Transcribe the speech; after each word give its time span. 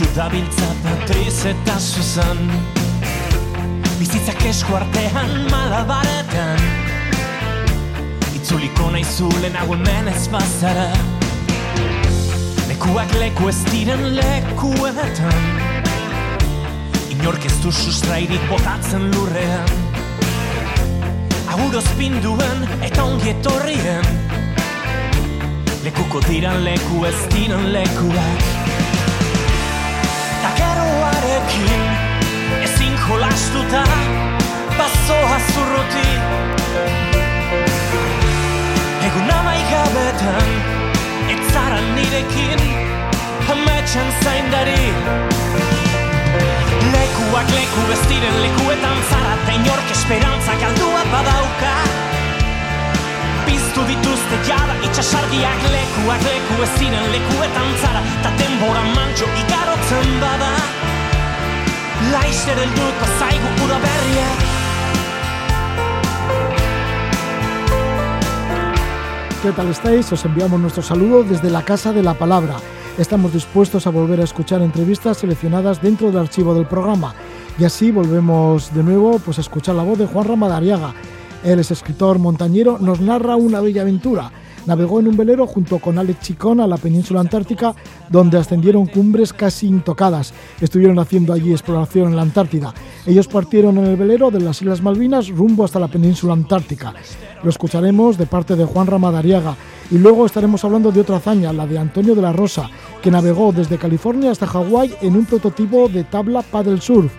Zorion 0.00 0.14
txudabiltza 0.14 0.66
Patriz 0.82 1.44
eta 1.44 1.74
Susan 1.78 2.38
Bizitzak 3.98 4.40
esku 4.48 4.72
artean 4.78 5.32
malabaretan. 5.50 6.62
Itzuliko 8.32 8.88
nahi 8.94 9.04
zulen 9.04 9.58
hau 9.60 9.66
hemen 9.74 10.08
ez 10.08 10.22
bazara. 10.32 10.86
Lekuak 12.70 13.12
leku 13.20 13.50
ez 13.50 13.58
diren 13.68 14.06
lekuetan 14.16 15.44
Inork 17.10 17.44
ez 17.44 17.58
du 17.60 17.72
sustrairik 17.72 18.48
botatzen 18.48 19.04
lurrean. 19.12 19.68
Aguroz 21.52 21.84
pinduen 21.98 22.64
eta 22.80 23.04
ongi 23.04 23.34
etorrien. 23.34 24.08
Lekuko 25.84 26.24
diran 26.30 26.64
leku 26.64 27.04
ez 27.04 27.18
diran 27.36 27.68
lekuak 27.76 28.59
Takeroarekin 31.40 32.62
ezin 32.62 32.98
jolastuta 33.08 33.84
Bazoa 34.78 35.40
zurruti 35.54 36.08
Egun 39.06 39.30
amaigabetan 39.38 40.50
Ez 41.28 41.52
zara 41.52 41.80
nirekin 41.94 42.60
Ametxan 43.50 44.06
zaindari. 44.24 44.94
Lekuak 46.92 47.48
leku 47.50 47.82
ez 47.92 48.02
diren 48.08 48.36
lekuetan 48.42 49.00
zara 49.10 49.34
Ta 49.46 49.52
inork 49.52 49.90
esperantza 49.90 50.54
galdua 50.60 51.02
badauka. 51.12 51.72
Piztu 53.46 53.86
dituzte 53.88 54.38
jada 54.46 54.76
itxasargiak 54.86 55.66
lekuak 55.74 56.22
leku 56.28 56.62
ez 56.62 56.70
diren 56.78 57.10
lekuetan 57.16 57.74
zara 57.82 58.04
Ta 58.22 58.30
denbora 58.38 58.86
mantxo 58.94 59.26
igarotzen 59.42 60.16
bada 60.22 60.54
¿Qué 69.42 69.52
tal 69.52 69.68
estáis? 69.68 70.12
Os 70.12 70.24
enviamos 70.24 70.60
nuestro 70.60 70.82
saludo 70.82 71.24
desde 71.24 71.50
la 71.50 71.62
Casa 71.62 71.92
de 71.92 72.02
la 72.02 72.14
Palabra. 72.14 72.56
Estamos 72.98 73.32
dispuestos 73.32 73.86
a 73.86 73.90
volver 73.90 74.20
a 74.20 74.24
escuchar 74.24 74.62
entrevistas 74.62 75.18
seleccionadas 75.18 75.80
dentro 75.80 76.08
del 76.08 76.18
archivo 76.18 76.54
del 76.54 76.66
programa. 76.66 77.14
Y 77.58 77.64
así 77.64 77.90
volvemos 77.90 78.72
de 78.74 78.82
nuevo 78.82 79.18
pues, 79.18 79.38
a 79.38 79.42
escuchar 79.42 79.74
la 79.74 79.82
voz 79.82 79.98
de 79.98 80.06
Juan 80.06 80.28
Ramadariaga. 80.28 80.94
Él 81.42 81.58
es 81.58 81.70
escritor 81.70 82.18
montañero, 82.18 82.78
nos 82.78 83.00
narra 83.00 83.36
una 83.36 83.60
bella 83.60 83.82
aventura. 83.82 84.30
Navegó 84.66 85.00
en 85.00 85.08
un 85.08 85.16
velero 85.16 85.46
junto 85.46 85.78
con 85.78 85.98
Alex 85.98 86.20
Chicón 86.20 86.60
a 86.60 86.66
la 86.66 86.76
península 86.76 87.20
antártica, 87.20 87.74
donde 88.08 88.38
ascendieron 88.38 88.86
cumbres 88.86 89.32
casi 89.32 89.66
intocadas. 89.66 90.32
Estuvieron 90.60 90.98
haciendo 90.98 91.32
allí 91.32 91.52
exploración 91.52 92.08
en 92.08 92.16
la 92.16 92.22
Antártida. 92.22 92.74
Ellos 93.06 93.26
partieron 93.26 93.78
en 93.78 93.86
el 93.86 93.96
velero 93.96 94.30
de 94.30 94.40
las 94.40 94.60
Islas 94.60 94.82
Malvinas 94.82 95.28
rumbo 95.28 95.64
hasta 95.64 95.80
la 95.80 95.88
península 95.88 96.32
antártica. 96.32 96.94
Lo 97.42 97.50
escucharemos 97.50 98.18
de 98.18 98.26
parte 98.26 98.56
de 98.56 98.64
Juan 98.64 98.86
Ramadariaga. 98.86 99.56
Y 99.90 99.98
luego 99.98 100.24
estaremos 100.24 100.64
hablando 100.64 100.92
de 100.92 101.00
otra 101.00 101.16
hazaña, 101.16 101.52
la 101.52 101.66
de 101.66 101.78
Antonio 101.78 102.14
de 102.14 102.22
la 102.22 102.32
Rosa, 102.32 102.70
que 103.02 103.10
navegó 103.10 103.52
desde 103.52 103.78
California 103.78 104.30
hasta 104.30 104.46
Hawái 104.46 104.94
en 105.00 105.16
un 105.16 105.24
prototipo 105.24 105.88
de 105.88 106.04
tabla 106.04 106.42
paddle 106.42 106.80
surf. 106.80 107.12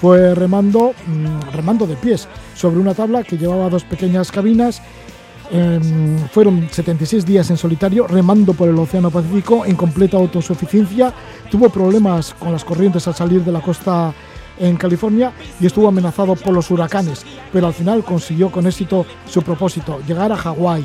Fue 0.00 0.34
remando, 0.34 0.92
mmm, 1.06 1.52
remando 1.54 1.86
de 1.86 1.96
pies 1.96 2.28
sobre 2.54 2.78
una 2.78 2.92
tabla 2.92 3.22
que 3.22 3.38
llevaba 3.38 3.70
dos 3.70 3.84
pequeñas 3.84 4.30
cabinas. 4.30 4.82
Eh, 5.50 5.78
fueron 6.32 6.68
76 6.70 7.26
días 7.26 7.50
en 7.50 7.56
solitario 7.56 8.06
remando 8.06 8.54
por 8.54 8.68
el 8.68 8.78
Océano 8.78 9.10
Pacífico 9.10 9.64
en 9.64 9.76
completa 9.76 10.16
autosuficiencia. 10.16 11.12
Tuvo 11.50 11.68
problemas 11.68 12.34
con 12.34 12.52
las 12.52 12.64
corrientes 12.64 13.06
al 13.06 13.14
salir 13.14 13.44
de 13.44 13.52
la 13.52 13.60
costa 13.60 14.14
en 14.58 14.76
California 14.76 15.32
y 15.60 15.66
estuvo 15.66 15.88
amenazado 15.88 16.36
por 16.36 16.54
los 16.54 16.70
huracanes, 16.70 17.24
pero 17.52 17.66
al 17.66 17.74
final 17.74 18.04
consiguió 18.04 18.50
con 18.50 18.66
éxito 18.66 19.04
su 19.26 19.42
propósito, 19.42 20.00
llegar 20.06 20.32
a 20.32 20.36
Hawái. 20.36 20.84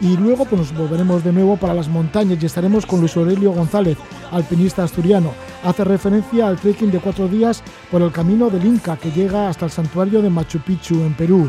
Y 0.00 0.16
luego 0.16 0.44
pues, 0.44 0.60
nos 0.60 0.76
volveremos 0.76 1.22
de 1.22 1.32
nuevo 1.32 1.56
para 1.56 1.74
las 1.74 1.88
montañas 1.88 2.42
y 2.42 2.46
estaremos 2.46 2.86
con 2.86 2.98
Luis 2.98 3.16
Aurelio 3.16 3.52
González, 3.52 3.96
alpinista 4.32 4.82
asturiano. 4.82 5.32
Hace 5.62 5.84
referencia 5.84 6.48
al 6.48 6.58
trekking 6.58 6.90
de 6.90 6.98
cuatro 6.98 7.28
días 7.28 7.62
por 7.88 8.02
el 8.02 8.10
camino 8.10 8.50
del 8.50 8.66
Inca 8.66 8.96
que 8.96 9.12
llega 9.12 9.48
hasta 9.48 9.66
el 9.66 9.70
santuario 9.70 10.20
de 10.20 10.28
Machu 10.28 10.58
Picchu 10.58 10.94
en 11.02 11.14
Perú. 11.14 11.48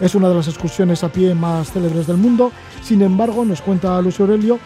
Es 0.00 0.14
una 0.14 0.28
de 0.28 0.34
las 0.34 0.48
excursiones 0.48 1.04
a 1.04 1.08
pie 1.08 1.34
más 1.34 1.72
célebres 1.72 2.06
del 2.06 2.16
mundo. 2.16 2.50
Sin 2.82 3.02
embargo, 3.02 3.44
nos 3.44 3.62
cuenta 3.62 4.00
Luis 4.00 4.18
Aurelio 4.20 4.58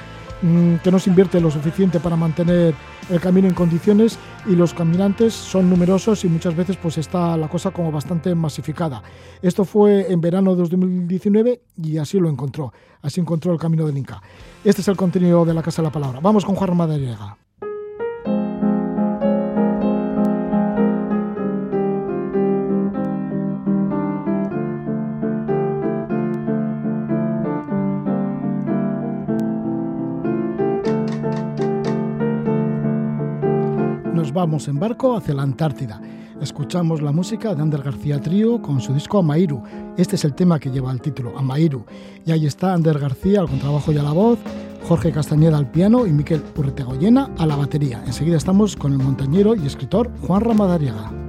mmm, 0.43 0.77
que 0.77 0.91
no 0.91 0.99
se 0.99 1.11
invierte 1.11 1.41
lo 1.41 1.51
suficiente 1.51 2.01
para 2.01 2.17
mantener 2.17 2.75
el 3.11 3.21
camino 3.21 3.49
en 3.49 3.55
condiciones 3.55 4.19
y 4.47 4.55
los 4.55 4.75
caminantes 4.75 5.35
son 5.35 5.71
numerosos 5.71 6.25
y 6.25 6.29
muchas 6.29 6.55
veces 6.55 6.77
pues 6.77 6.99
está 6.99 7.37
la 7.37 7.49
cosa 7.49 7.71
como 7.71 7.91
bastante 7.91 8.35
masificada. 8.35 9.03
Esto 9.43 9.65
fue 9.65 10.11
en 10.13 10.21
verano 10.21 10.53
de 10.53 10.63
2019 10.63 11.61
y 11.83 11.99
así 11.99 12.19
lo 12.19 12.29
encontró. 12.29 12.73
Así 13.03 13.21
encontró 13.21 13.53
el 13.53 13.59
camino 13.59 13.87
del 13.87 13.97
Inca. 13.97 14.21
Este 14.65 14.83
es 14.83 14.89
el 14.89 14.97
contenido 14.97 15.45
de 15.45 15.55
la 15.55 15.63
Casa 15.63 15.83
de 15.83 15.89
la 15.89 15.93
Palabra. 15.93 16.21
Vamos 16.21 16.45
con 16.45 16.55
Juan 16.55 16.77
Madariaga. 16.77 17.48
Nos 34.29 34.35
vamos 34.35 34.69
en 34.69 34.79
barco 34.79 35.17
hacia 35.17 35.33
la 35.33 35.43
Antártida. 35.43 36.03
Escuchamos 36.43 37.01
la 37.01 37.13
música 37.13 37.55
de 37.55 37.63
Ander 37.63 37.83
García 37.83 38.21
Trío 38.21 38.61
con 38.61 38.79
su 38.79 38.93
disco 38.93 39.21
Amairu. 39.21 39.63
Este 39.97 40.17
es 40.17 40.25
el 40.27 40.35
tema 40.35 40.61
que 40.61 40.71
lleva 40.71 40.93
el 40.93 41.01
título, 41.01 41.33
Amairu. 41.39 41.87
Y 42.27 42.33
ahí 42.33 42.45
está 42.45 42.75
Ander 42.75 42.99
García 42.99 43.41
al 43.41 43.49
contrabajo 43.49 43.91
y 43.91 43.97
a 43.97 44.03
la 44.03 44.13
voz, 44.13 44.39
Jorge 44.87 45.13
Castañeda 45.13 45.57
al 45.57 45.71
piano 45.71 46.07
y 46.07 46.13
Miquel 46.13 46.43
Urretegoyena 46.55 47.31
a 47.39 47.47
la 47.47 47.57
batería. 47.57 48.03
Enseguida 48.05 48.37
estamos 48.37 48.77
con 48.77 48.93
el 48.93 48.99
montañero 48.99 49.55
y 49.55 49.67
escritor 49.67 50.11
Juan 50.21 50.43
Ramadariaga. 50.43 51.28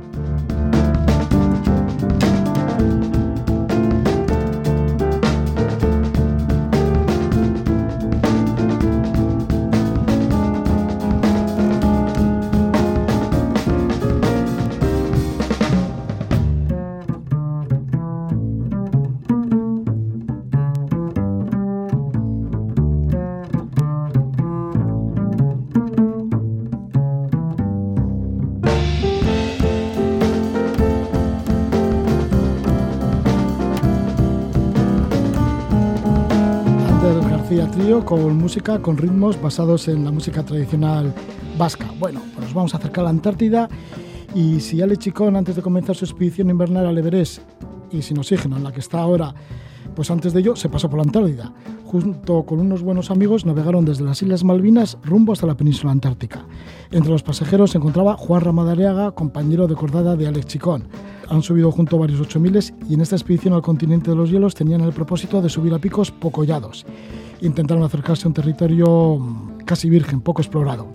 Con 38.10 38.40
música 38.40 38.82
con 38.82 38.98
ritmos 38.98 39.40
basados 39.40 39.88
en 39.88 40.04
la 40.04 40.12
música 40.12 40.44
tradicional 40.44 41.14
vasca. 41.60 41.94
Bueno, 42.00 42.24
pues 42.34 42.46
nos 42.46 42.56
vamos 42.56 42.74
a 42.74 42.78
acercar 42.78 43.02
a 43.02 43.04
la 43.04 43.10
Antártida 43.12 43.70
y 44.34 44.62
si 44.62 44.82
Ale 44.82 44.98
Chicón 44.98 45.36
antes 45.36 45.56
de 45.56 45.62
comenzar 45.62 45.96
su 45.96 46.06
expedición 46.06 46.50
invernal 46.50 46.88
al 46.88 46.98
Everest 46.98 47.44
y 47.92 48.02
sin 48.02 48.18
oxígeno 48.18 48.58
en 48.58 48.64
la 48.64 48.72
que 48.72 48.80
está 48.80 49.00
ahora, 49.00 49.36
pues 49.96 50.10
antes 50.10 50.34
de 50.34 50.40
ello 50.40 50.56
se 50.56 50.70
pasó 50.70 50.90
por 50.90 50.98
la 50.98 51.04
Antártida. 51.04 51.54
Junto 51.86 52.48
con 52.48 52.60
unos 52.60 52.82
buenos 52.82 53.12
amigos 53.12 53.46
navegaron 53.46 53.86
desde 53.86 54.06
las 54.06 54.20
Islas 54.24 54.44
Malvinas 54.44 54.98
rumbo 55.04 55.34
hasta 55.34 55.46
la 55.46 55.56
península 55.56 55.92
antártica. 55.92 56.48
Entre 56.90 57.12
los 57.12 57.22
pasajeros 57.22 57.70
se 57.70 57.78
encontraba 57.78 58.18
Juan 58.18 58.42
Ramadariaga, 58.42 59.12
compañero 59.12 59.68
de 59.68 59.76
cordada 59.76 60.16
de 60.16 60.28
Alex 60.28 60.48
Chicón. 60.48 60.88
Han 61.30 61.44
subido 61.44 61.72
junto 61.72 61.98
varios 61.98 62.20
8000 62.22 62.74
y 62.90 62.94
en 62.96 63.02
esta 63.02 63.16
expedición 63.16 63.54
al 63.54 63.62
continente 63.62 64.10
de 64.10 64.18
los 64.18 64.30
hielos 64.30 64.56
tenían 64.56 64.82
el 64.82 64.94
propósito 64.94 65.42
de 65.42 65.50
subir 65.50 65.74
a 65.74 65.80
picos 65.80 66.12
poco 66.12 66.42
hollados 66.42 66.86
intentaron 67.42 67.84
acercarse 67.84 68.26
a 68.26 68.30
un 68.30 68.34
territorio 68.34 69.20
casi 69.66 69.90
virgen, 69.90 70.22
poco 70.22 70.42
explorado. 70.42 70.88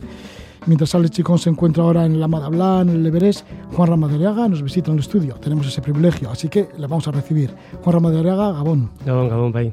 Mientras 0.67 0.95
Alex 0.95 1.11
Chicón 1.11 1.39
se 1.39 1.51
encuentra 1.51 1.83
ahora 1.83 2.07
en 2.07 2.19
la 2.19 2.27
Madablan, 2.27 2.89
en 2.89 2.97
el 2.97 3.07
Everest, 3.07 3.47
Juan 3.73 3.89
Ramadariaga 3.89 4.49
nos 4.49 4.63
visita 4.63 4.91
en 4.91 4.95
el 4.95 5.01
estudio. 5.01 5.35
Tenemos 5.35 5.67
ese 5.67 5.83
privilegio, 5.83 6.31
así 6.31 6.49
que 6.49 6.69
le 6.79 6.87
vamos 6.87 7.07
a 7.07 7.11
recibir. 7.11 7.55
Juan 7.83 7.95
Ramadariaga, 7.95 8.53
Gabón. 8.53 8.91
Gabón, 9.05 9.29
Gabón, 9.29 9.53
bye. 9.53 9.73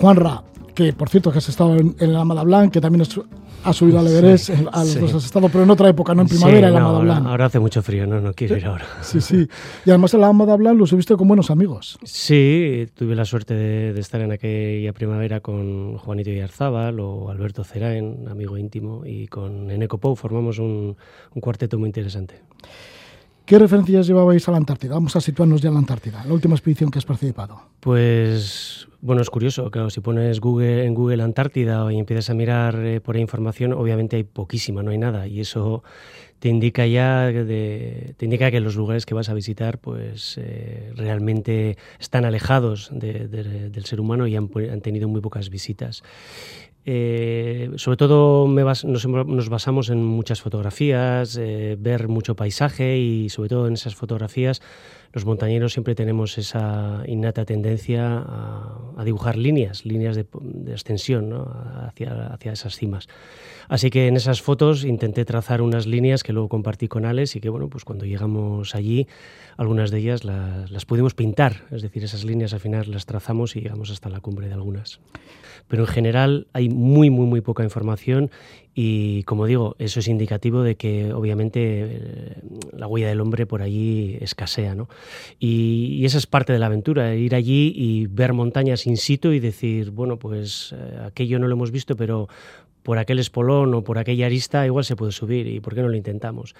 Juanra, 0.00 0.42
que 0.78 0.92
por 0.92 1.08
cierto 1.08 1.32
que 1.32 1.38
has 1.38 1.48
estado 1.48 1.74
en, 1.74 1.96
en 1.98 2.12
la 2.12 2.20
Amada 2.20 2.44
Blanc, 2.44 2.72
que 2.72 2.80
también 2.80 3.02
has, 3.02 3.76
subido 3.76 3.98
al 3.98 4.06
Everest, 4.06 4.50
a 4.50 4.84
los 4.84 5.00
dos 5.00 5.14
has 5.14 5.24
estado, 5.24 5.48
pero 5.48 5.64
en 5.64 5.70
otra 5.70 5.88
época, 5.88 6.14
no 6.14 6.22
en 6.22 6.28
primavera 6.28 6.68
en 6.68 6.74
la 6.74 6.80
Amada 6.80 7.00
Blanc. 7.00 7.26
Ahora 7.26 7.46
hace 7.46 7.58
mucho 7.58 7.82
frío, 7.82 8.06
no, 8.06 8.20
no 8.20 8.32
quiero 8.32 8.56
ir 8.56 8.64
ahora. 8.64 8.86
Sí, 9.00 9.20
sí. 9.20 9.48
Y 9.84 9.90
además 9.90 10.14
en 10.14 10.20
la 10.20 10.28
Amada 10.28 10.54
Blanc 10.54 10.78
lo 10.78 10.86
subiste 10.86 11.16
con 11.16 11.26
buenos 11.26 11.50
amigos. 11.50 11.98
Sí, 12.04 12.86
tuve 12.94 13.16
la 13.16 13.24
suerte 13.24 13.54
de, 13.54 13.98
estar 13.98 14.20
en 14.20 14.30
aquella 14.30 14.92
primavera 14.92 15.40
con 15.40 15.98
Juanito 15.98 16.30
Yarzábal 16.30 17.00
o 17.00 17.28
Alberto 17.28 17.64
Cerain, 17.64 18.28
amigo 18.28 18.56
íntimo, 18.56 19.04
y 19.04 19.26
con 19.26 19.72
Eneco 19.72 19.98
Pou 19.98 20.14
formamos 20.14 20.60
un, 20.60 20.96
un 21.34 21.40
cuarteto 21.40 21.76
muy 21.76 21.88
interesante. 21.88 22.40
¿Qué 23.44 23.58
referencias 23.58 24.06
llevabais 24.06 24.46
a 24.46 24.52
la 24.52 24.58
Antártida? 24.58 24.94
Vamos 24.94 25.16
a 25.16 25.20
situarnos 25.20 25.60
ya 25.60 25.68
en 25.70 25.74
la 25.74 25.80
Antártida, 25.80 26.24
la 26.24 26.34
última 26.34 26.54
expedición 26.54 26.88
que 26.88 27.00
has 27.00 27.04
participado. 27.04 27.62
Pues 27.80 28.87
bueno, 29.00 29.22
es 29.22 29.30
curioso, 29.30 29.70
claro, 29.70 29.90
si 29.90 30.00
pones 30.00 30.40
Google 30.40 30.84
en 30.84 30.94
Google 30.94 31.22
Antártida 31.22 31.92
y 31.92 31.98
empiezas 31.98 32.30
a 32.30 32.34
mirar 32.34 32.84
eh, 32.84 33.00
por 33.00 33.14
ahí 33.14 33.22
información, 33.22 33.72
obviamente 33.72 34.16
hay 34.16 34.24
poquísima, 34.24 34.82
no 34.82 34.90
hay 34.90 34.98
nada, 34.98 35.28
y 35.28 35.40
eso 35.40 35.84
te 36.40 36.48
indica 36.48 36.86
ya 36.86 37.30
te 37.32 38.14
indica 38.20 38.50
que 38.50 38.60
los 38.60 38.76
lugares 38.76 39.06
que 39.06 39.14
vas 39.14 39.28
a 39.28 39.34
visitar 39.34 39.78
pues 39.78 40.36
eh, 40.38 40.92
realmente 40.94 41.76
están 41.98 42.24
alejados 42.24 42.90
del 42.92 43.84
ser 43.84 44.00
humano 44.00 44.26
y 44.26 44.36
han, 44.36 44.48
han 44.70 44.80
tenido 44.80 45.08
muy 45.08 45.20
pocas 45.20 45.50
visitas. 45.50 46.02
Eh, 46.90 47.68
sobre 47.76 47.98
todo 47.98 48.48
nos, 48.48 49.48
basamos 49.50 49.90
en 49.90 50.02
muchas 50.02 50.40
fotografías, 50.40 51.36
eh, 51.36 51.76
ver 51.78 52.08
mucho 52.08 52.34
paisaje 52.34 52.96
y 52.96 53.28
sobre 53.28 53.50
todo 53.50 53.66
en 53.66 53.74
esas 53.74 53.94
fotografías 53.94 54.62
los 55.12 55.26
montañeros 55.26 55.74
siempre 55.74 55.94
tenemos 55.94 56.38
esa 56.38 57.02
innata 57.06 57.44
tendencia 57.44 58.24
a, 58.26 59.04
dibujar 59.04 59.36
líneas, 59.36 59.84
líneas 59.84 60.16
de, 60.16 60.26
extensión 60.72 61.34
hacia, 61.86 62.28
hacia 62.28 62.52
esas 62.52 62.74
cimas. 62.76 63.06
Así 63.68 63.90
que 63.90 64.06
en 64.06 64.16
esas 64.16 64.40
fotos 64.40 64.84
intenté 64.84 65.26
trazar 65.26 65.60
unas 65.60 65.86
líneas 65.86 66.22
que 66.22 66.32
luego 66.32 66.48
compartí 66.48 66.88
con 66.88 67.04
Alex 67.04 67.36
y 67.36 67.40
que 67.40 67.50
bueno, 67.50 67.68
pues 67.68 67.84
cuando 67.84 68.06
llegamos 68.06 68.74
allí, 68.74 69.08
algunas 69.58 69.90
de 69.90 69.98
ellas 69.98 70.24
las, 70.24 70.70
las 70.70 70.86
pudimos 70.86 71.12
pintar, 71.12 71.66
es 71.70 71.82
decir, 71.82 72.02
esas 72.02 72.24
líneas 72.24 72.54
al 72.54 72.60
final 72.60 72.90
las 72.90 73.04
trazamos 73.04 73.56
y 73.56 73.60
llegamos 73.60 73.90
hasta 73.90 74.08
la 74.08 74.20
cumbre 74.20 74.48
de 74.48 74.54
algunas. 74.54 75.00
Pero 75.68 75.84
en 75.84 75.88
general 75.88 76.46
hay 76.52 76.68
muy, 76.68 77.10
muy, 77.10 77.26
muy 77.26 77.40
poca 77.40 77.62
información 77.62 78.30
y 78.74 79.24
como 79.24 79.46
digo, 79.46 79.74
eso 79.80 79.98
es 79.98 80.06
indicativo 80.06 80.62
de 80.62 80.76
que 80.76 81.12
obviamente 81.12 81.60
eh, 81.62 82.32
la 82.76 82.86
huella 82.86 83.08
del 83.08 83.20
hombre 83.20 83.44
por 83.44 83.60
allí 83.60 84.16
escasea. 84.20 84.76
¿no? 84.76 84.88
Y, 85.38 86.04
esa 86.04 86.16
es 86.18 86.26
parte 86.26 86.52
de 86.52 86.60
la 86.60 86.66
aventura, 86.66 87.14
ir 87.14 87.34
allí 87.34 87.72
y 87.74 88.06
ver 88.06 88.32
montañas 88.34 88.86
in 88.86 88.96
situ 88.96 89.32
y 89.32 89.40
decir, 89.40 89.90
bueno, 89.90 90.16
pues 90.18 90.74
eh, 90.78 90.98
aquello 91.04 91.40
no 91.40 91.48
lo 91.48 91.54
hemos 91.54 91.72
visto, 91.72 91.96
pero 91.96 92.28
por 92.84 92.98
aquel 92.98 93.18
espolón 93.18 93.74
o 93.74 93.82
por 93.82 93.98
aquella 93.98 94.26
arista 94.26 94.64
igual 94.64 94.84
se 94.84 94.96
puede 94.96 95.12
subir 95.12 95.46
y 95.48 95.60
por 95.60 95.74
qué 95.74 95.82
no 95.82 95.88
lo 95.88 95.96
intentamos. 95.96 96.54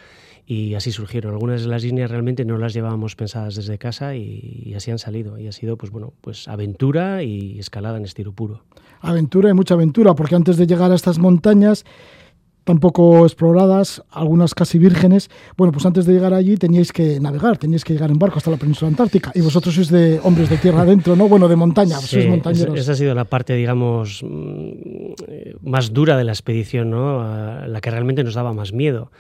Y 0.51 0.75
así 0.77 0.93
surgieron. 0.93 1.35
Algunas 1.35 1.61
de 1.61 1.69
las 1.69 1.83
líneas 1.83 2.11
realmente 2.11 2.47
no 2.47 2.57
las 2.57 2.73
llevábamos 2.73 3.15
pensadas 3.17 3.55
desde 3.55 3.77
casa 3.77 4.17
y, 4.17 4.73
así 4.75 4.91
han 4.91 4.99
salido. 4.99 5.39
Y 5.39 5.47
ha 5.47 5.53
sido 5.53 5.77
pues 5.77 5.93
bueno, 5.93 6.15
pues 6.23 6.49
aventura 6.49 7.23
y 7.23 7.59
escalada 7.59 7.99
en 7.99 8.07
estilo 8.07 8.33
puro. 8.33 8.63
Aventura 9.03 9.51
y 9.51 9.53
mucha 9.53 9.75
aventura, 9.75 10.15
porque 10.15 10.37
antes 10.37 10.57
de 10.57 10.67
llegar 10.67 10.91
a 10.91 10.95
estas 10.95 11.19
montañas 11.19 11.85
tampoco 12.65 13.27
exploradas, 13.27 14.03
algunas 14.11 14.55
casi 14.55 14.79
vírgenes. 14.79 15.29
Bueno, 15.55 15.71
pues 15.71 15.85
antes 15.85 16.07
de 16.07 16.15
llegar 16.15 16.33
allí 16.33 16.57
teníais 16.57 16.93
que 16.93 17.21
navegar, 17.21 17.59
teníais 17.59 17.85
que 17.85 17.93
llegar 17.93 18.11
en 18.11 18.19
barco 18.19 18.39
hasta 18.39 18.51
la 18.51 18.57
península 18.57 18.89
antártica. 18.89 19.33
Y 19.35 19.43
vosotros 19.43 19.75
sois 19.75 19.91
de 19.91 20.19
hombres 20.23 20.49
de 20.49 20.57
tierra 20.57 20.81
adentro, 20.81 21.15
¿no? 21.15 21.29
Bueno, 21.29 21.47
de 21.47 21.57
montaña, 21.57 21.99
sois 22.01 22.27
montañeros. 22.27 22.79
Esa 22.79 22.93
ha 22.93 22.95
sido 22.95 23.15
la 23.15 23.27
parte, 23.27 23.53
digamos, 23.53 24.25
mm, 24.25 25.69
más 25.69 25.93
dura 25.93 26.17
de 26.17 26.25
la 26.25 26.33
expedición, 26.33 26.89
¿no? 26.89 27.23
La 27.67 27.81
que 27.83 27.91
realmente 27.91 28.25
nos 28.25 28.33
daba 28.33 28.55
más 28.55 28.73
miedo. 28.73 29.11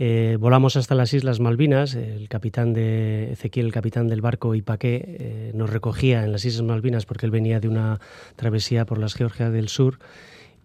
Eh, 0.00 0.36
volamos 0.38 0.76
hasta 0.76 0.94
las 0.94 1.12
Islas 1.12 1.40
Malvinas, 1.40 1.94
el 1.96 2.28
capitán 2.28 2.72
de 2.72 3.32
Ezequiel, 3.32 3.66
el 3.66 3.72
capitán 3.72 4.06
del 4.06 4.20
barco 4.20 4.54
Ipaqué, 4.54 5.04
eh, 5.04 5.50
nos 5.54 5.70
recogía 5.70 6.24
en 6.24 6.30
las 6.30 6.44
Islas 6.44 6.62
Malvinas 6.62 7.04
porque 7.04 7.26
él 7.26 7.32
venía 7.32 7.58
de 7.58 7.66
una 7.66 7.98
travesía 8.36 8.86
por 8.86 8.98
las 8.98 9.14
Georgias 9.14 9.52
del 9.52 9.68
Sur 9.68 9.98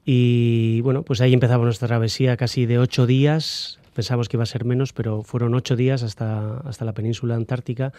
y 0.05 0.81
bueno, 0.81 1.01
pues 1.01 1.19
ahí 1.21 1.33
empezaba 1.33 1.63
nuestra 1.63 1.87
travesía 1.87 2.37
casi 2.37 2.67
de 2.67 2.77
ocho 2.77 3.07
días. 3.07 3.79
Pensamos 3.95 4.29
que 4.29 4.37
iba 4.37 4.43
a 4.43 4.47
ser 4.47 4.65
menos, 4.65 4.93
pero 4.93 5.23
fueron 5.23 5.55
ocho 5.55 5.75
días 5.75 6.03
hasta, 6.03 6.57
hasta 6.59 6.85
la 6.85 6.93
península 6.93 7.35
antártica. 7.35 7.91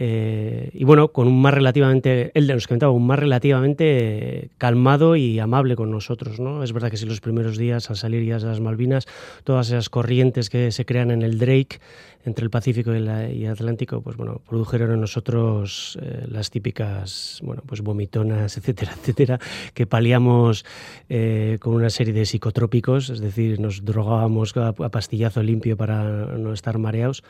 Eh, 0.00 0.70
y 0.74 0.84
bueno, 0.84 1.08
con 1.08 1.26
un 1.26 1.42
mar 1.42 1.54
relativamente, 1.54 2.30
él 2.34 2.46
nos 2.46 2.68
comentaba, 2.68 2.92
un 2.92 3.06
mar 3.06 3.18
relativamente 3.20 4.50
calmado 4.56 5.16
y 5.16 5.40
amable 5.40 5.74
con 5.74 5.90
nosotros. 5.90 6.38
¿no? 6.38 6.62
Es 6.62 6.72
verdad 6.72 6.90
que 6.90 6.96
si 6.96 7.04
los 7.04 7.20
primeros 7.20 7.58
días 7.58 7.90
al 7.90 7.96
salir 7.96 8.24
ya 8.24 8.38
de 8.38 8.46
las 8.46 8.60
Malvinas, 8.60 9.06
todas 9.42 9.68
esas 9.68 9.88
corrientes 9.88 10.50
que 10.50 10.70
se 10.70 10.84
crean 10.84 11.10
en 11.10 11.22
el 11.22 11.38
Drake, 11.38 11.80
entre 12.24 12.44
el 12.44 12.50
Pacífico 12.50 12.92
y, 12.92 12.96
el 12.98 13.50
Atlántico, 13.50 14.02
pues 14.02 14.16
bueno, 14.16 14.40
produjeron 14.48 14.92
en 14.92 15.00
nosotros 15.00 15.98
eh, 16.02 16.26
las 16.28 16.50
típicas, 16.50 17.40
bueno, 17.42 17.62
pues 17.66 17.80
vomitonas, 17.80 18.56
etcétera, 18.58 18.92
etcétera, 19.00 19.38
que 19.74 19.86
paliamos 19.86 20.64
eh, 21.08 21.58
con 21.60 21.74
una 21.74 21.90
serie 21.90 22.12
de 22.12 22.26
psicotrópicos, 22.26 23.10
es 23.10 23.20
decir, 23.20 23.60
nos 23.60 23.84
drogábamos 23.84 24.56
a, 24.56 24.72
pastillazo 24.72 25.42
limpio 25.42 25.76
para 25.76 26.02
no 26.36 26.52
estar 26.52 26.78
mareados. 26.78 27.22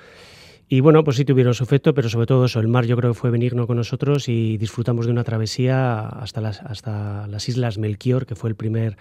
Y 0.69 0.81
bueno, 0.81 1.03
pues 1.03 1.17
sí 1.17 1.25
tuvieron 1.25 1.55
su 1.55 1.65
efecto, 1.65 1.95
pero 1.95 2.11
sobre 2.11 2.27
todo 2.27 2.45
eso, 2.45 2.61
el 2.61 2.69
mar 2.69 2.85
yo 2.85 2.97
creo 2.97 3.13
que 3.13 3.19
fue 3.19 3.31
benigno 3.31 3.67
con 3.67 3.79
nosotros 3.79 4.29
y 4.29 4.59
disfrutamos 4.59 5.07
de 5.07 5.13
una 5.13 5.25
travesía 5.25 6.07
hasta 6.07 6.43
las, 6.43 6.61
hasta 6.61 7.27
las 7.27 7.49
Islas 7.49 7.79
Melchior, 7.79 8.27
que 8.27 8.35
fue 8.35 8.51
el 8.51 8.57
primer 8.57 8.99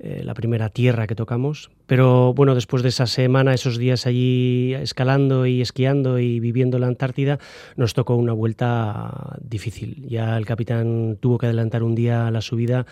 eh, 0.00 0.22
la 0.24 0.34
primera 0.34 0.70
tierra 0.70 1.06
que 1.06 1.14
tocamos. 1.14 1.70
Pero 1.86 2.34
bueno, 2.34 2.54
después 2.54 2.82
de 2.82 2.88
esa 2.88 3.06
semana, 3.06 3.54
esos 3.54 3.78
días 3.78 4.06
allí 4.06 4.74
escalando 4.74 5.46
y 5.46 5.60
esquiando 5.60 6.18
y 6.18 6.40
viviendo 6.40 6.78
la 6.78 6.88
Antártida, 6.88 7.38
nos 7.76 7.94
tocó 7.94 8.16
una 8.16 8.32
vuelta 8.32 9.38
difícil. 9.40 10.04
Ya 10.08 10.36
el 10.36 10.46
capitán 10.46 11.16
tuvo 11.20 11.38
que 11.38 11.46
adelantar 11.46 11.84
un 11.84 11.94
día 11.94 12.30
la 12.32 12.40
subida 12.40 12.86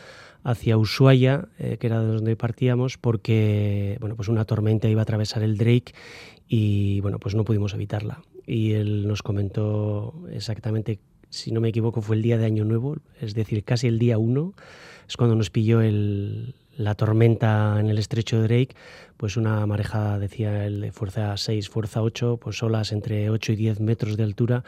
hacia 0.45 0.79
Ushuaia, 0.79 1.49
eh, 1.59 1.77
que 1.79 1.89
era 1.89 2.01
de 2.01 2.07
donde 2.07 2.37
partíamos, 2.37 2.99
porque 2.99 3.97
bueno, 4.01 4.15
pues 4.17 4.29
una 4.29 4.45
tormenta 4.45 4.89
iba 4.89 5.01
a 5.01 5.05
atravesar 5.05 5.43
el 5.43 5.57
Drake 5.57 5.93
y 6.55 7.01
bueno, 7.01 7.19
pues 7.19 7.35
no 7.35 7.47
pudimos 7.47 7.73
evitarla. 7.73 8.21
Y 8.47 8.73
él 8.73 9.09
nos 9.09 9.23
comentó 9.23 10.13
exactamente, 10.31 10.99
si 11.31 11.51
no 11.51 11.63
me 11.63 11.71
equivoco, 11.71 12.03
fue 12.03 12.15
el 12.15 12.21
día 12.21 12.37
de 12.37 12.45
Año 12.45 12.67
Nuevo, 12.67 12.99
es 13.23 13.33
decir, 13.33 13.65
casi 13.65 13.87
el 13.87 13.99
día 13.99 14.19
1, 14.19 14.53
es 15.09 15.17
cuando 15.17 15.35
nos 15.35 15.49
pilló 15.49 15.81
el, 15.81 16.55
la 16.77 16.94
tormenta 16.94 17.81
en 17.81 17.89
el 17.89 17.97
estrecho 17.97 18.43
de 18.43 18.49
Drake, 18.49 18.77
pues 19.17 19.39
una 19.39 19.65
marejada, 19.65 20.19
decía 20.19 20.67
él, 20.67 20.82
de 20.82 20.93
fuerza 20.93 21.35
6, 21.39 21.71
fuerza 21.71 22.03
8, 22.03 22.37
pues 22.39 22.63
olas 22.63 22.93
entre 22.93 23.31
8 23.31 23.53
y 23.53 23.56
10 23.56 23.81
metros 23.81 24.19
de 24.19 24.25
altura. 24.25 24.63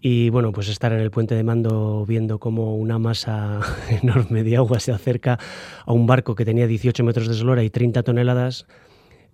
Y 0.00 0.30
bueno, 0.30 0.50
pues 0.50 0.68
estar 0.68 0.92
en 0.92 0.98
el 0.98 1.12
puente 1.12 1.36
de 1.36 1.44
mando 1.44 2.04
viendo 2.04 2.40
cómo 2.40 2.74
una 2.74 2.98
masa 2.98 3.60
enorme 4.02 4.42
de 4.42 4.56
agua 4.56 4.80
se 4.80 4.90
acerca 4.90 5.38
a 5.84 5.92
un 5.92 6.08
barco 6.08 6.34
que 6.34 6.44
tenía 6.44 6.66
18 6.66 7.04
metros 7.04 7.28
de 7.28 7.34
eslora 7.34 7.62
y 7.62 7.70
30 7.70 8.02
toneladas, 8.02 8.66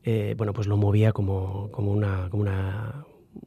eh, 0.05 0.35
bueno, 0.37 0.53
pues 0.53 0.67
lo 0.67 0.77
movía 0.77 1.13
como, 1.13 1.71
como, 1.71 1.93
una, 1.93 2.29
como 2.31 2.43
una, 2.43 3.05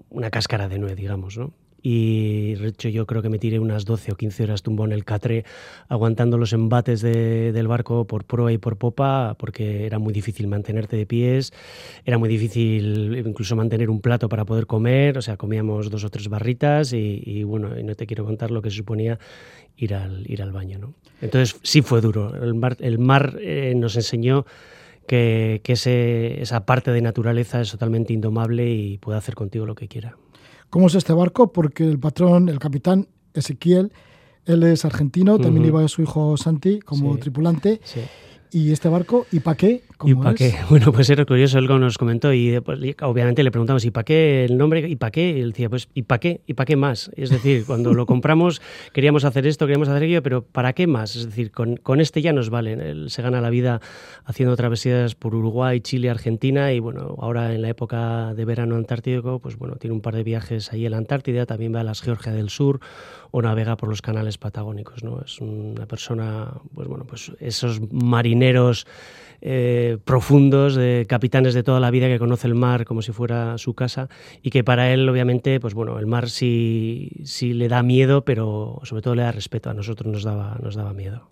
una 0.10 0.30
cáscara 0.30 0.68
de 0.68 0.80
nuez, 0.80 0.96
digamos, 0.96 1.38
¿no? 1.38 1.54
y 1.88 2.56
de 2.56 2.70
hecho 2.70 2.90
yo 2.90 3.06
creo 3.06 3.22
que 3.22 3.30
me 3.30 3.38
tiré 3.38 3.60
unas 3.60 3.86
12 3.86 4.14
o 4.14 4.16
15 4.16 4.44
horas 4.44 4.64
tumbón 4.64 4.92
en 4.92 4.98
el 4.98 5.06
catre 5.06 5.46
aguantando 5.88 6.36
los 6.40 6.52
embates 6.52 7.02
del 7.02 7.68
barco 7.68 8.08
por 8.08 8.26
proa 8.26 8.52
y 8.52 8.58
por 8.58 8.78
popa 8.78 9.36
porque 9.38 9.86
era 9.86 10.00
muy 10.00 10.12
difícil 10.12 10.48
mantenerte 10.48 10.98
de 10.98 11.06
pies, 11.06 11.54
era 12.04 12.18
muy 12.18 12.28
difícil 12.28 13.24
incluso 13.24 13.56
mantener 13.56 13.92
un 13.92 14.02
plato 14.02 14.28
para 14.30 14.46
poder 14.46 14.66
comer, 14.66 15.20
o 15.20 15.22
sea, 15.22 15.38
comíamos 15.38 15.92
dos 15.92 16.04
o 16.04 16.10
tres 16.10 16.28
barritas 16.28 16.92
y, 16.92 17.44
bueno, 17.44 17.78
y 17.78 17.84
no 17.84 17.94
te 17.94 18.08
quiero 18.08 18.26
contar 18.26 18.50
lo 18.50 18.64
que 18.64 18.72
suponía 18.72 19.20
ir 19.78 19.94
al, 19.94 20.26
ir 20.28 20.42
al 20.42 20.52
baño. 20.52 20.80
¿no? 20.80 20.96
Entonces 21.22 21.60
sí 21.62 21.84
fue 21.84 22.02
duro, 22.02 22.34
el 22.44 22.56
mar, 22.56 22.78
el 22.80 22.98
mar 22.98 23.38
eh, 23.40 23.74
nos 23.76 23.96
enseñó 23.96 24.48
que, 25.08 25.62
que 25.64 25.74
ese, 25.74 26.42
esa 26.42 26.66
parte 26.66 26.92
de 26.92 27.02
naturaleza 27.02 27.62
es 27.62 27.72
totalmente 27.72 28.14
indomable 28.14 28.70
y 28.70 28.98
puede 28.98 29.18
hacer 29.18 29.36
contigo 29.36 29.66
lo 29.66 29.76
que 29.76 29.88
quiera. 29.88 30.18
¿Cómo 30.70 30.88
es 30.88 30.96
este 30.96 31.14
barco? 31.14 31.52
Porque 31.52 31.84
el 31.84 32.00
patrón, 32.00 32.50
el 32.50 32.60
capitán 32.60 33.08
Ezequiel, 33.34 33.92
él 34.46 34.64
es 34.64 34.86
argentino, 34.86 35.40
también 35.40 35.66
iba 35.66 35.88
su 35.88 36.02
hijo 36.02 36.38
Santi 36.38 36.80
como 36.80 37.18
tripulante. 37.18 37.80
Sí. 37.84 38.02
¿Y 38.56 38.72
este 38.72 38.88
barco? 38.88 39.28
¿Y 39.34 39.42
para 39.42 39.58
qué? 39.58 39.82
¿Y 40.06 40.16
para 40.16 40.34
qué? 40.34 40.56
Bueno, 40.70 40.94
pues 40.94 41.10
era 41.10 41.26
curioso, 41.26 41.60
él 41.60 41.68
nos 41.68 41.98
comentó 41.98 42.34
y 42.34 42.56
obviamente 43.02 43.44
le 43.44 43.52
preguntamos 43.52 43.84
¿y 43.84 43.92
para 43.92 44.06
qué 44.06 44.46
el 44.46 44.58
nombre? 44.58 44.88
¿Y 44.88 44.96
para 44.96 45.12
qué? 45.12 45.32
Y 45.32 45.42
él 45.42 45.52
decía, 45.52 45.70
pues 45.70 45.90
¿y 45.94 46.04
para 46.04 46.22
qué? 46.22 46.40
¿Y 46.48 46.54
para 46.54 46.66
qué 46.66 46.78
más? 46.78 47.12
Es 47.18 47.32
decir, 47.32 47.66
cuando 47.68 47.94
lo 47.94 48.06
compramos 48.06 48.62
queríamos 48.94 49.26
hacer 49.26 49.46
esto, 49.46 49.66
queríamos 49.66 49.90
hacer 49.90 50.04
aquello, 50.04 50.24
pero 50.24 50.42
¿para 50.42 50.72
qué 50.72 50.88
más? 50.88 51.18
Es 51.18 51.26
decir, 51.26 51.52
con, 51.52 51.76
con 51.76 52.00
este 52.00 52.22
ya 52.22 52.32
nos 52.32 52.50
vale. 52.50 52.72
Él 52.76 53.10
se 53.10 53.22
gana 53.22 53.42
la 53.42 53.50
vida 53.50 53.82
haciendo 54.24 54.56
travesías 54.56 55.16
por 55.16 55.36
Uruguay, 55.36 55.82
Chile, 55.82 56.10
Argentina 56.10 56.72
y 56.72 56.80
bueno, 56.80 57.14
ahora 57.20 57.54
en 57.54 57.62
la 57.62 57.68
época 57.68 58.34
de 58.36 58.46
verano 58.46 58.78
antártico, 58.78 59.40
pues 59.40 59.58
bueno, 59.58 59.76
tiene 59.76 59.94
un 59.94 60.02
par 60.02 60.16
de 60.16 60.24
viajes 60.24 60.72
ahí 60.72 60.86
en 60.86 60.92
la 60.92 60.98
Antártida, 60.98 61.46
también 61.46 61.76
va 61.76 61.82
a 61.82 61.84
las 61.84 62.02
Georgia 62.02 62.32
del 62.32 62.50
Sur 62.50 62.80
o 63.36 63.42
navega 63.42 63.76
por 63.76 63.90
los 63.90 64.02
canales 64.02 64.38
patagónicos. 64.38 65.04
¿no? 65.04 65.20
Es 65.20 65.42
una 65.42 65.86
persona, 65.88 66.54
pues 66.74 66.88
bueno, 66.88 67.04
pues 67.06 67.34
esos 67.42 67.82
marineros 67.92 68.88
eh, 69.42 69.98
profundos, 70.06 70.76
de 70.76 71.06
capitanes 71.10 71.54
de 71.54 71.62
toda 71.62 71.82
la 71.82 71.92
vida 71.92 72.08
que 72.08 72.18
conoce 72.18 72.48
el 72.48 72.56
mar 72.56 72.86
como 72.86 73.02
si 73.02 73.12
fuera 73.12 73.58
su 73.58 73.74
casa 73.74 74.08
y 74.42 74.52
que 74.52 74.64
para 74.64 74.94
él, 74.94 75.10
obviamente, 75.10 75.60
pues 75.60 75.74
bueno, 75.74 76.00
el 76.00 76.08
mar 76.08 76.30
sí, 76.30 77.12
sí 77.26 77.54
le 77.54 77.68
da 77.68 77.84
miedo, 77.84 78.24
pero 78.24 78.80
sobre 78.84 79.02
todo 79.02 79.16
le 79.16 79.24
da 79.24 79.34
respeto. 79.34 79.70
A 79.70 79.74
nosotros 79.74 80.10
nos 80.10 80.24
daba, 80.24 80.58
nos 80.64 80.76
daba 80.76 80.94
miedo. 80.94 81.28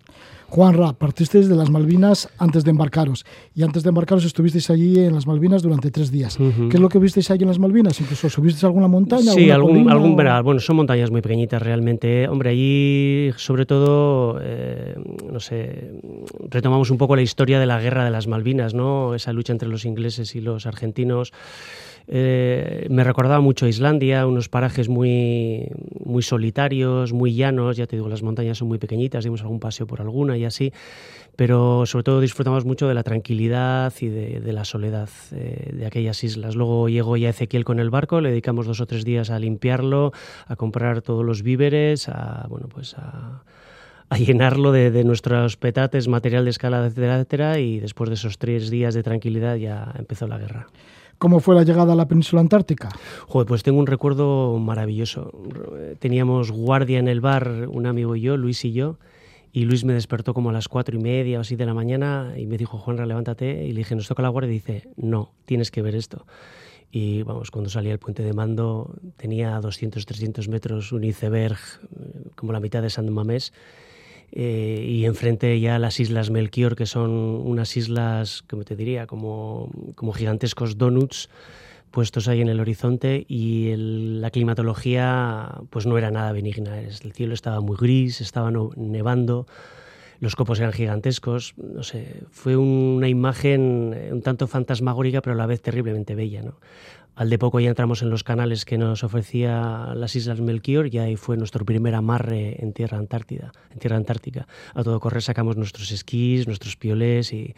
Juan 0.54 0.74
Ra, 0.74 0.92
partisteis 0.92 1.48
de 1.48 1.56
las 1.56 1.68
Malvinas 1.68 2.28
antes 2.38 2.62
de 2.62 2.70
embarcaros 2.70 3.26
y 3.56 3.64
antes 3.64 3.82
de 3.82 3.88
embarcaros 3.88 4.24
estuvisteis 4.24 4.70
allí 4.70 5.00
en 5.00 5.12
las 5.12 5.26
Malvinas 5.26 5.62
durante 5.64 5.90
tres 5.90 6.12
días. 6.12 6.36
¿Qué 6.36 6.76
es 6.76 6.80
lo 6.80 6.88
que 6.88 7.00
visteis 7.00 7.28
allí 7.32 7.42
en 7.42 7.48
las 7.48 7.58
Malvinas? 7.58 8.00
¿Incluso 8.00 8.30
subisteis 8.30 8.62
alguna 8.62 8.86
montaña? 8.86 9.32
Sí, 9.32 9.50
algún, 9.50 9.90
algún 9.90 10.14
bueno, 10.14 10.60
son 10.60 10.76
montañas 10.76 11.10
muy 11.10 11.22
pequeñitas 11.22 11.60
realmente. 11.60 12.28
Hombre, 12.28 12.50
allí 12.50 13.32
sobre 13.36 13.66
todo, 13.66 14.38
eh, 14.40 14.94
no 15.28 15.40
sé, 15.40 15.90
retomamos 16.50 16.88
un 16.92 16.98
poco 16.98 17.16
la 17.16 17.22
historia 17.22 17.58
de 17.58 17.66
la 17.66 17.80
guerra 17.80 18.04
de 18.04 18.12
las 18.12 18.28
Malvinas, 18.28 18.74
¿no? 18.74 19.16
Esa 19.16 19.32
lucha 19.32 19.52
entre 19.52 19.68
los 19.68 19.84
ingleses 19.84 20.36
y 20.36 20.40
los 20.40 20.66
argentinos. 20.66 21.32
Eh, 22.06 22.86
me 22.90 23.02
recordaba 23.02 23.40
mucho 23.40 23.64
a 23.64 23.68
Islandia, 23.68 24.26
unos 24.26 24.48
parajes 24.48 24.88
muy, 24.88 25.68
muy 26.04 26.22
solitarios, 26.22 27.12
muy 27.12 27.34
llanos, 27.34 27.76
ya 27.76 27.86
te 27.86 27.96
digo, 27.96 28.08
las 28.08 28.22
montañas 28.22 28.58
son 28.58 28.68
muy 28.68 28.78
pequeñitas, 28.78 29.24
dimos 29.24 29.40
algún 29.40 29.58
paseo 29.58 29.86
por 29.86 30.02
alguna 30.02 30.36
y 30.36 30.43
así, 30.44 30.72
pero 31.36 31.86
sobre 31.86 32.04
todo 32.04 32.20
disfrutamos 32.20 32.64
mucho 32.64 32.88
de 32.88 32.94
la 32.94 33.02
tranquilidad 33.02 33.92
y 34.00 34.08
de, 34.08 34.52
la 34.52 34.64
soledad 34.64 35.08
eh, 35.32 35.70
de 35.72 35.86
aquellas 35.86 36.22
islas. 36.22 36.54
Luego 36.54 36.88
llegó 36.88 37.16
ya 37.16 37.30
Ezequiel 37.30 37.64
con 37.64 37.80
el 37.80 37.90
barco, 37.90 38.20
le 38.20 38.30
dedicamos 38.30 38.66
dos 38.66 38.80
o 38.80 38.86
tres 38.86 39.04
días 39.04 39.30
a 39.30 39.38
limpiarlo, 39.38 40.12
a 40.46 40.56
comprar 40.56 41.02
todos 41.02 41.24
los 41.24 41.42
víveres, 41.42 42.08
a, 42.08 42.46
bueno, 42.48 42.68
pues 42.68 42.94
a 42.94 43.42
llenarlo 44.18 44.70
de, 44.70 44.90
de, 44.92 45.02
nuestros 45.02 45.56
petates, 45.56 46.06
material 46.06 46.44
de 46.44 46.50
escala, 46.50 46.86
etcétera, 46.86 47.16
etcétera, 47.16 47.58
y 47.58 47.80
después 47.80 48.10
de 48.10 48.14
esos 48.14 48.38
tres 48.38 48.70
días 48.70 48.94
de 48.94 49.02
tranquilidad 49.02 49.56
ya 49.56 49.92
empezó 49.98 50.28
la 50.28 50.38
guerra. 50.38 50.68
¿Cómo 51.18 51.40
fue 51.40 51.54
la 51.54 51.62
llegada 51.62 51.92
a 51.92 51.96
la 51.96 52.06
península 52.06 52.40
antártica? 52.40 52.90
Joder, 53.28 53.46
pues 53.46 53.62
tengo 53.62 53.78
un 53.78 53.86
recuerdo 53.86 54.58
maravilloso. 54.58 55.32
Teníamos 55.98 56.50
guardia 56.50 56.98
en 56.98 57.08
el 57.08 57.20
bar, 57.20 57.68
un 57.68 57.86
amigo 57.86 58.16
y 58.16 58.20
yo, 58.20 58.36
Luis 58.36 58.64
y 58.64 58.72
yo, 58.72 58.98
y 59.56 59.66
Luis 59.66 59.84
me 59.84 59.92
despertó 59.92 60.34
como 60.34 60.50
a 60.50 60.52
las 60.52 60.66
cuatro 60.66 60.98
y 60.98 61.00
media 61.00 61.38
o 61.38 61.42
así 61.42 61.54
de 61.54 61.64
la 61.64 61.74
mañana 61.74 62.34
y 62.36 62.44
me 62.44 62.58
dijo, 62.58 62.76
Juanra, 62.76 63.06
levántate. 63.06 63.64
Y 63.64 63.70
le 63.70 63.78
dije, 63.78 63.94
¿nos 63.94 64.08
toca 64.08 64.20
la 64.20 64.28
guardia? 64.28 64.50
Y 64.50 64.54
dice, 64.54 64.88
no, 64.96 65.30
tienes 65.44 65.70
que 65.70 65.80
ver 65.80 65.94
esto. 65.94 66.26
Y 66.90 67.22
vamos, 67.22 67.52
cuando 67.52 67.70
salía 67.70 67.92
el 67.92 68.00
puente 68.00 68.24
de 68.24 68.32
mando 68.32 68.96
tenía 69.16 69.60
200, 69.60 70.04
300 70.06 70.48
metros 70.48 70.90
un 70.90 71.04
iceberg 71.04 71.56
como 72.34 72.52
la 72.52 72.58
mitad 72.58 72.82
de 72.82 72.90
San 72.90 73.08
Mamés 73.12 73.52
eh, 74.32 74.84
y 74.88 75.04
enfrente 75.04 75.60
ya 75.60 75.78
las 75.78 76.00
islas 76.00 76.30
Melchior, 76.30 76.74
que 76.74 76.86
son 76.86 77.12
unas 77.12 77.76
islas, 77.76 78.42
como 78.50 78.64
te 78.64 78.74
diría, 78.74 79.06
como, 79.06 79.70
como 79.94 80.12
gigantescos 80.14 80.78
donuts 80.78 81.28
puestos 81.94 82.26
ahí 82.26 82.40
en 82.40 82.48
el 82.48 82.58
horizonte 82.58 83.24
y 83.28 83.72
la 83.76 84.30
climatología 84.30 85.60
pues 85.70 85.86
no 85.86 85.96
era 85.96 86.10
nada 86.10 86.32
benigna. 86.32 86.80
El 86.80 87.12
cielo 87.12 87.34
estaba 87.34 87.60
muy 87.60 87.76
gris, 87.76 88.20
estaba 88.20 88.50
nevando, 88.74 89.46
los 90.18 90.34
copos 90.34 90.58
eran 90.58 90.72
gigantescos, 90.72 91.54
no 91.56 91.84
sé, 91.84 92.24
fue 92.32 92.56
una 92.56 93.06
imagen 93.08 93.96
un 94.10 94.22
tanto 94.22 94.48
fantasmagórica 94.48 95.22
pero 95.22 95.34
a 95.34 95.36
la 95.36 95.46
vez 95.46 95.62
terriblemente 95.62 96.16
bella. 96.16 96.42
Al 97.16 97.30
de 97.30 97.38
poco 97.38 97.60
ya 97.60 97.68
entramos 97.68 98.02
en 98.02 98.10
los 98.10 98.24
canales 98.24 98.64
que 98.64 98.76
nos 98.76 99.04
ofrecía 99.04 99.92
las 99.94 100.16
Islas 100.16 100.40
Melchior 100.40 100.92
y 100.92 100.98
ahí 100.98 101.14
fue 101.14 101.36
nuestro 101.36 101.64
primer 101.64 101.94
amarre 101.94 102.60
en 102.60 102.72
tierra 102.72 102.98
antártida, 102.98 103.52
en 103.70 103.78
tierra 103.78 103.96
antártica. 103.96 104.48
A 104.74 104.82
todo 104.82 104.98
correr 104.98 105.22
sacamos 105.22 105.56
nuestros 105.56 105.92
esquís, 105.92 106.48
nuestros 106.48 106.76
piolés 106.76 107.32
y, 107.32 107.54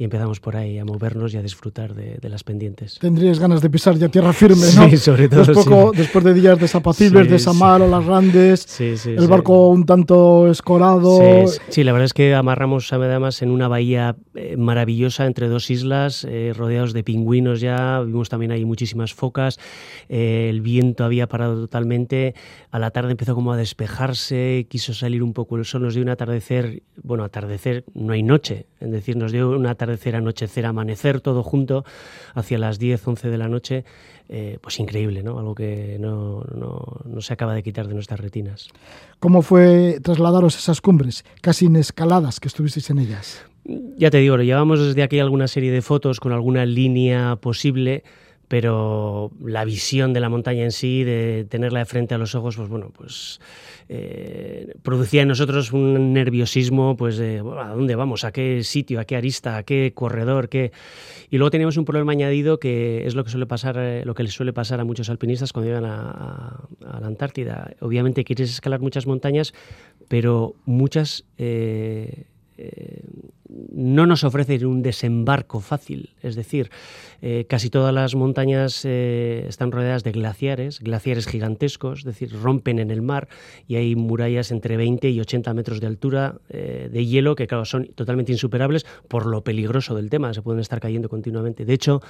y 0.00 0.04
empezamos 0.04 0.40
por 0.40 0.56
ahí 0.56 0.78
a 0.78 0.84
movernos 0.86 1.34
y 1.34 1.36
a 1.36 1.42
disfrutar 1.42 1.94
de, 1.94 2.16
de, 2.16 2.28
las 2.30 2.42
pendientes. 2.42 2.98
Tendrías 2.98 3.38
ganas 3.38 3.60
de 3.60 3.68
pisar 3.68 3.96
ya 3.98 4.08
tierra 4.08 4.32
firme, 4.32 4.64
¿no? 4.74 4.88
Sí, 4.88 4.96
sobre 4.96 5.28
todo. 5.28 5.44
Después, 5.44 5.92
después 5.94 6.24
de 6.24 6.32
días 6.32 6.58
desapacibles, 6.58 7.26
sí, 7.26 7.32
de 7.32 7.38
Samar 7.38 7.82
sí. 7.82 7.86
o 7.86 7.90
las 7.90 8.06
Randes, 8.06 8.64
sí, 8.66 8.96
sí, 8.96 9.10
el 9.10 9.28
barco 9.28 9.68
un 9.68 9.84
tanto 9.84 10.50
escorado. 10.50 11.46
Sí, 11.68 11.84
la 11.84 11.92
verdad 11.92 12.06
es 12.06 12.14
que 12.14 12.34
amarramos 12.34 12.90
además 12.94 13.42
en 13.42 13.50
una 13.50 13.68
bahía 13.68 14.16
eh, 14.34 14.56
maravillosa 14.56 15.26
entre 15.26 15.48
dos 15.48 15.70
islas, 15.70 16.26
eh, 16.26 16.54
rodeados 16.56 16.94
de 16.94 17.04
pingüinos 17.04 17.60
ya. 17.60 18.00
Vimos 18.00 18.30
también 18.30 18.52
ahí 18.52 18.64
muchísimas 18.64 19.12
focas, 19.12 19.60
eh, 20.08 20.46
el 20.48 20.62
viento 20.62 21.04
había 21.04 21.28
parado 21.28 21.60
totalmente, 21.60 22.34
a 22.70 22.78
la 22.78 22.90
tarde 22.90 23.10
empezó 23.10 23.34
como 23.34 23.52
a 23.52 23.58
despejarse, 23.58 24.66
quiso 24.70 24.94
salir 24.94 25.22
un 25.22 25.34
poco 25.34 25.58
el 25.58 25.66
sol, 25.66 25.82
nos 25.82 25.92
dio 25.92 26.02
un 26.02 26.08
atardecer, 26.08 26.84
bueno, 27.02 27.22
atardecer, 27.22 27.84
no 27.92 28.14
hay 28.14 28.22
noche, 28.22 28.64
es 28.80 28.90
decir, 28.90 29.18
nos 29.18 29.30
dio 29.30 29.50
un 29.50 29.66
atardecer, 29.66 29.89
anochecer, 30.14 30.66
amanecer, 30.66 31.20
todo 31.20 31.42
junto, 31.42 31.84
hacia 32.34 32.58
las 32.58 32.78
10, 32.78 33.06
11 33.08 33.30
de 33.30 33.38
la 33.38 33.48
noche, 33.48 33.84
eh, 34.28 34.58
pues 34.60 34.78
increíble, 34.78 35.22
¿no? 35.22 35.38
Algo 35.38 35.54
que 35.54 35.96
no, 35.98 36.44
no, 36.54 37.00
no, 37.04 37.20
se 37.20 37.32
acaba 37.32 37.54
de 37.54 37.62
quitar 37.62 37.88
de 37.88 37.94
nuestras 37.94 38.20
retinas. 38.20 38.68
¿Cómo 39.18 39.42
fue 39.42 39.98
trasladaros 40.02 40.56
esas 40.56 40.80
cumbres, 40.80 41.24
casi 41.40 41.66
inescaladas 41.66 42.40
que 42.40 42.48
estuvisteis 42.48 42.90
en 42.90 42.98
ellas? 42.98 43.44
Ya 43.64 44.10
te 44.10 44.18
digo, 44.18 44.36
llevamos 44.38 44.84
desde 44.84 45.02
aquí 45.02 45.18
alguna 45.18 45.48
serie 45.48 45.70
de 45.70 45.82
fotos 45.82 46.20
con 46.20 46.32
alguna 46.32 46.64
línea 46.64 47.36
posible, 47.36 48.04
pero 48.50 49.30
la 49.44 49.64
visión 49.64 50.12
de 50.12 50.18
la 50.18 50.28
montaña 50.28 50.64
en 50.64 50.72
sí, 50.72 51.04
de 51.04 51.46
tenerla 51.48 51.78
de 51.78 51.84
frente 51.84 52.16
a 52.16 52.18
los 52.18 52.34
ojos, 52.34 52.56
pues 52.56 52.68
bueno, 52.68 52.90
pues 52.92 53.40
eh, 53.88 54.74
producía 54.82 55.22
en 55.22 55.28
nosotros 55.28 55.72
un 55.72 56.12
nerviosismo, 56.12 56.96
pues 56.96 57.16
de 57.16 57.38
¿a 57.38 57.68
dónde 57.68 57.94
vamos? 57.94 58.24
¿A 58.24 58.32
qué 58.32 58.64
sitio? 58.64 58.98
¿A 58.98 59.04
qué 59.04 59.14
arista? 59.14 59.56
¿A 59.56 59.62
qué 59.62 59.92
corredor? 59.94 60.48
¿Qué? 60.48 60.72
Y 61.30 61.38
luego 61.38 61.52
teníamos 61.52 61.76
un 61.76 61.84
problema 61.84 62.10
añadido 62.10 62.58
que 62.58 63.06
es 63.06 63.14
lo 63.14 63.22
que 63.22 63.30
suele 63.30 63.46
pasar, 63.46 63.76
eh, 63.78 64.02
lo 64.04 64.14
que 64.14 64.24
les 64.24 64.34
suele 64.34 64.52
pasar 64.52 64.80
a 64.80 64.84
muchos 64.84 65.10
alpinistas 65.10 65.52
cuando 65.52 65.68
llegan 65.68 65.84
a, 65.84 66.58
la 66.80 67.06
Antártida. 67.06 67.70
Obviamente 67.78 68.24
quieres 68.24 68.50
escalar 68.50 68.80
muchas 68.80 69.06
montañas, 69.06 69.54
pero 70.08 70.56
muchas 70.64 71.24
eh, 71.38 72.24
no 73.72 74.06
nos 74.06 74.24
ofrece 74.24 74.66
un 74.66 74.82
desembarco 74.82 75.60
fácil. 75.60 76.10
Es 76.20 76.36
decir, 76.36 76.70
eh, 77.22 77.46
casi 77.48 77.70
todas 77.70 77.92
las 77.92 78.14
montañas 78.14 78.84
eh, 78.84 79.44
están 79.48 79.72
rodeadas 79.72 80.04
de 80.04 80.12
glaciares, 80.12 80.80
glaciares 80.80 81.26
gigantescos, 81.26 82.00
es 82.00 82.04
decir, 82.04 82.32
rompen 82.32 82.78
en 82.78 82.90
el 82.90 83.02
mar 83.02 83.28
y 83.66 83.76
hay 83.76 83.94
murallas 83.94 84.50
entre 84.50 84.76
20 84.76 85.10
y 85.10 85.20
80 85.20 85.52
metros 85.54 85.80
de 85.80 85.86
altura 85.86 86.40
eh, 86.48 86.88
de 86.90 87.06
hielo 87.06 87.34
que, 87.34 87.46
claro, 87.46 87.64
son 87.64 87.86
totalmente 87.94 88.32
insuperables 88.32 88.86
por 89.08 89.26
lo 89.26 89.44
peligroso 89.44 89.94
del 89.94 90.08
tema, 90.08 90.32
se 90.32 90.42
pueden 90.42 90.60
estar 90.60 90.80
cayendo 90.80 91.08
continuamente. 91.08 91.64
De 91.64 91.74
hecho, 91.74 92.00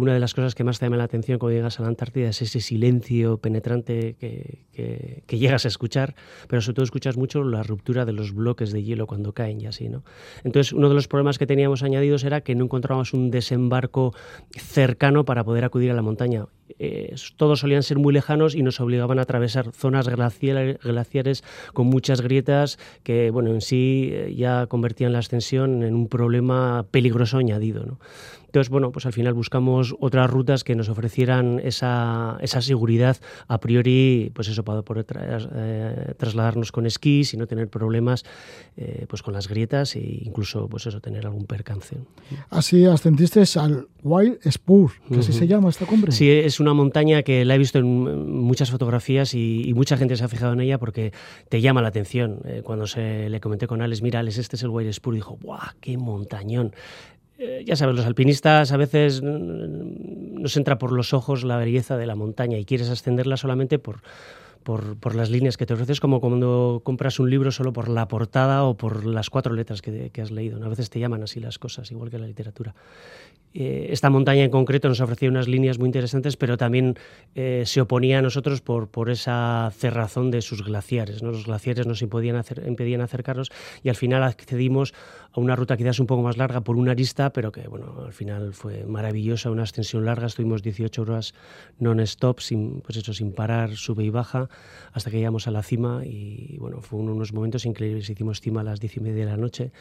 una 0.00 0.12
de 0.12 0.18
las 0.18 0.34
cosas 0.34 0.56
que 0.56 0.64
más 0.64 0.80
te 0.80 0.86
llama 0.86 0.96
la 0.96 1.04
atención 1.04 1.38
cuando 1.38 1.54
llegas 1.54 1.78
a 1.78 1.82
la 1.82 1.88
Antártida 1.88 2.30
es 2.30 2.42
ese 2.42 2.60
silencio 2.60 3.38
penetrante 3.38 4.16
que, 4.18 4.64
que, 4.72 5.22
que, 5.24 5.38
llegas 5.38 5.66
a 5.66 5.68
escuchar, 5.68 6.16
pero 6.48 6.60
sobre 6.60 6.74
todo 6.76 6.84
escuchas 6.84 7.16
mucho 7.16 7.44
la 7.44 7.62
ruptura 7.62 8.04
de 8.04 8.12
los 8.12 8.34
bloques 8.34 8.72
de 8.72 8.82
hielo 8.82 9.06
cuando 9.06 9.34
caen 9.34 9.60
y 9.60 9.66
así, 9.66 9.88
¿no? 9.88 10.02
Entonces, 10.42 10.72
uno 10.72 10.88
de 10.88 10.96
los 10.96 11.06
problemas 11.06 11.38
que 11.38 11.46
teníamos 11.46 11.84
añadidos 11.84 12.24
era 12.24 12.40
que 12.40 12.56
no 12.56 12.64
encontrábamos 12.64 13.12
un 13.12 13.30
desembarco 13.30 14.14
cercano 14.56 15.24
para 15.24 15.44
poder 15.44 15.64
acudir 15.64 15.90
a 15.90 15.94
la 15.94 16.02
montaña. 16.02 16.46
Eh, 16.78 17.14
todos 17.36 17.60
solían 17.60 17.82
ser 17.82 17.98
muy 17.98 18.12
lejanos 18.12 18.54
y 18.54 18.62
nos 18.62 18.80
obligaban 18.80 19.18
a 19.18 19.22
atravesar 19.22 19.72
zonas 19.72 20.08
glaciares, 20.08 21.44
con 21.72 21.86
muchas 21.86 22.20
grietas 22.20 22.78
que, 23.02 23.30
bueno, 23.30 23.50
en 23.50 23.60
sí 23.60 24.10
eh, 24.12 24.34
ya 24.36 24.66
convertían 24.66 25.12
la 25.12 25.20
ascensión 25.20 25.82
en 25.82 25.94
un 25.94 26.08
problema 26.08 26.86
peligroso 26.90 27.38
añadido. 27.38 27.98
Entonces, 28.58 28.72
bueno, 28.72 28.90
pues 28.90 29.06
al 29.06 29.12
final 29.12 29.34
buscamos 29.34 29.94
otras 30.00 30.28
rutas 30.28 30.64
que 30.64 30.74
nos 30.74 30.88
ofrecieran 30.88 31.60
esa, 31.62 32.38
esa 32.40 32.60
seguridad 32.60 33.16
a 33.46 33.60
priori, 33.60 34.32
pues 34.34 34.48
eso, 34.48 34.64
para 34.64 34.82
poder 34.82 35.04
tra 35.04 35.38
eh, 35.54 36.14
trasladarnos 36.16 36.72
con 36.72 36.84
esquís 36.84 37.34
y 37.34 37.36
no 37.36 37.46
tener 37.46 37.68
problemas 37.68 38.24
eh, 38.76 39.06
pues 39.08 39.22
con 39.22 39.32
las 39.32 39.46
grietas 39.46 39.94
e 39.94 40.00
incluso, 40.00 40.66
pues 40.68 40.86
eso, 40.86 41.00
tener 41.00 41.24
algún 41.24 41.44
percance. 41.44 41.98
Así 42.50 42.84
ascendiste 42.84 43.44
al 43.60 43.86
Wild 44.02 44.40
Spur, 44.50 44.90
que 45.06 45.14
uh 45.14 45.16
-huh. 45.18 45.20
así 45.20 45.32
se 45.32 45.46
llama 45.46 45.68
esta 45.68 45.86
cumbre. 45.86 46.10
Sí, 46.10 46.28
es 46.28 46.58
una 46.58 46.74
montaña 46.74 47.22
que 47.22 47.44
la 47.44 47.54
he 47.54 47.58
visto 47.58 47.78
en 47.78 47.86
muchas 48.42 48.72
fotografías 48.72 49.34
y, 49.34 49.68
y 49.68 49.72
mucha 49.74 49.96
gente 49.96 50.16
se 50.16 50.24
ha 50.24 50.28
fijado 50.28 50.52
en 50.54 50.62
ella 50.62 50.78
porque 50.78 51.12
te 51.48 51.60
llama 51.60 51.80
la 51.80 51.88
atención. 51.88 52.40
Eh, 52.44 52.62
cuando 52.64 52.88
se 52.88 53.28
le 53.30 53.38
comenté 53.38 53.68
con 53.68 53.82
Alex, 53.82 54.02
mira, 54.02 54.18
Alex, 54.18 54.38
este 54.38 54.56
es 54.56 54.64
el 54.64 54.70
Wild 54.70 54.92
Spur, 54.92 55.14
dijo, 55.14 55.38
¡guau, 55.40 55.60
qué 55.80 55.96
montañón! 55.96 56.72
Eh, 57.38 57.62
ya 57.64 57.76
sabes, 57.76 57.94
los 57.94 58.04
alpinistas 58.04 58.72
a 58.72 58.76
veces 58.76 59.22
nos 59.22 60.56
entra 60.56 60.76
por 60.76 60.90
los 60.90 61.14
ojos 61.14 61.44
la 61.44 61.56
belleza 61.56 61.96
de 61.96 62.04
la 62.04 62.16
montaña 62.16 62.58
y 62.58 62.64
quieres 62.64 62.90
ascenderla 62.90 63.36
solamente 63.36 63.78
por, 63.78 64.00
por, 64.64 64.98
por, 64.98 65.14
las 65.14 65.30
líneas 65.30 65.56
que 65.56 65.64
te 65.64 65.74
ofreces, 65.74 66.00
como 66.00 66.20
cuando 66.20 66.82
compras 66.84 67.20
un 67.20 67.30
libro 67.30 67.52
solo 67.52 67.72
por 67.72 67.88
la 67.88 68.08
portada 68.08 68.64
o 68.64 68.76
por 68.76 69.06
las 69.06 69.30
cuatro 69.30 69.54
letras 69.54 69.82
que, 69.82 70.10
que 70.10 70.20
has 70.20 70.32
leído. 70.32 70.62
A 70.64 70.68
veces 70.68 70.90
te 70.90 70.98
llaman 70.98 71.22
así 71.22 71.38
las 71.38 71.60
cosas, 71.60 71.92
igual 71.92 72.10
que 72.10 72.18
la 72.18 72.26
literatura. 72.26 72.74
Eh, 73.54 73.88
esta 73.90 74.10
montaña 74.10 74.44
en 74.44 74.50
concreto 74.50 74.88
nos 74.88 75.00
ofrecía 75.00 75.28
unas 75.28 75.48
líneas 75.48 75.78
muy 75.78 75.86
interesantes, 75.86 76.36
pero 76.36 76.56
también 76.56 76.96
eh, 77.34 77.62
se 77.66 77.80
oponía 77.80 78.18
a 78.18 78.22
nosotros 78.22 78.60
por, 78.60 78.88
por 78.88 79.10
esa 79.10 79.72
cerrazón 79.76 80.30
de 80.30 80.42
sus 80.42 80.64
glaciares. 80.64 81.22
¿no? 81.22 81.30
Los 81.30 81.46
glaciares 81.46 81.86
nos 81.86 82.02
impedían, 82.02 82.36
hacer, 82.36 82.62
impedían 82.66 83.00
acercarnos 83.00 83.50
y 83.82 83.88
al 83.88 83.96
final 83.96 84.22
accedimos 84.22 84.94
a 85.32 85.40
una 85.40 85.56
ruta 85.56 85.76
quizás 85.76 85.98
un 85.98 86.06
poco 86.06 86.22
más 86.22 86.36
larga 86.36 86.60
por 86.60 86.76
una 86.76 86.92
arista, 86.92 87.32
pero 87.32 87.52
que 87.52 87.68
bueno, 87.68 88.02
al 88.04 88.12
final 88.12 88.52
fue 88.52 88.84
maravillosa, 88.84 89.50
una 89.50 89.62
extensión 89.62 90.04
larga. 90.04 90.26
Estuvimos 90.26 90.62
18 90.62 91.02
horas 91.02 91.34
non-stop, 91.78 92.40
sin, 92.40 92.80
pues 92.80 92.96
eso, 92.98 93.12
sin 93.12 93.32
parar, 93.32 93.76
sube 93.76 94.04
y 94.04 94.10
baja, 94.10 94.48
hasta 94.92 95.10
que 95.10 95.18
llegamos 95.18 95.46
a 95.46 95.50
la 95.50 95.62
cima 95.62 96.02
y 96.04 96.56
bueno, 96.58 96.80
fue 96.80 97.00
unos 97.00 97.32
momentos 97.32 97.64
increíbles. 97.64 98.08
Hicimos 98.10 98.40
cima 98.40 98.60
a 98.60 98.64
las 98.64 98.80
10 98.80 98.96
y 98.96 99.00
media 99.00 99.24
de 99.24 99.30
la 99.30 99.36
noche 99.36 99.72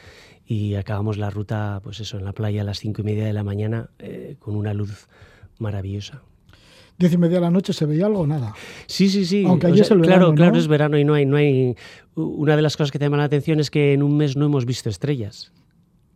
y 0.48 0.76
acabamos 0.76 1.18
la 1.18 1.30
ruta, 1.30 1.82
pues 1.84 2.00
eso, 2.00 2.18
en 2.18 2.24
la 2.24 2.32
playa 2.32 2.62
a 2.62 2.64
las 2.64 2.80
5 2.80 3.02
y 3.02 3.04
media 3.04 3.26
de 3.26 3.34
la 3.34 3.44
mañana 3.44 3.90
eh, 4.00 4.38
con 4.40 4.56
una 4.56 4.74
luz 4.74 5.08
maravillosa. 5.60 6.24
Diez 6.98 7.14
y 7.14 7.18
media 7.18 7.36
de 7.36 7.42
la 7.42 7.52
noche 7.52 7.74
se 7.74 7.86
veía 7.86 8.08
algo 8.08 8.26
nada. 8.26 8.56
Sí, 8.88 9.10
sí, 9.10 9.26
sí. 9.26 9.44
Aunque 9.46 9.68
allí 9.68 9.82
es 9.82 9.92
el 9.92 10.00
claro, 10.02 10.32
verano, 10.32 10.36
claro, 10.36 10.52
¿no? 10.54 10.58
es 10.58 10.68
verano 10.68 10.98
y 10.98 11.04
no 11.04 11.14
hay, 11.14 11.26
no 11.26 11.36
hay. 11.36 11.76
Una 12.16 12.56
de 12.56 12.62
las 12.62 12.76
cosas 12.78 12.92
que 12.92 12.98
te 12.98 13.06
llama 13.06 13.18
la 13.18 13.26
atención 13.26 13.60
es 13.60 13.70
que 13.70 13.94
en 13.94 14.02
un 14.02 14.18
mes 14.18 14.36
no 14.36 14.46
hemos 14.46 14.66
visto 14.66 14.90
estrellas. 14.90 15.52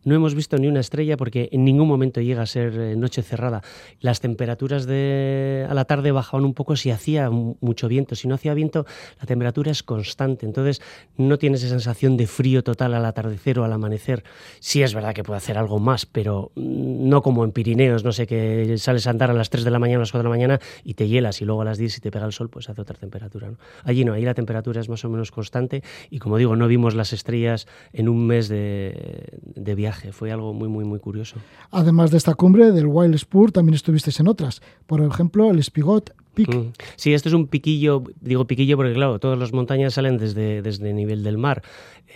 No 0.04 0.14
hemos 0.14 0.34
visto 0.34 0.56
ni 0.58 0.66
una 0.66 0.80
estrella 0.80 1.16
porque 1.16 1.48
en 1.52 1.64
ningún 1.64 1.86
momento 1.88 2.20
llega 2.20 2.42
a 2.42 2.46
ser 2.46 2.74
eh, 2.78 2.96
noche 2.96 3.22
cerrada. 3.22 3.62
Las 4.00 4.20
temperaturas 4.20 4.84
de 4.86 5.66
a 5.68 5.74
la 5.74 5.84
tarde 5.84 6.10
bajaban 6.10 6.44
un 6.44 6.54
poco 6.54 6.74
si 6.74 6.90
hacía 6.90 7.30
mu- 7.30 7.56
mucho 7.60 7.86
viento. 7.88 8.14
Si 8.16 8.26
no 8.26 8.34
hacía 8.34 8.52
viento, 8.54 8.84
la 9.20 9.26
temperatura 9.26 9.70
es 9.70 9.82
constante. 9.82 10.44
Entonces 10.46 10.82
no 11.16 11.38
tienes 11.38 11.62
esa 11.62 11.70
sensación 11.70 12.16
de 12.16 12.26
frío 12.26 12.64
total 12.64 12.94
al 12.94 13.04
atardecer 13.04 13.58
o 13.60 13.64
al 13.64 13.72
amanecer. 13.72 14.24
Sí 14.58 14.82
es 14.82 14.92
verdad 14.94 15.14
que 15.14 15.22
puede 15.22 15.38
hacer 15.38 15.56
algo 15.56 15.78
más, 15.78 16.04
pero 16.06 16.50
mm, 16.56 17.08
no 17.08 17.22
como 17.22 17.44
en 17.44 17.52
Pirineos, 17.52 18.02
no 18.02 18.10
sé, 18.10 18.26
que 18.26 18.76
sales 18.78 19.06
a 19.06 19.10
andar 19.10 19.30
a 19.30 19.34
las 19.34 19.50
3 19.50 19.62
de 19.62 19.70
la 19.70 19.78
mañana, 19.78 19.98
a 19.98 20.00
las 20.00 20.10
4 20.10 20.22
de 20.22 20.28
la 20.30 20.30
mañana 20.36 20.60
y 20.82 20.94
te 20.94 21.06
hielas 21.06 21.40
y 21.42 21.44
luego 21.44 21.62
a 21.62 21.64
las 21.64 21.78
10 21.78 21.92
si 21.92 22.00
te 22.00 22.10
pega 22.10 22.26
el 22.26 22.32
sol, 22.32 22.50
pues 22.50 22.68
hace 22.68 22.80
otra 22.80 22.96
temperatura. 22.96 23.50
¿no? 23.50 23.56
Allí 23.84 24.04
no, 24.04 24.14
ahí 24.14 24.24
la 24.24 24.34
temperatura 24.34 24.80
es 24.80 24.88
más 24.88 25.04
o 25.04 25.08
menos 25.08 25.30
constante 25.30 25.82
y 26.10 26.18
como 26.18 26.38
digo, 26.38 26.56
no 26.56 26.66
vimos 26.66 26.94
las 26.96 27.12
estrellas 27.12 27.68
en 27.92 28.08
un 28.08 28.26
mes 28.26 28.48
de 28.48 29.74
viaje. 29.76 29.91
Fue 30.12 30.32
algo 30.32 30.52
muy, 30.52 30.68
muy, 30.68 30.84
muy 30.84 30.98
curioso. 30.98 31.36
Además 31.70 32.10
de 32.10 32.18
esta 32.18 32.34
cumbre 32.34 32.72
del 32.72 32.86
Wild 32.86 33.16
Spur, 33.18 33.52
también 33.52 33.74
estuvisteis 33.74 34.20
en 34.20 34.28
otras. 34.28 34.62
Por 34.86 35.02
ejemplo, 35.02 35.50
el 35.50 35.62
Spigot 35.62 36.14
Mm. 36.36 36.72
Sí, 36.96 37.12
esto 37.12 37.28
es 37.28 37.34
un 37.34 37.46
piquillo, 37.46 38.04
digo 38.20 38.46
piquillo 38.46 38.76
porque 38.76 38.94
claro, 38.94 39.18
todas 39.18 39.38
las 39.38 39.52
montañas 39.52 39.94
salen 39.94 40.16
desde, 40.16 40.62
desde 40.62 40.90
el 40.90 40.96
nivel 40.96 41.22
del 41.22 41.38
mar. 41.38 41.62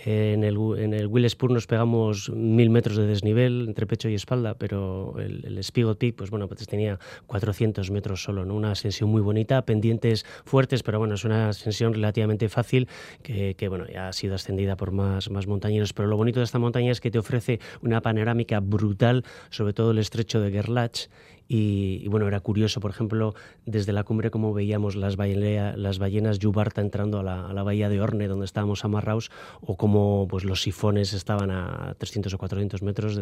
Eh, 0.05 0.33
en 0.33 0.43
el, 0.43 0.57
en 0.77 0.93
el 0.93 1.09
nos 1.49 1.67
pegamos 1.67 2.29
mil 2.29 2.69
metros 2.69 2.97
de 2.97 3.07
desnivel 3.07 3.65
entre 3.67 3.87
pecho 3.87 4.09
y 4.09 4.15
espalda, 4.15 4.53
pero 4.53 5.15
el, 5.19 5.43
el 5.45 5.63
Spigot 5.63 5.97
Peak, 5.97 6.15
pues 6.15 6.29
bueno, 6.29 6.47
pues 6.47 6.67
tenía 6.67 6.99
400 7.25 7.89
metros 7.91 8.21
solo, 8.21 8.45
¿no? 8.45 8.55
Una 8.55 8.71
ascensión 8.71 9.09
muy 9.09 9.21
bonita, 9.21 9.63
pendientes 9.63 10.25
fuertes, 10.45 10.83
pero 10.83 10.99
bueno, 10.99 11.15
es 11.15 11.25
una 11.25 11.49
ascensión 11.49 11.93
relativamente 11.93 12.47
fácil 12.49 12.87
que, 13.23 13.55
que, 13.55 13.67
bueno, 13.67 13.85
ya 13.87 14.09
ha 14.09 14.13
sido 14.13 14.35
ascendida 14.35 14.77
por 14.77 14.91
más, 14.91 15.29
más 15.29 15.47
montañeros. 15.47 15.93
Pero 15.93 16.07
lo 16.07 16.17
bonito 16.17 16.39
de 16.39 16.45
esta 16.45 16.59
montaña 16.59 16.91
es 16.91 17.01
que 17.01 17.11
te 17.11 17.19
ofrece 17.19 17.59
una 17.81 18.01
panorámica 18.01 18.59
brutal, 18.59 19.23
sobre 19.49 19.73
todo 19.73 19.91
el 19.91 19.97
estrecho 19.97 20.39
de 20.39 20.51
Gerlach, 20.51 21.07
y, 21.47 22.07
bueno, 22.07 22.27
era 22.27 22.39
curioso, 22.39 22.79
por 22.79 22.91
ejemplo, 22.91 23.33
desde 23.65 23.93
la 23.93 24.03
cumbre 24.03 24.31
como 24.31 24.53
veíamos 24.53 24.95
las, 24.95 25.17
las 25.17 25.99
ballenas 25.99 26.39
Yubarta 26.39 26.81
entrando 26.81 27.19
a 27.19 27.23
la, 27.23 27.47
a 27.47 27.53
la, 27.53 27.63
bahía 27.63 27.89
de 27.89 28.01
Orne, 28.01 28.27
donde 28.27 28.45
estábamos 28.45 28.83
amarrados, 28.83 29.31
o 29.61 29.77
como 29.77 30.27
pues, 30.29 30.43
los 30.43 30.61
sifones 30.61 31.13
estaban 31.13 31.51
a 31.51 31.95
300 31.97 32.33
o 32.33 32.37
400 32.37 32.81
metros 32.81 33.19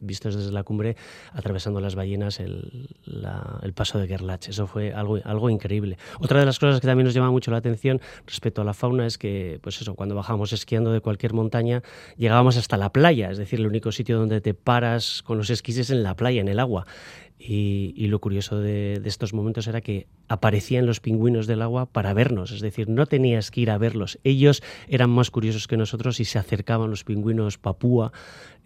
vistos 0.00 0.36
desde 0.36 0.52
la 0.52 0.62
cumbre, 0.62 0.96
atravesando 1.32 1.80
las 1.80 1.94
ballenas 1.94 2.40
el, 2.40 2.88
el 3.62 3.72
paso 3.72 3.98
de 3.98 4.06
Gerlach. 4.06 4.48
Eso 4.48 4.66
fue 4.66 4.92
algo, 4.92 5.18
algo 5.24 5.50
increíble. 5.50 5.98
Otra 6.20 6.40
de 6.40 6.46
las 6.46 6.58
cosas 6.58 6.80
que 6.80 6.86
también 6.86 7.04
nos 7.04 7.14
llama 7.14 7.30
mucho 7.30 7.50
la 7.50 7.58
atención 7.58 8.00
respecto 8.26 8.62
a 8.62 8.64
la 8.64 8.74
fauna 8.74 9.06
es 9.06 9.18
que, 9.18 9.58
pues 9.62 9.80
eso, 9.80 9.94
cuando 9.94 10.14
bajábamos 10.14 10.52
esquiando 10.52 10.92
de 10.92 11.00
cualquier 11.00 11.32
montaña, 11.32 11.82
llegábamos 12.16 12.56
hasta 12.56 12.76
la 12.76 12.92
playa, 12.92 13.30
es 13.30 13.38
decir, 13.38 13.60
el 13.60 13.66
único 13.66 13.92
sitio 13.92 14.18
donde 14.18 14.40
te 14.40 14.54
paras 14.54 15.22
con 15.22 15.38
los 15.38 15.50
esquís 15.50 15.78
es 15.78 15.90
en 15.90 16.02
la 16.02 16.14
playa, 16.14 16.40
en 16.40 16.48
el 16.48 16.58
agua. 16.58 16.86
Y, 17.38 17.92
y, 17.94 18.06
lo 18.06 18.18
curioso 18.18 18.60
de, 18.60 18.98
de, 18.98 19.08
estos 19.10 19.34
momentos 19.34 19.66
era 19.66 19.82
que 19.82 20.06
aparecían 20.26 20.86
los 20.86 21.00
pingüinos 21.00 21.46
del 21.46 21.60
agua 21.60 21.84
para 21.84 22.14
vernos, 22.14 22.50
es 22.50 22.62
decir, 22.62 22.88
no 22.88 23.04
tenías 23.04 23.50
que 23.50 23.60
ir 23.60 23.70
a 23.70 23.76
verlos. 23.76 24.18
Ellos 24.24 24.62
eran 24.88 25.10
más 25.10 25.30
curiosos 25.30 25.68
que 25.68 25.76
nosotros 25.76 26.18
y 26.18 26.24
se 26.24 26.38
acercaban 26.38 26.88
los 26.88 27.04
pingüinos 27.04 27.58
papúa 27.58 28.12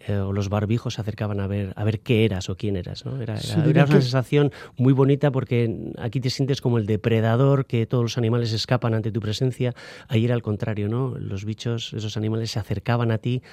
eh, 0.07 0.17
o 0.17 0.33
los 0.33 0.49
barbijos 0.49 0.95
se 0.95 1.01
acercaban 1.01 1.39
a 1.39 1.47
ver, 1.47 1.73
a 1.75 1.83
ver 1.83 1.99
qué 1.99 2.25
eras 2.25 2.49
o 2.49 2.55
quién 2.55 2.75
eras. 2.75 3.05
¿no? 3.05 3.21
Era, 3.21 3.33
era, 3.33 3.41
sí, 3.41 3.59
era 3.59 3.83
una 3.83 3.95
que... 3.95 4.01
sensación 4.01 4.51
muy 4.77 4.93
bonita 4.93 5.31
porque 5.31 5.93
aquí 5.97 6.19
te 6.19 6.29
sientes 6.29 6.61
como 6.61 6.77
el 6.77 6.85
depredador, 6.85 7.65
que 7.65 7.85
todos 7.85 8.03
los 8.03 8.17
animales 8.17 8.51
escapan 8.51 8.93
ante 8.93 9.11
tu 9.11 9.19
presencia. 9.19 9.75
Ahí 10.07 10.25
era 10.25 10.33
al 10.33 10.41
contrario, 10.41 10.87
¿no? 10.87 11.15
los 11.17 11.45
bichos, 11.45 11.93
esos 11.93 12.17
animales 12.17 12.51
se 12.51 12.59
acercaban 12.59 13.11
a 13.11 13.19
ti 13.19 13.43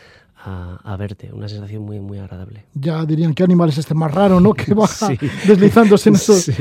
a, 0.45 0.79
a, 0.85 0.97
verte, 0.97 1.31
una 1.33 1.49
sensación 1.49 1.83
muy, 1.83 2.01
muy 2.01 2.19
agradable. 2.19 2.65
Ya 2.75 3.05
dirían, 3.05 3.35
¿qué 3.35 3.43
animal 3.43 3.71
es 3.71 3.79
este 3.79 3.95
más 3.95 4.13
raro, 4.13 4.41
no? 4.41 4.55
Que 4.59 4.75
baja 4.75 5.09
sí. 5.09 5.19
deslizándose 5.47 6.09
en 6.11 6.15
esos, 6.15 6.43
sí. 6.43 6.53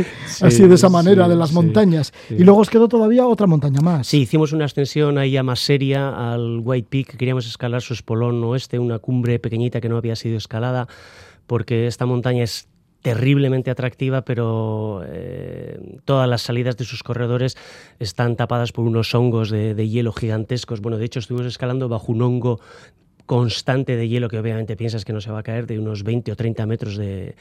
así 0.40 0.66
de 0.66 0.74
esa 0.74 0.88
manera, 0.88 1.28
de 1.28 1.36
las 1.36 1.52
montañas. 1.52 2.12
Y 2.30 2.44
luego 2.44 2.60
os 2.60 2.70
quedó 2.70 2.88
todavía 2.88 3.26
otra 3.26 3.46
montaña 3.46 3.80
más. 3.80 4.06
Sí, 4.06 4.22
hicimos 4.22 4.52
una 4.52 4.64
extensión 4.64 5.18
ahí 5.18 5.32
ya 5.32 5.42
más 5.42 5.60
seria 5.60 6.32
al 6.32 6.60
White 6.62 6.88
Peak, 6.90 7.16
queríamos 7.16 7.46
escalar 7.46 7.82
su 7.82 7.94
espolón 7.94 8.42
oeste, 8.44 8.78
una 8.78 8.98
cumbre 8.98 9.38
pequeñita 9.38 9.80
que 9.80 9.88
no 9.88 9.96
había 9.96 10.16
sido 10.16 10.36
escalada, 10.36 10.86
porque 11.46 11.86
esta 11.86 12.06
montaña 12.06 12.44
es 12.44 12.68
terriblemente 13.02 13.70
atractiva, 13.70 14.22
pero 14.22 15.02
eh, 15.06 15.98
todas 16.06 16.26
las 16.26 16.40
salidas 16.40 16.78
de 16.78 16.84
sus 16.84 17.02
corredores 17.02 17.54
están 17.98 18.34
tapadas 18.34 18.72
por 18.72 18.86
unos 18.86 19.14
hongos 19.14 19.50
de, 19.50 19.74
de, 19.74 19.88
hielo 19.90 20.10
gigantescos. 20.10 20.80
Bueno, 20.80 20.96
de 20.96 21.04
hecho 21.04 21.18
estuvimos 21.18 21.46
escalando 21.46 21.90
bajo 21.90 22.12
un 22.12 22.22
hongo 22.22 22.60
constante 23.26 23.96
de 23.96 24.08
hielo 24.08 24.28
que 24.28 24.38
obviamente 24.38 24.76
piensas 24.76 25.04
que 25.04 25.12
no 25.12 25.20
se 25.20 25.30
va 25.30 25.40
a 25.40 25.42
caer 25.42 25.66
de 25.66 25.78
unos 25.78 26.02
20 26.02 26.32
o 26.32 26.36
30 26.36 26.66
metros 26.66 26.96
de, 26.96 27.34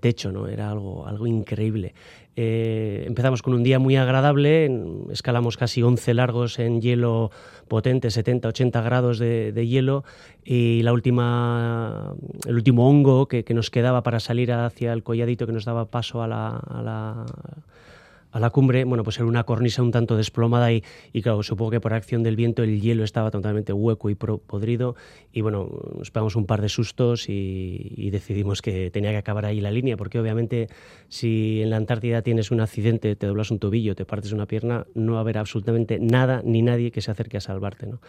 techo, 0.00 0.32
¿no? 0.32 0.48
Era 0.48 0.70
algo, 0.70 1.06
algo 1.06 1.26
increíble. 1.26 1.94
Eh, 2.36 3.04
empezamos 3.06 3.42
con 3.42 3.54
un 3.54 3.62
día 3.62 3.78
muy 3.78 3.96
agradable, 3.96 4.70
escalamos 5.10 5.56
casi 5.56 5.82
11 5.82 6.14
largos 6.14 6.58
en 6.58 6.80
hielo 6.80 7.30
potente, 7.68 8.10
70, 8.10 8.48
80 8.48 8.80
grados 8.82 9.18
de, 9.18 9.66
hielo 9.66 10.04
y 10.44 10.82
la 10.82 10.92
última, 10.92 12.14
el 12.46 12.54
último 12.54 12.88
hongo 12.88 13.26
que, 13.26 13.44
nos 13.54 13.70
quedaba 13.70 14.02
para 14.02 14.20
salir 14.20 14.52
hacia 14.52 14.92
el 14.92 15.02
colladito 15.02 15.46
que 15.46 15.52
nos 15.52 15.64
daba 15.64 15.86
paso 15.86 16.22
a 16.22 16.28
la 16.28 17.26
a 18.36 18.40
la 18.40 18.50
cumbre, 18.50 18.84
bueno, 18.84 19.02
pues 19.02 19.16
era 19.16 19.24
una 19.24 19.44
cornisa 19.44 19.82
un 19.82 19.90
tanto 19.90 20.14
desplomada 20.14 20.70
y, 20.70 20.84
y, 21.14 21.22
claro, 21.22 21.42
supongo 21.42 21.70
que 21.70 21.80
por 21.80 21.94
acción 21.94 22.22
del 22.22 22.36
viento 22.36 22.62
el 22.62 22.82
hielo 22.82 23.02
estaba 23.02 23.30
totalmente 23.30 23.72
hueco 23.72 24.10
y 24.10 24.14
podrido 24.14 24.94
y 25.32 25.40
bueno, 25.40 25.70
nos 25.96 26.10
pegamos 26.10 26.36
un 26.36 26.44
par 26.44 26.60
de 26.60 26.68
sustos 26.68 27.30
y, 27.30 28.10
decidimos 28.10 28.60
que 28.60 28.90
tenía 28.90 29.10
que 29.10 29.16
acabar 29.16 29.46
ahí 29.46 29.60
la 29.60 29.70
línea 29.70 29.96
porque 29.96 30.18
obviamente 30.18 30.68
si 31.08 31.62
en 31.62 31.70
la 31.70 31.76
Antártida 31.76 32.20
tienes 32.20 32.50
un 32.50 32.60
accidente, 32.60 33.16
te 33.16 33.26
doblas 33.26 33.50
un 33.50 33.58
tobillo, 33.58 33.94
te 33.94 34.04
partes 34.04 34.32
una 34.32 34.46
pierna, 34.46 34.86
no 34.94 35.12
va 35.12 35.18
a 35.18 35.20
haber 35.22 35.38
absolutamente 35.38 35.98
nada 35.98 36.42
ni 36.44 36.60
nadie 36.60 36.90
que 36.90 37.00
se 37.00 37.10
acerque 37.10 37.38
a 37.38 37.40
salvarte, 37.40 37.86
¿no? 37.86 38.00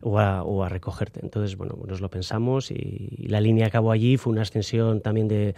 O 0.00 0.18
a, 0.18 0.40
a 0.40 0.68
recogerte. 0.68 1.20
Entonces, 1.22 1.56
bueno, 1.56 1.78
nos 1.86 2.00
lo 2.00 2.10
pensamos 2.10 2.70
y, 2.70 3.08
y 3.18 3.28
la 3.28 3.40
línea 3.40 3.66
acabó 3.66 3.92
allí, 3.92 4.16
fue 4.16 4.32
una 4.32 4.42
extensión 4.42 5.00
también 5.00 5.28
de 5.28 5.54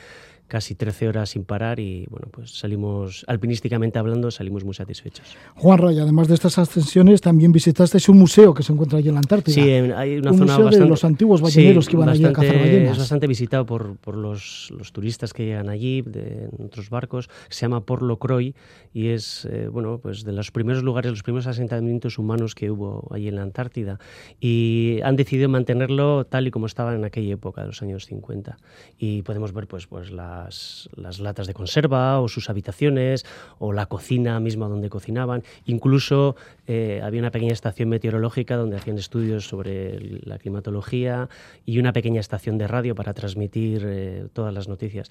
casi 0.48 0.74
13 0.74 1.08
horas 1.08 1.30
sin 1.30 1.44
parar 1.44 1.80
y 1.80 2.06
bueno, 2.10 2.28
pues 2.30 2.58
salimos, 2.58 3.24
alpinísticamente 3.28 3.98
hablando, 3.98 4.30
salimos 4.30 4.64
muy 4.64 4.74
satisfechos. 4.74 5.26
Juan 5.56 5.78
Ray, 5.78 5.98
además 5.98 6.28
de 6.28 6.34
estas 6.34 6.58
ascensiones, 6.58 7.20
también 7.20 7.52
visitasteis 7.52 8.08
un 8.08 8.18
museo 8.18 8.54
que 8.54 8.62
se 8.62 8.72
encuentra 8.72 8.98
allí 8.98 9.08
en 9.08 9.14
la 9.14 9.20
Antártida. 9.20 9.54
Sí, 9.54 9.70
hay 9.70 10.18
una 10.18 10.32
un 10.32 10.38
zona 10.38 10.52
museo 10.52 10.64
bastante, 10.64 10.78
de 10.78 10.88
los 10.88 11.04
antiguos 11.04 11.40
balleneros 11.40 11.84
sí, 11.84 11.90
que 11.90 11.96
iban 11.96 12.06
bastante, 12.06 12.26
allí 12.28 12.32
a 12.32 12.36
cazar 12.36 12.60
ballenas. 12.60 12.92
Es 12.92 12.98
bastante 12.98 13.26
visitado 13.26 13.66
por, 13.66 13.96
por 13.96 14.16
los, 14.16 14.72
los, 14.76 14.92
turistas 14.92 15.32
que 15.32 15.44
llegan 15.44 15.68
allí, 15.68 16.02
de, 16.02 16.48
en 16.56 16.66
otros 16.66 16.90
barcos, 16.90 17.28
se 17.48 17.62
llama 17.62 17.84
Porlo 17.84 18.18
Croy 18.18 18.54
y 18.92 19.08
es, 19.08 19.46
eh, 19.50 19.68
bueno, 19.68 19.98
pues 19.98 20.24
de 20.24 20.32
los 20.32 20.50
primeros 20.50 20.82
lugares, 20.82 21.10
los 21.10 21.22
primeros 21.22 21.46
asentamientos 21.46 22.18
humanos 22.18 22.54
que 22.54 22.70
hubo 22.70 23.08
allí 23.10 23.28
en 23.28 23.36
la 23.36 23.42
Antártida 23.42 23.98
y 24.40 25.00
han 25.02 25.16
decidido 25.16 25.48
mantenerlo 25.48 26.24
tal 26.24 26.46
y 26.46 26.50
como 26.50 26.66
estaba 26.66 26.94
en 26.94 27.04
aquella 27.04 27.34
época, 27.34 27.62
de 27.62 27.68
los 27.68 27.82
años 27.82 28.06
50. 28.06 28.56
Y 28.98 29.22
podemos 29.22 29.52
ver, 29.52 29.66
pues, 29.66 29.86
pues 29.86 30.10
las, 30.44 31.20
latas 31.20 31.46
de 31.46 31.54
conserva 31.54 32.20
o 32.20 32.28
sus 32.28 32.50
habitaciones 32.50 33.24
o 33.58 33.72
la 33.72 33.86
cocina 33.86 34.38
misma 34.40 34.68
donde 34.68 34.88
cocinaban. 34.88 35.42
Incluso 35.64 36.36
eh, 36.66 37.00
había 37.02 37.20
una 37.20 37.30
pequeña 37.30 37.52
estación 37.52 37.88
meteorológica 37.88 38.56
donde 38.56 38.76
hacían 38.76 38.98
estudios 38.98 39.48
sobre 39.48 39.98
la 40.24 40.38
climatología 40.38 41.28
y 41.64 41.78
una 41.78 41.92
pequeña 41.92 42.20
estación 42.20 42.58
de 42.58 42.66
radio 42.66 42.94
para 42.94 43.14
transmitir 43.14 43.82
eh, 43.86 44.26
todas 44.32 44.52
las 44.52 44.68
noticias. 44.68 45.10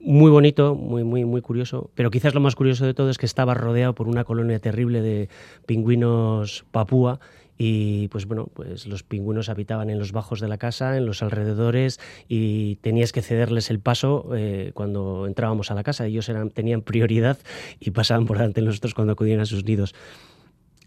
Muy 0.00 0.30
bonito, 0.30 0.74
muy, 0.74 1.02
muy, 1.02 1.24
muy 1.24 1.40
curioso, 1.40 1.90
pero 1.94 2.10
quizás 2.10 2.34
lo 2.34 2.40
más 2.40 2.54
curioso 2.54 2.84
de 2.84 2.92
todo 2.92 3.08
es 3.08 3.16
que 3.16 3.24
estaba 3.24 3.54
rodeado 3.54 3.94
por 3.94 4.06
una 4.06 4.24
colonia 4.24 4.58
terrible 4.58 5.00
de 5.00 5.30
pingüinos 5.64 6.66
papúa 6.70 7.20
y 7.56 8.08
pues 8.08 8.26
bueno, 8.26 8.48
pues 8.52 8.86
los 8.86 9.02
pingüinos 9.02 9.48
habitaban 9.48 9.90
en 9.90 9.98
los 9.98 10.12
bajos 10.12 10.40
de 10.40 10.48
la 10.48 10.58
casa, 10.58 10.96
en 10.96 11.06
los 11.06 11.22
alrededores 11.22 12.00
y 12.28 12.76
tenías 12.76 13.12
que 13.12 13.22
cederles 13.22 13.70
el 13.70 13.80
paso 13.80 14.30
eh, 14.34 14.72
cuando 14.74 15.26
entrábamos 15.26 15.70
a 15.70 15.74
la 15.74 15.84
casa. 15.84 16.06
Ellos 16.06 16.28
eran, 16.28 16.50
tenían 16.50 16.82
prioridad 16.82 17.38
y 17.78 17.92
pasaban 17.92 18.26
por 18.26 18.38
delante 18.38 18.60
de 18.60 18.66
nosotros 18.66 18.94
cuando 18.94 19.12
acudían 19.12 19.40
a 19.40 19.46
sus 19.46 19.64
nidos. 19.64 19.94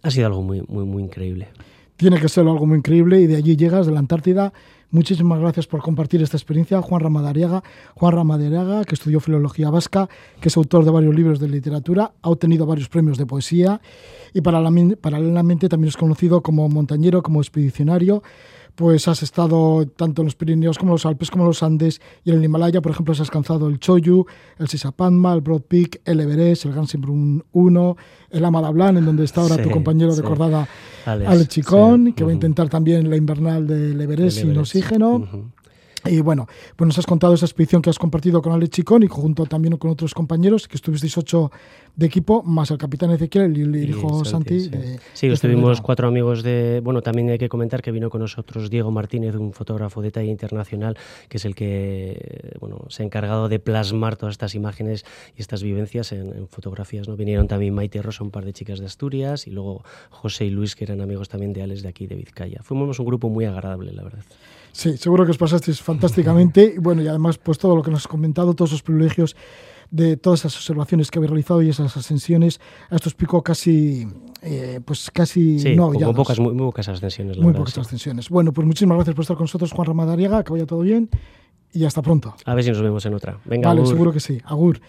Ha 0.03 0.12
sido 0.12 0.27
algo 0.27 0.41
muy, 0.41 0.62
muy, 0.67 0.86
muy 0.86 1.03
increíble. 1.03 1.47
Tiene 1.95 2.19
que 2.19 2.30
ser 2.30 2.45
algo 2.45 2.65
muy 2.65 2.77
increíble 2.77 3.19
y 3.21 3.27
de 3.27 3.38
allí 3.38 3.56
llegas, 3.56 3.88
de 3.88 3.91
la 3.91 3.99
Antártida, 3.99 4.53
Muchísimas 4.89 5.39
gracias 5.41 5.67
por 5.67 5.82
compartir 5.82 6.21
esta 6.21 6.38
experiencia, 6.38 6.82
Juan 6.82 7.02
Ramadariaga. 7.02 7.62
Juan 7.95 8.13
Ramadariaga, 8.13 8.86
que 8.86 8.95
estudió 8.95 9.19
filología 9.19 9.69
vasca, 9.69 10.08
que 10.39 10.47
es 10.47 10.56
autor 10.56 10.86
de 10.86 10.91
varios 10.91 11.13
libros 11.13 11.41
de 11.41 11.50
literatura, 11.50 12.13
ha 12.21 12.30
obtenido 12.30 12.65
varios 12.65 12.88
premios 12.88 13.17
de 13.17 13.26
poesía 13.26 13.82
y 14.34 14.39
paralelamente 14.39 15.67
también 15.67 15.89
es 15.89 15.97
conocido 15.97 16.41
como 16.41 16.69
montañero, 16.69 17.21
como 17.21 17.41
expedicionario 17.41 18.23
pues 18.77 19.07
has 19.07 19.23
estado 19.23 19.87
tanto 19.87 20.21
en 20.21 20.27
los 20.27 20.35
Pirineos 20.35 20.77
como 20.77 20.91
en 20.91 20.93
los 20.93 21.05
Alpes, 21.07 21.31
como 21.31 21.45
en 21.45 21.47
los 21.47 21.63
Andes 21.63 21.99
y 22.23 22.29
en 22.29 22.37
el 22.37 22.43
Himalaya, 22.43 22.79
por 22.79 22.91
ejemplo, 22.91 23.11
has 23.11 23.19
alcanzado 23.19 23.67
el 23.69 23.79
Choyu, 23.79 24.27
el 24.59 24.67
Sisapanma, 24.67 25.33
el 25.33 25.41
Broad 25.41 25.61
Peak, 25.61 26.01
el 26.05 26.19
Everest, 26.19 26.65
el 26.65 26.73
Gansimbrun 26.73 27.43
1, 27.53 27.97
el 28.29 28.45
Amadablan, 28.45 28.97
en 28.97 29.05
donde 29.05 29.25
está 29.25 29.41
ahora 29.41 29.57
tu 29.57 29.71
compañero 29.71 30.15
de 30.15 30.21
cordada, 30.21 30.67
Alex, 31.07 31.47
Chicón, 31.47 32.13
que 32.13 32.23
va 32.23 32.29
a 32.29 32.33
intentar 32.35 32.69
también 32.69 33.09
la 33.09 33.17
invernal 33.17 33.65
del 33.65 33.99
Everest, 33.99 34.41
sin 34.41 34.55
oxígeno. 34.55 35.51
Y 36.09 36.21
bueno, 36.21 36.47
pues 36.75 36.87
nos 36.87 36.97
has 36.97 37.05
contado 37.05 37.33
esa 37.33 37.45
expedición 37.45 37.81
que 37.81 37.89
has 37.89 37.99
compartido 37.99 38.41
con 38.41 38.53
Alex 38.53 38.71
Chicón 38.71 39.03
y 39.03 39.07
junto 39.07 39.45
también 39.45 39.77
con 39.77 39.91
otros 39.91 40.13
compañeros, 40.13 40.67
que 40.67 40.75
estuvisteis 40.75 41.17
ocho 41.17 41.51
de 41.95 42.05
equipo, 42.05 42.43
más 42.43 42.69
el 42.69 42.77
capitán 42.77 43.09
Ezequiel 43.09 43.57
y 43.57 43.61
el 43.61 43.89
hijo 43.89 44.23
Santi. 44.23 44.59
Sí, 44.59 44.71
sí 45.13 45.27
estuvimos 45.27 45.81
cuatro 45.81 46.07
amigos 46.07 46.43
de... 46.43 46.79
Bueno, 46.83 47.01
también 47.01 47.31
hay 47.31 47.39
que 47.39 47.49
comentar 47.49 47.81
que 47.81 47.91
vino 47.91 48.11
con 48.11 48.21
nosotros 48.21 48.69
Diego 48.69 48.91
Martínez, 48.91 49.35
un 49.35 49.51
fotógrafo 49.51 50.03
de 50.03 50.11
talla 50.11 50.29
internacional, 50.29 50.95
que 51.27 51.37
es 51.37 51.45
el 51.45 51.55
que 51.55 52.55
bueno, 52.59 52.85
se 52.89 53.01
ha 53.01 53.05
encargado 53.05 53.49
de 53.49 53.59
plasmar 53.59 54.15
todas 54.15 54.33
estas 54.33 54.53
imágenes 54.53 55.05
y 55.35 55.41
estas 55.41 55.63
vivencias 55.63 56.11
en, 56.11 56.47
fotografías. 56.49 57.07
¿no? 57.07 57.15
Vinieron 57.15 57.47
también 57.47 57.73
Maite 57.73 58.01
Rosa, 58.03 58.23
un 58.23 58.31
par 58.31 58.45
de 58.45 58.53
chicas 58.53 58.79
de 58.79 58.85
Asturias, 58.85 59.47
y 59.47 59.51
luego 59.51 59.83
José 60.11 60.45
y 60.45 60.51
Luis, 60.51 60.75
que 60.75 60.83
eran 60.83 61.01
amigos 61.01 61.29
también 61.29 61.51
de 61.51 61.63
Alex 61.63 61.81
de 61.81 61.89
aquí, 61.89 62.05
de 62.05 62.15
Vizcaya. 62.15 62.61
Fuimos 62.61 62.99
un 62.99 63.05
grupo 63.07 63.29
muy 63.29 63.45
agradable, 63.45 63.91
la 63.91 64.03
verdad. 64.03 64.23
Sí, 64.77 64.95
seguro 64.95 65.25
que 65.25 65.31
os 65.31 65.39
pasasteis 65.39 65.81
fantásticamente. 65.81 66.75
Y 66.75 66.77
bueno, 66.77 67.01
y 67.01 67.07
además, 67.07 67.39
pues 67.39 67.57
todo 67.57 67.75
lo 67.75 67.81
que 67.81 67.89
nos 67.89 68.01
has 68.01 68.07
comentado, 68.07 68.53
todos 68.53 68.69
esos 68.69 68.83
privilegios 68.83 69.35
de 69.89 70.17
todas 70.17 70.41
esas 70.41 70.55
observaciones 70.55 71.09
que 71.09 71.17
habéis 71.17 71.31
realizado 71.31 71.63
y 71.63 71.69
esas 71.69 71.97
ascensiones 71.97 72.61
a 72.91 72.95
estos 72.95 73.15
picos 73.15 73.41
casi, 73.41 74.07
eh, 74.43 74.79
pues 74.85 75.09
casi 75.09 75.59
sí, 75.59 75.75
no 75.75 75.89
muy 75.89 76.13
pocas, 76.13 76.39
muy, 76.39 76.55
pocas 76.55 76.87
ascensiones. 76.89 77.39
muy 77.39 77.53
pocas 77.53 77.75
ascensiones. 77.79 78.29
Bueno, 78.29 78.53
pues 78.53 78.67
muchísimas 78.67 78.97
gracias 78.97 79.15
por 79.15 79.23
estar 79.23 79.35
con 79.35 79.45
nosotros, 79.45 79.71
Juan 79.71 79.87
Ramadariaga, 79.87 80.43
que 80.43 80.53
vaya 80.53 80.67
todo 80.67 80.81
bien 80.81 81.09
y 81.73 81.83
hasta 81.85 82.03
pronto. 82.03 82.35
A 82.45 82.53
ver 82.53 82.63
si 82.63 82.69
nos 82.69 82.81
vemos 82.83 83.03
en 83.07 83.15
otra. 83.15 83.39
Venga, 83.45 83.69
Vale, 83.69 83.83
seguro 83.83 84.13
que 84.13 84.19
sí. 84.19 84.39
Agur. 84.45 84.79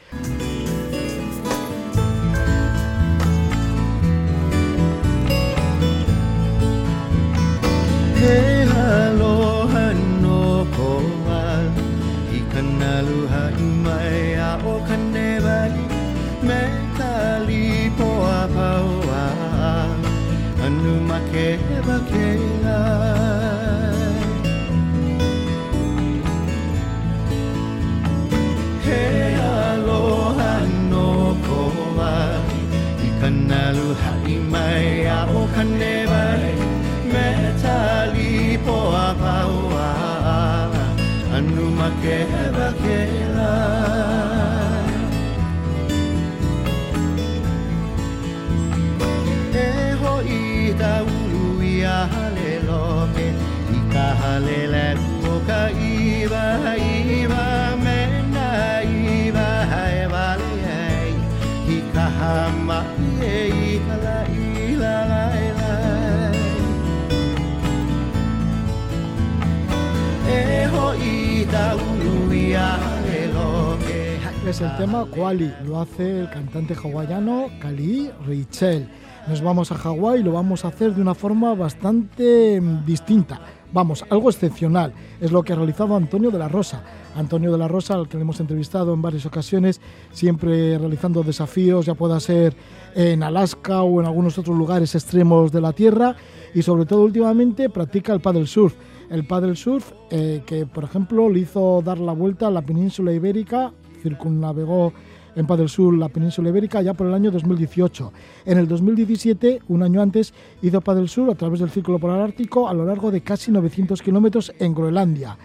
Es 74.49 74.63
el 74.63 74.75
tema 74.79 75.05
Kuali, 75.05 75.53
lo 75.67 75.79
hace 75.79 76.21
el 76.21 76.31
cantante 76.31 76.75
hawaiano 76.75 77.49
Kali 77.61 78.11
Reichel. 78.27 78.89
Nos 79.29 79.43
vamos 79.43 79.71
a 79.73 79.75
Hawái 79.75 80.21
y 80.21 80.23
lo 80.23 80.33
vamos 80.33 80.65
a 80.65 80.69
hacer 80.69 80.95
de 80.95 81.03
una 81.03 81.15
forma 81.15 81.55
bastante 81.55 82.59
mm, 82.59 82.87
distinta. 82.87 83.43
Vamos, 83.75 84.07
algo 84.09 84.31
excepcional. 84.31 84.95
Es 85.21 85.33
lo 85.33 85.43
que 85.43 85.53
ha 85.53 85.57
realizado 85.57 85.95
Antonio 85.95 86.31
de 86.31 86.39
la 86.39 86.49
Rosa. 86.49 86.83
Antonio 87.15 87.53
de 87.53 87.59
la 87.59 87.69
Rosa, 87.69 87.93
al 87.93 88.09
que 88.09 88.17
le 88.17 88.23
hemos 88.23 88.41
entrevistado 88.41 88.95
en 88.95 89.03
varias 89.03 89.27
ocasiones, 89.27 89.83
siempre 90.13 90.79
realizando 90.79 91.23
desafíos, 91.23 91.85
ya 91.85 91.93
pueda 91.93 92.19
ser 92.19 92.57
en 92.95 93.23
Alaska 93.23 93.83
o 93.83 94.01
en 94.01 94.07
algunos 94.07 94.39
otros 94.39 94.57
lugares 94.57 94.95
extremos 94.95 95.53
de 95.53 95.61
la 95.61 95.75
Tierra. 95.75 96.17
Y 96.55 96.63
sobre 96.63 96.87
todo 96.87 97.03
últimamente 97.03 97.69
practica 97.69 98.15
el 98.15 98.21
paddle 98.21 98.47
surf. 98.47 98.75
El 99.11 99.27
paddle 99.27 99.57
surf 99.57 99.93
eh, 100.11 100.43
que, 100.47 100.65
por 100.65 100.85
ejemplo, 100.85 101.29
le 101.29 101.41
hizo 101.41 101.83
dar 101.85 101.99
la 101.99 102.13
vuelta 102.13 102.47
a 102.47 102.51
la 102.51 102.63
península 102.63 103.13
ibérica, 103.13 103.75
circunnavegó 104.03 104.93
en 105.37 105.47
paddle 105.47 105.69
surf 105.69 105.97
la 105.97 106.09
península 106.09 106.49
ibérica 106.49 106.83
ya 106.83 106.95
por 106.95 107.07
el 107.07 107.15
año 107.15 107.31
2018. 107.31 108.13
En 108.45 108.59
el 108.59 108.67
2017, 108.67 109.61
un 109.69 109.83
año 109.83 110.03
antes, 110.03 110.35
hizo 110.63 110.81
paddle 110.81 111.07
surf 111.07 111.31
a 111.31 111.35
través 111.35 111.61
del 111.61 111.71
Círculo 111.71 111.99
Polar 111.99 112.21
Ártico 112.21 112.69
a 112.69 112.75
lo 112.75 112.85
largo 112.85 113.11
de 113.11 113.21
casi 113.21 113.53
900 113.53 114.03
kilómetros 114.03 114.53
en 114.59 114.75
Groenlandia. 114.75 115.39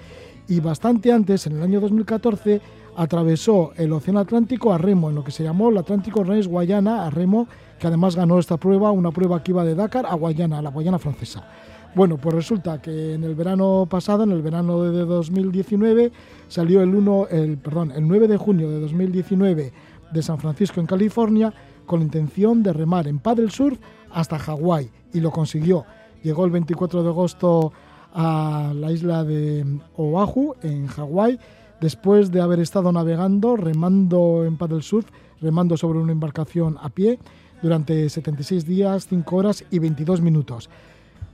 Y 0.47 0.59
bastante 0.59 1.11
antes, 1.11 1.47
en 1.47 1.57
el 1.57 1.63
año 1.63 1.79
2014, 1.79 2.59
atravesó 2.95 3.71
el 3.75 3.93
Océano 3.93 4.19
Atlántico 4.19 4.73
a 4.73 4.77
remo, 4.77 5.09
en 5.09 5.15
lo 5.15 5.23
que 5.23 5.31
se 5.31 5.43
llamó 5.43 5.69
el 5.69 5.77
Atlántico 5.77 6.23
Race 6.23 6.49
Guayana 6.49 7.05
a 7.05 7.09
remo, 7.09 7.47
que 7.79 7.87
además 7.87 8.15
ganó 8.15 8.39
esta 8.39 8.57
prueba, 8.57 8.91
una 8.91 9.11
prueba 9.11 9.43
que 9.43 9.51
iba 9.51 9.63
de 9.63 9.75
Dakar 9.75 10.05
a 10.05 10.15
Guayana, 10.15 10.59
a 10.59 10.61
la 10.61 10.69
Guayana 10.69 10.99
francesa. 10.99 11.47
Bueno, 11.95 12.17
pues 12.17 12.33
resulta 12.33 12.81
que 12.81 13.13
en 13.13 13.23
el 13.23 13.35
verano 13.35 13.85
pasado, 13.87 14.23
en 14.23 14.31
el 14.31 14.41
verano 14.41 14.81
de 14.81 15.05
2019, 15.05 16.11
salió 16.47 16.81
el 16.81 16.95
1, 16.95 17.27
el 17.29 17.57
perdón, 17.57 17.91
el 17.91 18.07
9 18.07 18.27
de 18.27 18.37
junio 18.37 18.67
de 18.67 18.79
2019 18.79 19.73
de 20.11 20.23
San 20.23 20.39
Francisco 20.39 20.79
en 20.79 20.87
California 20.87 21.53
con 21.85 21.99
la 21.99 22.05
intención 22.05 22.63
de 22.63 22.73
remar 22.73 23.07
en 23.07 23.19
paddle 23.19 23.51
surf 23.51 23.77
hasta 24.11 24.39
Hawái 24.39 24.89
y 25.13 25.19
lo 25.19 25.29
consiguió. 25.29 25.85
Llegó 26.23 26.45
el 26.45 26.51
24 26.51 27.03
de 27.03 27.09
agosto 27.09 27.73
a 28.11 28.73
la 28.75 28.91
isla 28.91 29.23
de 29.23 29.63
Oahu 29.95 30.55
en 30.63 30.87
Hawái 30.87 31.37
después 31.79 32.31
de 32.31 32.41
haber 32.41 32.59
estado 32.59 32.91
navegando, 32.91 33.55
remando 33.55 34.45
en 34.45 34.57
paddle 34.57 34.81
surf, 34.81 35.05
remando 35.41 35.77
sobre 35.77 35.99
una 35.99 36.11
embarcación 36.11 36.77
a 36.81 36.89
pie 36.89 37.19
durante 37.61 38.09
76 38.09 38.65
días, 38.65 39.05
5 39.07 39.35
horas 39.35 39.63
y 39.69 39.77
22 39.77 40.21
minutos. 40.21 40.69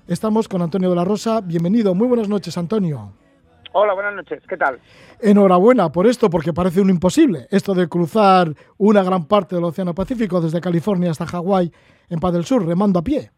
Estamos 0.10 0.48
con 0.48 0.63
Antonio 0.63 0.89
de 0.89 0.95
la 0.95 1.06
Rosa. 1.06 1.39
Bienvenido. 1.39 1.93
Muy 1.93 2.08
buenas 2.08 2.28
noches, 2.28 2.58
Antonio. 2.58 3.13
Hola, 3.74 3.93
buenas 3.93 4.15
noches. 4.15 4.41
¿Qué 4.50 4.58
tal? 4.58 4.80
Enhorabuena 5.22 5.91
por 5.91 6.08
esto, 6.08 6.32
porque 6.32 6.52
parece 6.52 6.82
un 6.82 6.89
imposible. 6.89 7.45
Esto 7.52 7.76
de 7.76 7.88
cruzar 7.88 8.48
una 8.80 9.04
gran 9.04 9.28
parte 9.28 9.54
del 9.54 9.65
Océano 9.65 9.93
Pacífico 9.93 10.41
desde 10.41 10.62
California 10.62 11.12
hasta 11.12 11.28
Hawái 11.28 11.72
en 12.10 12.19
Paz 12.19 12.34
del 12.34 12.43
Sur, 12.43 12.65
remando 12.65 12.98
a 12.98 13.04
pie. 13.04 13.30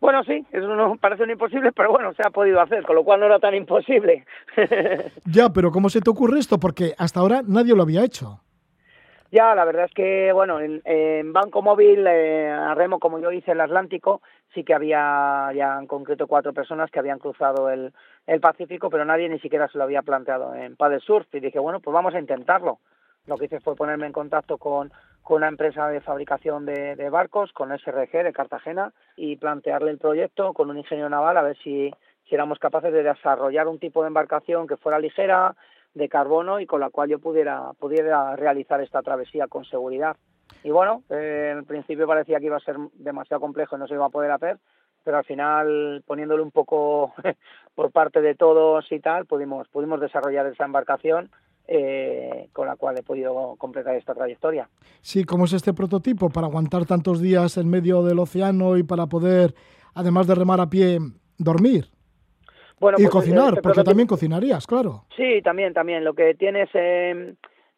Bueno, 0.00 0.22
sí, 0.22 0.46
eso 0.52 0.76
no 0.76 0.94
parece 1.00 1.24
un 1.24 1.30
imposible, 1.30 1.72
pero 1.72 1.90
bueno, 1.90 2.12
se 2.14 2.22
ha 2.24 2.30
podido 2.30 2.60
hacer, 2.60 2.84
con 2.84 2.94
lo 2.94 3.02
cual 3.02 3.18
no 3.18 3.26
era 3.26 3.40
tan 3.40 3.56
imposible. 3.56 4.24
ya, 5.24 5.48
pero 5.52 5.72
¿cómo 5.72 5.88
se 5.88 6.00
te 6.00 6.10
ocurre 6.10 6.38
esto? 6.38 6.60
Porque 6.60 6.94
hasta 6.96 7.18
ahora 7.18 7.42
nadie 7.44 7.74
lo 7.74 7.82
había 7.82 8.04
hecho. 8.04 8.38
Ya, 9.32 9.54
la 9.54 9.64
verdad 9.64 9.86
es 9.86 9.94
que, 9.94 10.30
bueno, 10.34 10.60
en, 10.60 11.32
Banco 11.32 11.62
Móvil, 11.62 12.06
eh, 12.06 12.50
a 12.50 12.74
remo, 12.74 12.98
como 12.98 13.18
yo 13.18 13.32
hice 13.32 13.52
el 13.52 13.62
Atlántico, 13.62 14.20
sí 14.52 14.62
que 14.62 14.74
había 14.74 15.50
ya 15.54 15.78
en 15.80 15.86
concreto 15.86 16.26
cuatro 16.26 16.52
personas 16.52 16.90
que 16.90 16.98
habían 16.98 17.18
cruzado 17.18 17.70
el, 17.70 17.94
el 18.26 18.40
Pacífico, 18.40 18.90
pero 18.90 19.06
nadie 19.06 19.30
ni 19.30 19.38
siquiera 19.38 19.68
se 19.68 19.78
lo 19.78 19.84
había 19.84 20.02
planteado 20.02 20.54
en 20.54 20.76
Paddle 20.76 21.00
Surf. 21.00 21.34
Y 21.34 21.40
dije, 21.40 21.58
bueno, 21.58 21.80
pues 21.80 21.94
vamos 21.94 22.14
a 22.14 22.18
intentarlo. 22.18 22.80
Lo 23.24 23.38
que 23.38 23.46
hice 23.46 23.60
fue 23.60 23.74
ponerme 23.74 24.04
en 24.04 24.12
contacto 24.12 24.58
con, 24.58 24.92
con 25.22 25.38
una 25.38 25.48
empresa 25.48 25.88
de 25.88 26.02
fabricación 26.02 26.66
de, 26.66 27.08
barcos, 27.08 27.52
con 27.54 27.70
SRG 27.70 28.24
de 28.24 28.34
Cartagena, 28.34 28.92
y 29.16 29.36
plantearle 29.36 29.92
el 29.92 29.98
proyecto 29.98 30.52
con 30.52 30.68
un 30.68 30.76
ingeniero 30.76 31.08
naval 31.08 31.38
a 31.38 31.42
ver 31.42 31.56
si, 31.64 31.90
si 32.28 32.34
éramos 32.34 32.58
capaces 32.58 32.92
de 32.92 33.02
desarrollar 33.02 33.66
un 33.66 33.78
tipo 33.78 34.02
de 34.02 34.08
embarcación 34.08 34.66
que 34.66 34.76
fuera 34.76 34.98
ligera, 34.98 35.56
de 35.94 36.08
carbono 36.08 36.60
y 36.60 36.66
con 36.66 36.80
la 36.80 36.90
cual 36.90 37.10
yo 37.10 37.18
pudiera, 37.18 37.72
pudiera 37.78 38.36
realizar 38.36 38.80
esta 38.80 39.02
travesía 39.02 39.46
con 39.48 39.64
seguridad. 39.64 40.16
Y 40.64 40.70
bueno, 40.70 41.02
eh, 41.10 41.54
en 41.56 41.64
principio 41.64 42.06
parecía 42.06 42.38
que 42.38 42.46
iba 42.46 42.56
a 42.56 42.60
ser 42.60 42.76
demasiado 42.94 43.40
complejo 43.40 43.76
y 43.76 43.78
no 43.78 43.86
se 43.86 43.94
iba 43.94 44.06
a 44.06 44.10
poder 44.10 44.30
hacer, 44.30 44.58
pero 45.04 45.18
al 45.18 45.24
final, 45.24 46.02
poniéndole 46.06 46.42
un 46.42 46.50
poco 46.50 47.12
por 47.74 47.90
parte 47.90 48.20
de 48.20 48.34
todos 48.34 48.90
y 48.90 49.00
tal, 49.00 49.26
pudimos, 49.26 49.68
pudimos 49.68 50.00
desarrollar 50.00 50.46
esa 50.46 50.64
embarcación 50.64 51.30
eh, 51.68 52.48
con 52.52 52.66
la 52.66 52.76
cual 52.76 52.98
he 52.98 53.02
podido 53.02 53.56
completar 53.56 53.94
esta 53.96 54.14
trayectoria. 54.14 54.68
Sí, 55.00 55.24
¿cómo 55.24 55.44
es 55.44 55.52
este 55.52 55.72
prototipo 55.72 56.28
para 56.28 56.46
aguantar 56.46 56.86
tantos 56.86 57.20
días 57.20 57.56
en 57.56 57.68
medio 57.68 58.02
del 58.02 58.18
océano 58.18 58.76
y 58.76 58.82
para 58.82 59.06
poder, 59.06 59.54
además 59.94 60.26
de 60.26 60.34
remar 60.34 60.60
a 60.60 60.68
pie, 60.68 60.98
dormir? 61.38 61.86
Bueno, 62.82 62.98
y 62.98 63.02
pues, 63.02 63.12
cocinar, 63.12 63.50
este 63.50 63.62
porque 63.62 63.84
también 63.84 64.08
cocinarías, 64.08 64.66
claro. 64.66 65.04
Sí, 65.16 65.40
también, 65.40 65.72
también. 65.72 66.02
Lo 66.02 66.14
que 66.14 66.34
tienes 66.34 66.68
eh, 66.74 67.34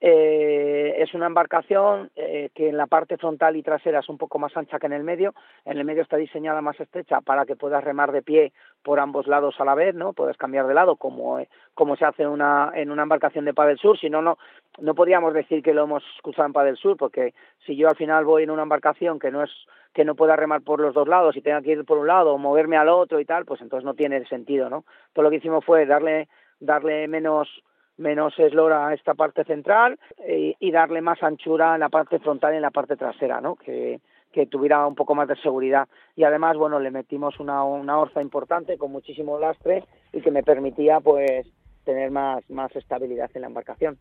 eh, 0.07 0.97
es 0.99 1.15
una 1.15 1.25
embarcación 1.25 2.11
eh, 2.15 2.51
que 2.55 2.69
en 2.69 2.77
la 2.77 2.87
parte 2.87 3.17
frontal 3.17 3.57
y 3.57 3.63
trasera 3.63 4.01
es 4.01 4.09
un 4.11 4.19
poco 4.19 4.39
más 4.39 4.55
ancha 4.55 4.79
que 4.79 4.85
en 4.85 4.93
el 4.93 5.03
medio. 5.03 5.33
En 5.65 5.79
el 5.79 5.87
medio 5.87 6.03
está 6.03 6.19
diseñada 6.19 6.61
más 6.61 6.79
estrecha 6.79 7.23
para 7.23 7.47
que 7.47 7.57
puedas 7.57 7.83
remar 7.83 8.13
de 8.13 8.21
pie 8.21 8.53
por 8.83 9.01
ambos 9.01 9.27
lados 9.27 9.55
a 9.61 9.65
la 9.65 9.75
vez, 9.75 9.95
¿no? 9.95 10.13
Puedes 10.13 10.37
cambiar 10.37 10.67
de 10.67 10.75
lado 10.75 10.97
como, 10.97 11.39
eh, 11.39 11.49
como 11.73 11.97
se 11.97 12.05
hace 12.05 12.27
una, 12.27 12.71
en 12.75 12.91
una 12.91 13.05
embarcación 13.05 13.47
de 13.47 13.55
Padel 13.55 13.79
Sur. 13.79 13.99
Si 13.99 14.11
no, 14.11 14.21
no, 14.21 14.37
no 14.79 14.95
podríamos 14.95 15.33
decir 15.33 15.63
que 15.63 15.73
lo 15.73 15.85
hemos 15.85 16.05
usado 16.23 16.49
en 16.49 16.53
Padel 16.53 16.77
Sur, 16.77 16.99
porque 16.99 17.33
si 17.65 17.75
yo 17.75 17.89
al 17.89 17.97
final 17.97 18.27
voy 18.27 18.43
en 18.43 18.51
una 18.51 18.65
embarcación 18.65 19.19
que 19.19 19.31
no 19.31 19.43
es 19.43 19.51
que 19.95 20.05
no 20.05 20.17
pueda 20.17 20.37
remar 20.37 20.61
por 20.61 20.81
los 20.81 20.93
dos 20.93 21.09
lados 21.09 21.35
y 21.35 21.41
tenga 21.41 21.63
que 21.63 21.71
ir 21.71 21.85
por 21.87 21.97
un 21.97 22.09
lado 22.09 22.35
o 22.35 22.39
moverme 22.39 22.77
al 22.77 22.91
otro 22.91 23.21
y 23.21 23.25
tal, 23.25 23.47
pues 23.47 23.63
entonces 23.63 23.87
no 23.87 23.95
tiene 23.95 24.23
sentido, 24.27 24.69
¿no? 24.69 24.85
Todo 25.15 25.23
lo 25.23 25.31
que 25.31 25.37
hicimos 25.37 25.65
fue 25.65 25.87
darle 25.87 26.29
darle 26.61 27.09
menos 27.09 27.49
menos 27.97 28.39
eslora 28.39 28.89
a 28.89 28.95
esta 28.95 29.15
parte 29.15 29.45
central 29.45 29.99
eh, 30.19 30.55
y 30.59 30.71
darle 30.71 31.01
más 31.01 31.23
anchura 31.23 31.75
en 31.75 31.81
la 31.81 31.89
parte 31.89 32.19
frontal 32.19 32.53
y 32.53 32.57
en 32.57 32.63
la 32.63 32.71
parte 32.71 32.97
trasera, 32.97 33.41
¿no? 33.41 33.57
Que, 33.57 34.01
que 34.33 34.47
tuviera 34.47 34.87
un 34.87 34.97
poco 34.97 35.15
más 35.15 35.29
de 35.29 35.37
seguridad. 35.37 35.89
Y 36.17 36.25
además, 36.25 36.57
bueno, 36.57 36.81
le 36.81 36.91
metimos 36.91 37.39
una, 37.39 37.63
una 37.63 37.99
orza 37.99 38.21
importante 38.21 38.77
con 38.77 38.91
muchísimo 38.91 39.39
lastre 39.39 39.85
y 40.13 40.21
que 40.21 40.31
me 40.31 40.43
permitía, 40.43 41.01
pues, 41.01 41.47
tener 41.85 42.11
más, 42.11 42.49
más 42.51 42.75
estabilidad 42.75 43.31
en 43.35 43.43
la 43.43 43.47
embarcación. 43.47 43.99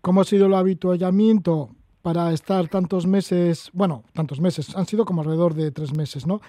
¿Cómo 0.00 0.20
ha 0.20 0.24
sido 0.24 0.46
el 0.46 0.54
habituallamiento 0.54 1.70
para 2.02 2.32
estar 2.32 2.68
tantos 2.68 3.06
meses, 3.06 3.70
bueno, 3.72 4.02
tantos 4.12 4.40
meses, 4.40 4.76
han 4.76 4.86
sido 4.86 5.04
como 5.04 5.22
alrededor 5.22 5.54
de 5.54 5.70
tres 5.70 5.96
meses, 5.96 6.26
¿no? 6.26 6.40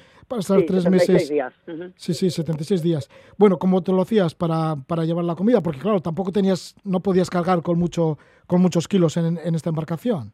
Sí, 0.42 0.66
tres 0.66 0.84
76 0.84 1.10
meses. 1.10 1.30
días. 1.30 1.54
Sí, 1.96 2.14
sí, 2.14 2.30
76 2.30 2.82
días. 2.82 3.10
Bueno, 3.38 3.58
¿cómo 3.58 3.84
te 3.84 3.92
lo 3.92 4.02
hacías 4.02 4.36
para, 4.36 4.76
para 4.88 5.06
llevar 5.06 5.26
la 5.26 5.36
comida? 5.36 5.62
Porque 5.62 5.80
claro, 5.80 6.02
tampoco 6.02 6.32
tenías, 6.32 6.76
no 6.84 7.00
podías 7.02 7.30
cargar 7.30 7.62
con 7.62 7.78
mucho, 7.78 8.18
con 8.48 8.62
muchos 8.62 8.88
kilos 8.88 9.18
en, 9.18 9.38
en 9.38 9.56
esta 9.56 9.70
embarcación. 9.70 10.34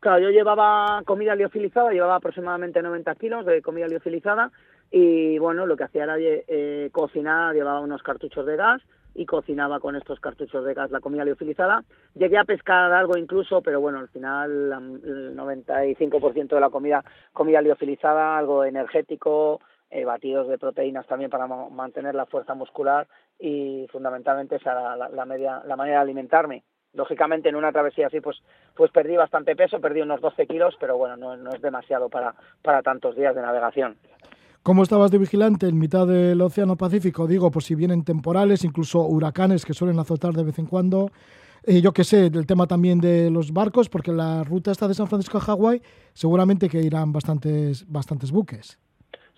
Claro, 0.00 0.20
yo 0.20 0.30
llevaba 0.30 1.02
comida 1.04 1.34
liofilizada, 1.34 1.90
llevaba 1.90 2.16
aproximadamente 2.16 2.82
90 2.82 3.14
kilos 3.16 3.46
de 3.46 3.62
comida 3.62 3.88
liofilizada 3.88 4.52
y 4.90 5.38
bueno, 5.38 5.66
lo 5.66 5.76
que 5.76 5.84
hacía 5.84 6.04
era 6.04 6.14
eh, 6.18 6.88
cocinar, 6.92 7.54
llevaba 7.54 7.80
unos 7.80 8.02
cartuchos 8.02 8.46
de 8.46 8.56
gas 8.56 8.80
y 9.18 9.26
cocinaba 9.26 9.80
con 9.80 9.96
estos 9.96 10.20
cartuchos 10.20 10.64
de 10.64 10.74
gas 10.74 10.92
la 10.92 11.00
comida 11.00 11.24
liofilizada. 11.24 11.82
Llegué 12.14 12.38
a 12.38 12.44
pescar 12.44 12.92
algo 12.92 13.16
incluso, 13.16 13.60
pero 13.62 13.80
bueno, 13.80 13.98
al 13.98 14.08
final 14.08 15.00
el 15.02 15.36
95% 15.36 16.54
de 16.54 16.60
la 16.60 16.70
comida, 16.70 17.04
comida 17.32 17.60
liofilizada, 17.60 18.38
algo 18.38 18.64
energético, 18.64 19.60
eh, 19.90 20.04
batidos 20.04 20.46
de 20.46 20.56
proteínas 20.56 21.04
también 21.08 21.30
para 21.30 21.48
mantener 21.48 22.14
la 22.14 22.26
fuerza 22.26 22.54
muscular 22.54 23.08
y 23.40 23.88
fundamentalmente 23.90 24.56
esa 24.56 24.96
la, 24.96 25.08
la, 25.08 25.24
media, 25.24 25.62
la 25.66 25.74
manera 25.74 25.96
de 25.96 26.02
alimentarme. 26.02 26.62
Lógicamente 26.92 27.48
en 27.48 27.56
una 27.56 27.72
travesía 27.72 28.06
así 28.06 28.20
pues, 28.20 28.40
pues 28.76 28.92
perdí 28.92 29.16
bastante 29.16 29.56
peso, 29.56 29.80
perdí 29.80 30.00
unos 30.00 30.20
12 30.20 30.46
kilos, 30.46 30.76
pero 30.78 30.96
bueno, 30.96 31.16
no, 31.16 31.36
no 31.36 31.50
es 31.50 31.60
demasiado 31.60 32.08
para, 32.08 32.36
para 32.62 32.82
tantos 32.82 33.16
días 33.16 33.34
de 33.34 33.42
navegación. 33.42 33.96
¿Cómo 34.62 34.82
estabas 34.82 35.10
de 35.10 35.18
vigilante 35.18 35.66
en 35.66 35.78
mitad 35.78 36.06
del 36.06 36.40
Océano 36.42 36.76
Pacífico? 36.76 37.26
Digo, 37.26 37.50
por 37.50 37.62
si 37.62 37.74
vienen 37.74 38.04
temporales, 38.04 38.64
incluso 38.64 39.00
huracanes 39.00 39.64
que 39.64 39.72
suelen 39.72 39.98
azotar 39.98 40.34
de 40.34 40.44
vez 40.44 40.58
en 40.58 40.66
cuando. 40.66 41.10
Eh, 41.64 41.80
yo 41.80 41.92
qué 41.92 42.04
sé, 42.04 42.26
el 42.26 42.46
tema 42.46 42.66
también 42.66 43.00
de 43.00 43.30
los 43.30 43.52
barcos, 43.52 43.88
porque 43.88 44.12
la 44.12 44.44
ruta 44.44 44.70
está 44.70 44.86
de 44.86 44.94
San 44.94 45.06
Francisco 45.06 45.38
a 45.38 45.40
Hawái, 45.40 45.80
seguramente 46.12 46.68
que 46.68 46.80
irán 46.80 47.12
bastantes, 47.12 47.90
bastantes 47.90 48.30
buques. 48.30 48.78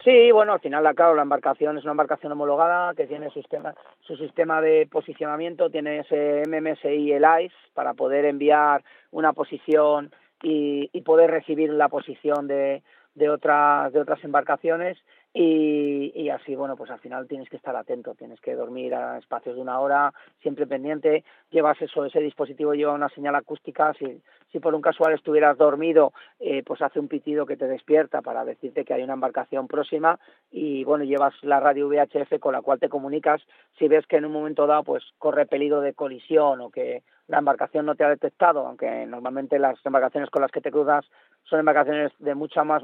Sí, 0.02 0.32
bueno, 0.32 0.54
al 0.54 0.60
final, 0.60 0.82
claro, 0.96 1.14
la 1.14 1.22
embarcación 1.22 1.76
es 1.76 1.84
una 1.84 1.92
embarcación 1.92 2.32
homologada 2.32 2.94
que 2.94 3.06
tiene 3.06 3.28
su 3.28 3.40
sistema, 3.40 3.74
su 4.00 4.16
sistema 4.16 4.60
de 4.60 4.88
posicionamiento, 4.90 5.70
tiene 5.70 6.00
ese 6.00 6.42
MMSI, 6.48 7.12
el 7.12 7.24
ICE, 7.44 7.54
para 7.74 7.94
poder 7.94 8.24
enviar 8.24 8.82
una 9.10 9.32
posición 9.32 10.10
y 10.42 10.88
poder 11.02 11.30
recibir 11.30 11.70
la 11.70 11.90
posición 11.90 12.48
de, 12.48 12.82
de 13.14 13.28
otras 13.28 13.92
de 13.92 14.00
otras 14.00 14.22
embarcaciones 14.24 14.98
y, 15.32 16.10
y, 16.14 16.28
así, 16.30 16.56
bueno, 16.56 16.76
pues 16.76 16.90
al 16.90 16.98
final 16.98 17.28
tienes 17.28 17.48
que 17.48 17.56
estar 17.56 17.76
atento, 17.76 18.16
tienes 18.16 18.40
que 18.40 18.56
dormir 18.56 18.94
a 18.96 19.16
espacios 19.16 19.54
de 19.54 19.62
una 19.62 19.78
hora, 19.78 20.12
siempre 20.42 20.66
pendiente, 20.66 21.22
llevas 21.52 21.80
eso, 21.80 22.04
ese 22.04 22.18
dispositivo 22.18 22.74
lleva 22.74 22.94
una 22.94 23.08
señal 23.10 23.36
acústica, 23.36 23.94
si, 23.94 24.20
si 24.50 24.58
por 24.58 24.74
un 24.74 24.82
casual 24.82 25.14
estuvieras 25.14 25.56
dormido, 25.56 26.12
eh, 26.40 26.64
pues 26.64 26.82
hace 26.82 26.98
un 26.98 27.06
pitido 27.06 27.46
que 27.46 27.56
te 27.56 27.68
despierta 27.68 28.22
para 28.22 28.44
decirte 28.44 28.84
que 28.84 28.92
hay 28.92 29.04
una 29.04 29.12
embarcación 29.12 29.68
próxima 29.68 30.18
y 30.50 30.82
bueno, 30.82 31.04
llevas 31.04 31.34
la 31.42 31.60
radio 31.60 31.88
VHF 31.88 32.40
con 32.40 32.52
la 32.52 32.62
cual 32.62 32.80
te 32.80 32.88
comunicas 32.88 33.40
si 33.78 33.86
ves 33.86 34.06
que 34.08 34.16
en 34.16 34.24
un 34.24 34.32
momento 34.32 34.66
dado 34.66 34.82
pues 34.82 35.04
corre 35.18 35.46
peligro 35.46 35.80
de 35.80 35.94
colisión 35.94 36.60
o 36.60 36.70
que 36.70 37.04
la 37.30 37.38
embarcación 37.38 37.86
no 37.86 37.94
te 37.94 38.02
ha 38.02 38.08
detectado, 38.08 38.66
aunque 38.66 39.06
normalmente 39.06 39.58
las 39.58 39.78
embarcaciones 39.86 40.30
con 40.30 40.42
las 40.42 40.50
que 40.50 40.60
te 40.60 40.72
cruzas 40.72 41.04
son 41.44 41.60
embarcaciones 41.60 42.10
de 42.18 42.34
mucho 42.34 42.64
más 42.64 42.82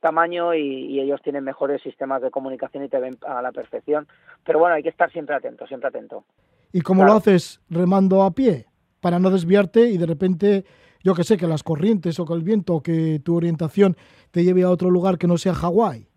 tamaño 0.00 0.52
y, 0.52 1.00
ellos 1.00 1.20
tienen 1.22 1.44
mejores 1.44 1.80
sistemas 1.82 2.20
de 2.22 2.30
comunicación 2.30 2.84
y 2.84 2.88
te 2.88 2.98
ven 2.98 3.16
a 3.26 3.40
la 3.40 3.52
perfección. 3.52 4.08
Pero 4.44 4.58
bueno, 4.58 4.74
hay 4.74 4.82
que 4.82 4.88
estar 4.88 5.12
siempre 5.12 5.36
atento, 5.36 5.66
siempre 5.66 5.88
atento. 5.88 6.24
¿Y 6.72 6.80
cómo 6.80 7.04
lo 7.04 7.12
haces 7.12 7.60
remando 7.70 8.22
a 8.22 8.32
pie? 8.32 8.66
Para 9.00 9.18
no 9.18 9.30
desviarte 9.30 9.88
y 9.90 9.98
de 9.98 10.06
repente, 10.06 10.64
yo 11.02 11.14
que 11.14 11.22
sé, 11.22 11.36
que 11.36 11.46
las 11.46 11.62
corrientes 11.62 12.18
o 12.18 12.24
que 12.24 12.32
el 12.32 12.42
viento 12.42 12.74
o 12.74 12.82
que 12.82 13.20
tu 13.22 13.36
orientación 13.36 13.96
te 14.30 14.42
lleve 14.42 14.64
a 14.64 14.70
otro 14.70 14.90
lugar 14.90 15.18
que 15.18 15.28
no 15.28 15.36
sea 15.38 15.54
Hawái. 15.54 16.08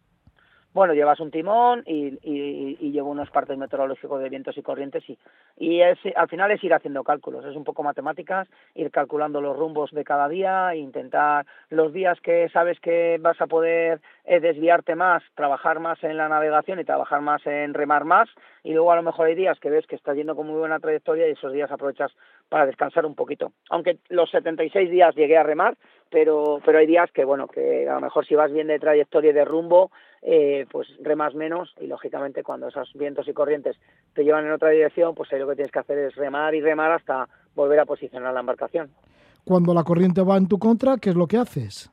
Bueno, 0.77 0.93
llevas 0.93 1.19
un 1.19 1.31
timón 1.31 1.81
y, 1.87 2.19
y, 2.21 2.91
llevo 2.91 3.09
unos 3.09 3.31
partes 3.31 3.57
meteorológicos 3.57 4.21
de 4.21 4.29
vientos 4.29 4.55
y 4.59 4.61
corrientes 4.61 5.03
y, 5.09 5.17
y 5.57 5.81
es, 5.81 5.97
al 6.15 6.27
final 6.27 6.51
es 6.51 6.63
ir 6.63 6.71
haciendo 6.71 7.03
cálculos, 7.03 7.43
es 7.45 7.55
un 7.55 7.63
poco 7.63 7.81
matemáticas, 7.81 8.47
ir 8.75 8.91
calculando 8.91 9.41
los 9.41 9.57
rumbos 9.57 9.89
de 9.89 10.03
cada 10.03 10.29
día 10.29 10.75
intentar 10.75 11.47
los 11.71 11.93
días 11.93 12.21
que 12.21 12.47
sabes 12.49 12.79
que 12.79 13.17
vas 13.19 13.41
a 13.41 13.47
poder 13.47 14.01
eh, 14.23 14.39
desviarte 14.39 14.93
más, 14.93 15.23
trabajar 15.33 15.79
más 15.79 16.03
en 16.03 16.15
la 16.15 16.29
navegación 16.29 16.79
y 16.79 16.85
trabajar 16.85 17.21
más 17.21 17.43
en 17.47 17.73
remar 17.73 18.05
más 18.05 18.29
y 18.63 18.73
luego 18.73 18.91
a 18.91 18.97
lo 18.97 19.01
mejor 19.01 19.25
hay 19.25 19.33
días 19.33 19.59
que 19.59 19.71
ves 19.71 19.87
que 19.87 19.95
estás 19.95 20.15
yendo 20.15 20.35
con 20.35 20.45
muy 20.45 20.59
buena 20.59 20.79
trayectoria 20.79 21.27
y 21.27 21.31
esos 21.31 21.53
días 21.53 21.71
aprovechas 21.71 22.11
para 22.49 22.67
descansar 22.67 23.03
un 23.05 23.15
poquito. 23.15 23.51
Aunque 23.71 23.97
los 24.09 24.29
76 24.29 24.91
días 24.91 25.15
llegué 25.15 25.37
a 25.37 25.43
remar, 25.43 25.75
pero, 26.09 26.61
pero 26.63 26.77
hay 26.77 26.85
días 26.85 27.11
que, 27.11 27.25
bueno, 27.25 27.47
que 27.47 27.87
a 27.89 27.93
lo 27.93 28.01
mejor 28.01 28.25
si 28.25 28.35
vas 28.35 28.51
bien 28.51 28.67
de 28.67 28.79
trayectoria 28.79 29.31
y 29.31 29.33
de 29.33 29.45
rumbo, 29.45 29.91
eh, 30.29 30.65
pues 30.69 30.89
remas 30.99 31.33
menos 31.35 31.73
y 31.79 31.87
lógicamente 31.87 32.43
cuando 32.43 32.67
esos 32.67 32.91
vientos 32.95 33.29
y 33.29 33.33
corrientes 33.33 33.77
te 34.13 34.25
llevan 34.25 34.45
en 34.45 34.51
otra 34.51 34.71
dirección, 34.71 35.15
pues 35.15 35.31
ahí 35.31 35.39
lo 35.39 35.47
que 35.47 35.55
tienes 35.55 35.71
que 35.71 35.79
hacer 35.79 35.97
es 35.99 36.15
remar 36.15 36.53
y 36.53 36.59
remar 36.59 36.91
hasta 36.91 37.29
volver 37.55 37.79
a 37.79 37.85
posicionar 37.85 38.33
la 38.33 38.41
embarcación. 38.41 38.89
Cuando 39.45 39.73
la 39.73 39.85
corriente 39.85 40.21
va 40.21 40.35
en 40.35 40.49
tu 40.49 40.59
contra, 40.59 40.97
¿qué 40.97 41.11
es 41.11 41.15
lo 41.15 41.27
que 41.27 41.37
haces? 41.37 41.89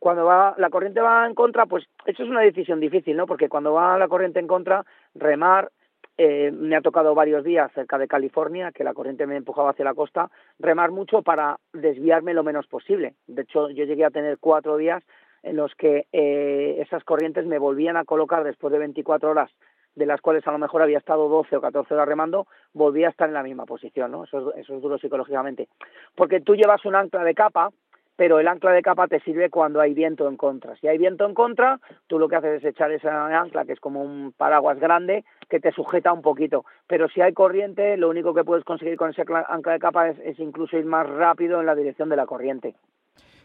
Cuando 0.00 0.24
va 0.24 0.56
la 0.58 0.70
corriente 0.70 1.00
va 1.00 1.24
en 1.24 1.36
contra, 1.36 1.66
pues 1.66 1.84
eso 2.04 2.24
es 2.24 2.28
una 2.28 2.40
decisión 2.40 2.80
difícil, 2.80 3.16
¿no? 3.16 3.26
Porque 3.26 3.48
cuando 3.48 3.74
va 3.74 3.96
la 3.96 4.08
corriente 4.08 4.40
en 4.40 4.48
contra, 4.48 4.84
remar 5.14 5.70
eh, 6.18 6.50
me 6.50 6.74
ha 6.74 6.80
tocado 6.80 7.14
varios 7.14 7.44
días 7.44 7.70
cerca 7.74 7.96
de 7.96 8.08
California, 8.08 8.72
que 8.72 8.82
la 8.82 8.92
corriente 8.92 9.26
me 9.26 9.36
empujaba 9.36 9.70
hacia 9.70 9.84
la 9.84 9.94
costa, 9.94 10.32
remar 10.58 10.90
mucho 10.90 11.22
para 11.22 11.60
desviarme 11.72 12.34
lo 12.34 12.42
menos 12.42 12.66
posible. 12.66 13.14
De 13.28 13.42
hecho, 13.42 13.70
yo 13.70 13.84
llegué 13.84 14.04
a 14.04 14.10
tener 14.10 14.38
cuatro 14.38 14.76
días 14.76 15.04
en 15.42 15.56
los 15.56 15.74
que 15.74 16.06
eh, 16.12 16.76
esas 16.80 17.04
corrientes 17.04 17.46
me 17.46 17.58
volvían 17.58 17.96
a 17.96 18.04
colocar 18.04 18.44
después 18.44 18.72
de 18.72 18.78
24 18.78 19.30
horas, 19.30 19.50
de 19.94 20.06
las 20.06 20.20
cuales 20.20 20.46
a 20.46 20.52
lo 20.52 20.58
mejor 20.58 20.82
había 20.82 20.98
estado 20.98 21.28
12 21.28 21.56
o 21.56 21.60
14 21.60 21.94
horas 21.94 22.08
remando, 22.08 22.46
volvía 22.72 23.08
a 23.08 23.10
estar 23.10 23.28
en 23.28 23.34
la 23.34 23.42
misma 23.42 23.66
posición, 23.66 24.10
¿no? 24.10 24.24
Eso 24.24 24.50
es, 24.50 24.58
eso 24.58 24.76
es 24.76 24.82
duro 24.82 24.98
psicológicamente. 24.98 25.68
Porque 26.14 26.40
tú 26.40 26.54
llevas 26.54 26.84
un 26.84 26.94
ancla 26.94 27.24
de 27.24 27.34
capa, 27.34 27.70
pero 28.16 28.38
el 28.38 28.48
ancla 28.48 28.72
de 28.72 28.82
capa 28.82 29.08
te 29.08 29.20
sirve 29.20 29.50
cuando 29.50 29.80
hay 29.80 29.94
viento 29.94 30.28
en 30.28 30.36
contra. 30.36 30.76
Si 30.76 30.86
hay 30.86 30.98
viento 30.98 31.26
en 31.26 31.34
contra, 31.34 31.80
tú 32.06 32.18
lo 32.18 32.28
que 32.28 32.36
haces 32.36 32.62
es 32.62 32.70
echar 32.70 32.92
esa 32.92 33.26
ancla, 33.38 33.64
que 33.64 33.72
es 33.72 33.80
como 33.80 34.02
un 34.02 34.32
paraguas 34.36 34.78
grande, 34.78 35.24
que 35.48 35.60
te 35.60 35.72
sujeta 35.72 36.12
un 36.12 36.22
poquito. 36.22 36.64
Pero 36.86 37.08
si 37.08 37.20
hay 37.20 37.32
corriente, 37.32 37.96
lo 37.96 38.08
único 38.08 38.34
que 38.34 38.44
puedes 38.44 38.64
conseguir 38.64 38.96
con 38.96 39.10
ese 39.10 39.22
ancla 39.22 39.72
de 39.72 39.78
capa 39.78 40.08
es, 40.08 40.18
es 40.20 40.38
incluso 40.38 40.76
ir 40.76 40.84
más 40.84 41.08
rápido 41.08 41.60
en 41.60 41.66
la 41.66 41.74
dirección 41.74 42.08
de 42.08 42.16
la 42.16 42.26
corriente. 42.26 42.74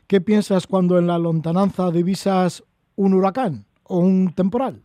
¿Qué 0.08 0.22
piensas 0.22 0.68
cuando 0.68 0.98
en 0.98 1.06
la 1.06 1.18
lontananza 1.18 1.92
divisas 1.92 2.64
un 2.96 3.14
huracán 3.14 3.66
o 3.84 4.00
un 4.00 4.34
temporal? 4.34 4.82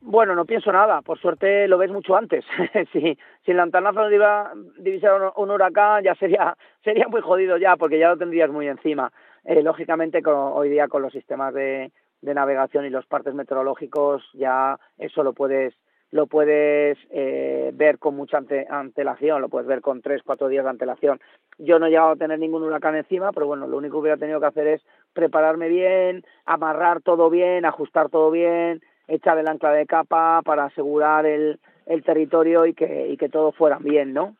Bueno, 0.00 0.34
no 0.34 0.44
pienso 0.44 0.72
nada. 0.72 1.00
Por 1.02 1.20
suerte 1.20 1.68
lo 1.68 1.78
ves 1.78 1.92
mucho 1.92 2.16
antes. 2.16 2.44
si, 2.92 2.98
en 2.98 3.56
la 3.56 3.62
lontananza 3.62 4.02
no 4.02 4.10
iba 4.10 4.52
divisar 4.78 5.32
un, 5.36 5.50
huracán, 5.52 6.02
ya 6.02 6.16
sería, 6.16 6.56
sería 6.82 7.06
muy 7.06 7.20
jodido 7.20 7.56
ya, 7.56 7.76
porque 7.76 8.00
ya 8.00 8.08
lo 8.08 8.16
tendrías 8.16 8.50
muy 8.50 8.66
encima. 8.66 9.12
Eh, 9.44 9.62
lógicamente, 9.62 10.20
hoy 10.26 10.70
día 10.70 10.88
con 10.88 11.02
los 11.02 11.12
sistemas 11.12 11.54
de, 11.54 11.92
de 12.20 12.34
navegación 12.34 12.84
y 12.84 12.90
los 12.90 13.06
partes 13.06 13.32
meteorológicos, 13.32 14.24
ya 14.34 14.76
eso 14.98 15.22
lo 15.22 15.34
puedes 15.34 15.72
lo 16.10 16.26
puedes 16.26 16.96
eh, 17.10 17.72
ver 17.74 17.98
con 17.98 18.16
mucha 18.16 18.38
antelación, 18.70 19.40
lo 19.40 19.48
puedes 19.48 19.66
ver 19.66 19.80
con 19.80 20.02
tres, 20.02 20.22
cuatro 20.24 20.48
días 20.48 20.64
de 20.64 20.70
antelación. 20.70 21.20
Yo 21.58 21.78
no 21.78 21.86
he 21.86 21.90
llegado 21.90 22.10
a 22.10 22.16
tener 22.16 22.38
ningún 22.38 22.62
huracán 22.62 22.96
encima, 22.96 23.32
pero 23.32 23.46
bueno, 23.46 23.66
lo 23.66 23.76
único 23.76 23.94
que 23.94 24.00
hubiera 24.00 24.16
tenido 24.16 24.40
que 24.40 24.46
hacer 24.46 24.66
es 24.66 24.82
prepararme 25.12 25.68
bien, 25.68 26.24
amarrar 26.44 27.02
todo 27.02 27.28
bien, 27.30 27.64
ajustar 27.64 28.08
todo 28.08 28.30
bien, 28.30 28.82
echar 29.08 29.38
el 29.38 29.48
ancla 29.48 29.72
de 29.72 29.86
capa 29.86 30.42
para 30.42 30.66
asegurar 30.66 31.26
el, 31.26 31.58
el 31.86 32.02
territorio 32.02 32.66
y 32.66 32.74
que, 32.74 33.08
y 33.08 33.16
que 33.16 33.28
todo 33.28 33.52
fuera 33.52 33.78
bien, 33.78 34.12
¿no? 34.12 34.36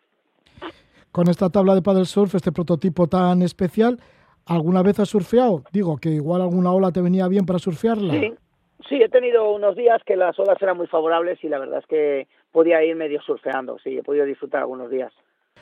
Con 1.13 1.29
esta 1.29 1.49
tabla 1.49 1.75
de 1.75 1.83
paddle 1.83 2.05
surf, 2.05 2.35
este 2.35 2.53
prototipo 2.53 3.07
tan 3.07 3.41
especial, 3.43 3.99
¿alguna 4.45 4.83
vez 4.83 5.01
has 5.01 5.09
surfeado? 5.09 5.65
Digo, 5.73 5.97
que 5.97 6.11
igual 6.11 6.43
alguna 6.43 6.73
ola 6.73 6.93
te 6.93 7.01
venía 7.01 7.27
bien 7.27 7.47
para 7.47 7.59
surfearla. 7.59 8.13
Sí, 8.13 8.35
Sí, 8.88 9.03
he 9.03 9.09
tenido 9.09 9.51
unos 9.53 9.75
días 9.75 10.03
que 10.05 10.16
las 10.16 10.38
olas 10.38 10.61
eran 10.61 10.77
muy 10.77 10.87
favorables 10.87 11.42
y 11.42 11.49
la 11.49 11.59
verdad 11.59 11.81
es 11.81 11.87
que 11.87 12.29
podía 12.53 12.85
ir 12.85 12.94
medio 12.94 13.20
surfeando, 13.22 13.79
sí, 13.79 13.99
he 13.99 14.03
podido 14.03 14.25
disfrutar 14.25 14.61
algunos 14.61 14.90
días 14.90 15.12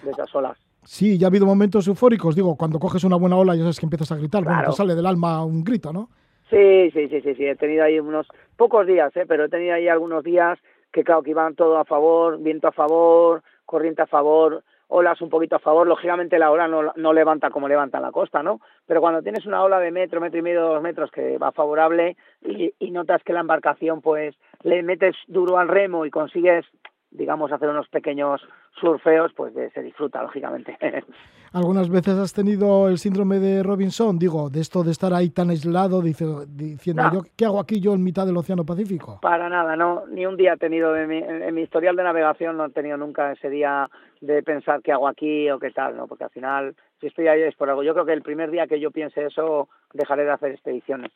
de 0.03 0.11
esas 0.11 0.35
olas. 0.35 0.59
Sí, 0.83 1.19
ya 1.19 1.27
ha 1.27 1.31
habido 1.31 1.47
momentos 1.47 1.89
eufóricos, 1.89 2.37
digo, 2.37 2.57
cuando 2.57 2.79
coges 2.79 3.05
una 3.05 3.17
buena 3.17 3.37
ola 3.37 3.55
ya 3.55 3.63
sabes 3.63 3.81
que 3.81 3.87
empiezas 3.87 4.13
a 4.13 4.17
gritar, 4.17 4.45
bueno, 4.45 4.63
te 4.67 4.73
sale 4.73 4.95
del 4.95 5.07
alma 5.07 5.45
un 5.45 5.65
grito, 5.65 5.93
¿no? 5.93 6.11
Sí, 6.51 6.91
sí, 6.93 7.09
sí, 7.09 7.23
sí, 7.23 7.35
sí, 7.35 7.47
he 7.47 7.57
tenido 7.57 7.85
ahí 7.85 7.99
unos 7.99 8.27
pocos 8.57 8.87
días, 8.87 9.17
¿eh? 9.17 9.25
pero 9.27 9.45
he 9.45 9.49
tenido 9.49 9.75
ahí 9.75 9.89
algunos 9.89 10.23
días 10.23 10.59
que 10.93 11.03
claro, 11.03 11.23
que 11.23 11.31
iban 11.31 11.55
todo 11.55 11.79
a 11.79 11.85
favor, 11.85 12.39
viento 12.39 12.69
a 12.69 12.73
favor, 12.73 13.43
corriente 13.65 14.03
a 14.03 14.07
favor, 14.07 14.63
olas 14.89 15.21
un 15.21 15.31
poquito 15.31 15.57
a 15.57 15.61
favor, 15.61 15.87
lógicamente 15.87 16.39
la 16.39 16.51
ola 16.51 16.69
no, 16.69 16.93
no 16.97 17.13
levanta 17.13 17.51
como 17.51 17.69
levanta 17.69 18.01
la 18.01 18.13
costa, 18.13 18.43
¿no? 18.43 18.61
Pero 18.87 19.01
cuando 19.01 19.23
tienes 19.23 19.47
una 19.47 19.63
ola 19.63 19.79
de 19.81 19.91
metro, 19.91 20.21
metro 20.21 20.39
y 20.39 20.43
medio, 20.43 20.63
dos 20.63 20.83
metros 20.83 21.11
que 21.11 21.39
va 21.39 21.53
favorable 21.53 22.17
y, 22.43 22.73
y 22.79 22.91
notas 22.91 23.23
que 23.23 23.33
la 23.33 23.41
embarcación 23.41 24.01
pues 24.01 24.35
le 24.63 24.83
metes 24.83 25.17
duro 25.27 25.59
al 25.59 25.69
remo 25.69 26.07
y 26.07 26.11
consigues 26.11 26.67
digamos, 27.15 27.53
hacer 27.53 27.69
unos 27.69 27.89
pequeños 27.89 28.43
surfeos, 28.81 29.33
pues 29.35 29.53
se 29.73 29.83
disfruta, 29.83 30.23
lógicamente. 30.23 30.77
¿Algunas 31.53 31.89
veces 31.89 32.19
has 32.19 32.33
tenido 32.33 32.89
el 32.89 32.99
síndrome 32.99 33.39
de 33.39 33.63
Robinson? 33.63 34.19
Digo, 34.19 34.51
de 34.51 34.61
esto 34.61 34.83
de 34.83 34.91
estar 34.91 35.15
ahí 35.15 35.31
tan 35.31 35.51
aislado, 35.51 36.03
diciendo, 36.03 37.03
yo, 37.13 37.23
¿qué 37.37 37.45
hago 37.45 37.61
aquí 37.61 37.81
yo 37.81 37.95
en 37.95 38.03
mitad 38.03 38.27
del 38.27 38.37
Océano 38.37 38.65
Pacífico? 38.65 39.21
Para 39.23 39.49
nada, 39.49 39.77
no, 39.77 40.05
ni 40.09 40.27
un 40.27 40.37
día 40.37 40.55
he 40.55 40.57
tenido, 40.57 40.97
en 40.97 41.09
mi, 41.09 41.19
en 41.19 41.55
mi 41.55 41.63
historial 41.63 41.95
de 41.95 42.03
navegación 42.03 42.57
no 42.57 42.67
he 42.67 42.71
tenido 42.71 42.97
nunca 42.97 43.31
ese 43.31 43.51
día 43.51 43.89
de 44.21 44.43
pensar 44.43 44.83
qué 44.83 44.91
hago 44.91 45.07
aquí 45.07 45.49
o 45.49 45.61
qué 45.61 45.71
tal, 45.71 45.97
¿no? 45.97 46.09
Porque 46.09 46.25
al 46.25 46.31
final, 46.31 46.75
si 47.01 47.07
estoy 47.07 47.29
ahí 47.29 47.43
es 47.43 47.55
por 47.55 47.71
algo. 47.71 47.85
Yo 47.85 47.93
creo 47.93 48.07
que 48.07 48.15
el 48.15 48.23
primer 48.23 48.51
día 48.51 48.67
que 48.67 48.81
yo 48.81 48.91
piense 48.91 49.25
eso, 49.25 49.69
dejaré 49.93 50.25
de 50.25 50.33
hacer 50.33 50.51
expediciones. 50.51 51.13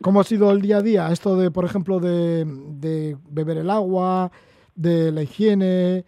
¿Cómo 0.00 0.20
ha 0.20 0.24
sido 0.24 0.52
el 0.52 0.60
día 0.60 0.76
a 0.76 0.82
día? 0.82 1.08
Esto 1.10 1.36
de, 1.36 1.50
por 1.50 1.64
ejemplo, 1.64 1.98
de, 1.98 2.44
de 2.44 3.16
beber 3.28 3.56
el 3.56 3.70
agua, 3.70 4.30
de 4.76 5.10
la 5.10 5.22
higiene, 5.22 6.04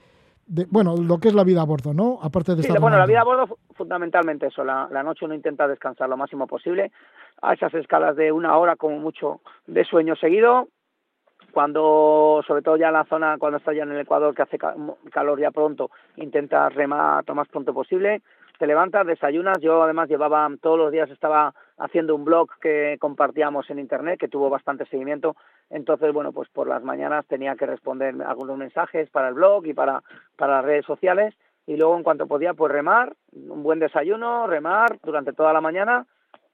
de, 0.51 0.67
bueno, 0.69 0.97
lo 0.97 1.19
que 1.19 1.29
es 1.29 1.35
la 1.35 1.45
vida 1.45 1.63
a 1.63 1.65
bordo, 1.65 1.95
¿no? 1.95 2.19
Aparte 2.21 2.57
de 2.57 2.65
sí, 2.65 2.73
bueno, 2.81 2.99
la 2.99 3.07
vida 3.07 3.21
a 3.21 3.25
bordo 3.25 3.57
fundamentalmente 3.75 4.49
eso, 4.49 4.65
la, 4.65 4.89
la, 4.91 5.03
noche 5.05 5.25
uno 5.25 5.35
intenta 5.35 5.69
descansar 5.69 6.09
lo 6.09 6.17
máximo 6.17 6.49
posible, 6.49 6.91
a 7.41 7.55
esas 7.55 7.73
escalas 7.75 8.17
de 8.17 8.33
una 8.33 8.59
hora 8.59 8.75
como 8.75 8.99
mucho 8.99 9.41
de 9.69 9.85
sueño 9.85 10.17
seguido, 10.17 10.67
cuando, 11.53 12.43
sobre 12.47 12.63
todo 12.63 12.77
ya 12.77 12.89
en 12.89 12.95
la 12.95 13.05
zona, 13.05 13.37
cuando 13.39 13.59
está 13.59 13.73
ya 13.73 13.85
en 13.85 13.93
el 13.93 14.01
Ecuador, 14.01 14.35
que 14.35 14.43
hace 14.43 14.59
calor 14.59 15.41
ya 15.41 15.53
pronto, 15.53 15.91
intenta 16.17 16.69
remar 16.69 17.25
lo 17.27 17.35
más 17.37 17.49
pronto 17.49 17.73
posible, 17.73 18.21
te 18.61 18.67
levantas, 18.67 19.07
desayunas, 19.07 19.57
yo 19.63 19.83
además 19.83 20.11
llevaba, 20.11 20.47
todos 20.61 20.77
los 20.77 20.93
días 20.93 21.09
estaba 21.09 21.55
haciendo 21.79 22.15
un 22.15 22.27
blog 22.27 22.51
que 22.61 22.99
compartíamos 23.01 23.71
en 23.71 23.79
internet, 23.79 24.21
que 24.21 24.29
tuvo 24.29 24.51
bastante 24.51 24.85
seguimiento, 24.85 25.35
entonces, 25.71 26.13
bueno, 26.13 26.31
pues 26.31 26.51
por 26.51 26.69
las 26.69 26.83
mañanas 26.83 27.25
tenía 27.27 27.57
que 27.57 27.65
responder 27.65 28.15
algunos 28.21 28.59
mensajes 28.59 29.09
para 29.09 29.29
el 29.29 29.35
blog 29.35 29.65
y 29.65 29.73
para, 29.73 30.03
para 30.37 30.57
las 30.57 30.65
redes 30.67 30.85
sociales, 30.85 31.35
y 31.67 31.79
luego 31.79 31.97
en 31.97 32.03
cuanto 32.03 32.27
podía, 32.27 32.53
pues 32.53 32.71
remar, 32.71 33.15
un 33.33 33.63
buen 33.63 33.79
desayuno, 33.79 34.47
remar 34.47 34.99
durante 35.03 35.33
toda 35.33 35.55
la 35.55 35.63
mañana, 35.63 36.05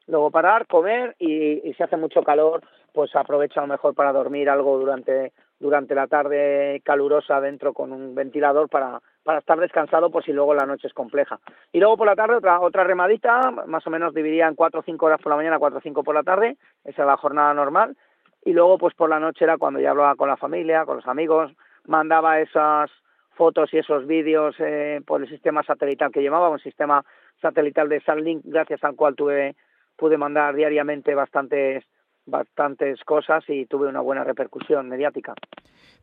luego 0.06 0.30
parar, 0.30 0.68
comer, 0.68 1.16
y, 1.18 1.68
y 1.68 1.74
si 1.74 1.82
hace 1.82 1.96
mucho 1.96 2.22
calor, 2.22 2.62
pues 2.92 3.16
aprovecha 3.16 3.58
a 3.58 3.64
lo 3.64 3.72
mejor 3.72 3.96
para 3.96 4.12
dormir 4.12 4.48
algo 4.48 4.78
durante, 4.78 5.32
durante 5.58 5.94
la 5.94 6.06
tarde 6.06 6.80
calurosa 6.84 7.40
dentro 7.40 7.72
con 7.72 7.92
un 7.92 8.14
ventilador 8.14 8.68
para 8.68 9.00
para 9.26 9.40
estar 9.40 9.58
descansado 9.58 10.08
por 10.08 10.24
si 10.24 10.32
luego 10.32 10.54
la 10.54 10.66
noche 10.66 10.86
es 10.86 10.94
compleja. 10.94 11.40
Y 11.72 11.80
luego 11.80 11.96
por 11.96 12.06
la 12.06 12.14
tarde 12.14 12.36
otra, 12.36 12.60
otra 12.60 12.84
remadita, 12.84 13.50
más 13.66 13.84
o 13.84 13.90
menos 13.90 14.14
dividía 14.14 14.46
en 14.46 14.54
cuatro 14.54 14.80
o 14.80 14.82
cinco 14.84 15.06
horas 15.06 15.20
por 15.20 15.30
la 15.30 15.36
mañana, 15.36 15.58
cuatro 15.58 15.78
o 15.78 15.82
cinco 15.82 16.04
por 16.04 16.14
la 16.14 16.22
tarde, 16.22 16.56
esa 16.84 17.02
es 17.02 17.06
la 17.08 17.16
jornada 17.16 17.52
normal. 17.52 17.96
Y 18.44 18.52
luego 18.52 18.78
pues 18.78 18.94
por 18.94 19.10
la 19.10 19.18
noche 19.18 19.42
era 19.42 19.58
cuando 19.58 19.80
ya 19.80 19.90
hablaba 19.90 20.14
con 20.14 20.28
la 20.28 20.36
familia, 20.36 20.84
con 20.84 20.98
los 20.98 21.08
amigos, 21.08 21.50
mandaba 21.86 22.38
esas 22.38 22.88
fotos 23.34 23.74
y 23.74 23.78
esos 23.78 24.06
vídeos 24.06 24.54
eh, 24.60 25.00
por 25.04 25.20
el 25.20 25.28
sistema 25.28 25.64
satelital 25.64 26.12
que 26.12 26.22
llevaba, 26.22 26.48
un 26.48 26.60
sistema 26.60 27.04
satelital 27.42 27.88
de 27.88 27.98
Starlink, 27.98 28.42
gracias 28.44 28.84
al 28.84 28.94
cual 28.94 29.16
tuve 29.16 29.56
pude 29.96 30.18
mandar 30.18 30.54
diariamente 30.54 31.16
bastantes 31.16 31.84
bastantes 32.26 33.02
cosas 33.04 33.44
y 33.48 33.66
tuve 33.66 33.88
una 33.88 34.00
buena 34.00 34.24
repercusión 34.24 34.88
mediática. 34.88 35.34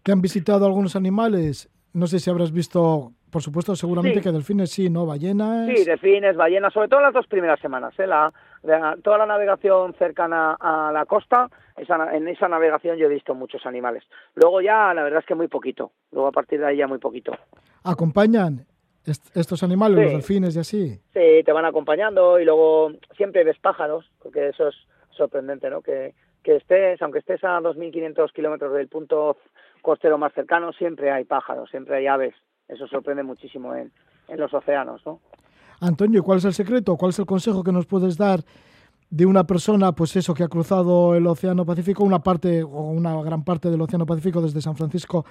¿Te 0.02 0.12
han 0.12 0.22
visitado 0.22 0.66
algunos 0.66 0.96
animales 0.96 1.70
no 1.94 2.08
sé 2.08 2.20
si 2.20 2.30
habrás 2.30 2.52
visto, 2.52 3.12
por 3.32 3.44
supuesto, 3.44 3.76
seguramente 3.76 4.20
que 4.20 4.32
delfines 4.32 4.72
sí, 4.72 4.90
¿no? 4.90 5.06
Ballenas. 5.06 5.68
Sí, 5.68 5.86
delfines, 5.86 6.36
ballenas, 6.36 6.74
sobre 6.74 6.88
todo 6.88 7.02
las 7.02 7.14
dos 7.14 7.28
primeras 7.28 7.60
semanas. 7.60 7.94
¿eh? 8.00 8.08
La, 8.08 8.34
toda 9.04 9.20
la 9.20 9.28
navegación 9.28 9.94
cercana 9.94 10.58
a 10.60 10.92
la 10.92 11.06
costa, 11.06 11.50
esa, 11.78 12.16
en 12.16 12.28
esa 12.28 12.48
navegación 12.48 12.98
yo 12.98 13.06
he 13.06 13.14
visto 13.14 13.36
muchos 13.36 13.66
animales. 13.68 14.04
Luego 14.34 14.60
ya, 14.62 14.94
la 14.94 15.04
verdad 15.04 15.20
es 15.20 15.26
que 15.26 15.36
muy 15.36 15.48
poquito. 15.48 15.92
Luego 16.12 16.30
a 16.30 16.32
partir 16.32 16.60
de 16.60 16.68
ahí 16.68 16.78
ya 16.78 16.88
muy 16.88 16.98
poquito. 16.98 17.32
¿Acompañan 17.84 18.66
estos 19.06 19.62
animales, 19.62 19.98
los 20.00 20.14
delfines 20.14 20.56
y 20.56 20.60
así? 20.60 21.00
Sí, 21.14 21.44
te 21.46 21.52
van 21.52 21.66
acompañando 21.66 22.40
y 22.40 22.46
luego 22.46 22.92
siempre 23.16 23.44
ves 23.44 23.60
pájaros, 23.60 24.10
porque 24.24 24.50
eso 24.50 24.70
es 24.70 24.76
sorprendente, 25.13 25.69
¿no? 25.69 25.82
Que, 25.82 26.13
que 26.43 26.58
estés, 26.58 27.02
aunque 27.02 27.19
estés 27.19 27.43
a 27.43 27.60
2.500 27.60 28.32
kilómetros 28.34 28.73
del 28.73 28.88
punto 28.88 29.38
costero 29.82 30.17
más 30.17 30.34
cercano, 30.34 30.73
siempre 30.73 31.12
hay 31.12 31.23
pájaros, 31.26 31.69
siempre 31.69 31.97
hay 31.97 32.08
aves. 32.08 32.36
Eso 32.67 32.88
sorprende 32.88 33.23
muchísimo 33.23 33.76
en, 33.76 33.91
en 34.28 34.39
los 34.39 34.54
océanos, 34.54 35.06
¿no? 35.06 35.19
Antonio, 35.80 36.23
¿cuál 36.23 36.38
es 36.38 36.45
el 36.45 36.54
secreto? 36.54 36.95
¿Cuál 36.95 37.10
es 37.10 37.19
el 37.19 37.26
consejo 37.26 37.63
que 37.63 37.71
nos 37.71 37.86
puedes 37.86 38.17
dar 38.17 38.39
de 39.10 39.26
una 39.26 39.45
persona, 39.45 39.91
pues 39.91 40.15
eso, 40.15 40.34
que 40.34 40.43
ha 40.43 40.47
cruzado 40.47 41.13
el 41.13 41.28
Océano 41.28 41.65
Pacífico, 41.65 42.04
una 42.04 42.23
parte 42.23 42.63
o 42.63 42.89
una 42.89 43.21
gran 43.21 43.43
parte 43.43 43.69
del 43.69 43.82
Océano 43.82 44.06
Pacífico 44.06 44.41
desde 44.41 44.62
San 44.62 44.76
Francisco 44.76 45.26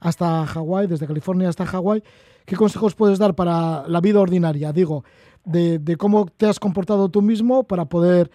hasta 0.00 0.46
Hawái, 0.46 0.86
desde 0.86 1.06
California 1.06 1.48
hasta 1.48 1.66
Hawái? 1.66 2.02
¿Qué 2.44 2.56
consejos 2.56 2.94
puedes 2.94 3.18
dar 3.18 3.34
para 3.34 3.86
la 3.86 4.00
vida 4.00 4.18
ordinaria? 4.20 4.72
Digo, 4.72 5.04
de, 5.44 5.78
de 5.78 5.96
cómo 5.96 6.26
te 6.26 6.46
has 6.46 6.58
comportado 6.58 7.08
tú 7.08 7.22
mismo 7.22 7.62
para 7.64 7.84
poder 7.84 8.30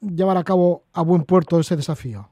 llevar 0.00 0.36
a 0.36 0.44
cabo 0.44 0.82
a 0.92 1.02
buen 1.02 1.24
puerto 1.24 1.58
ese 1.58 1.76
desafío. 1.76 2.28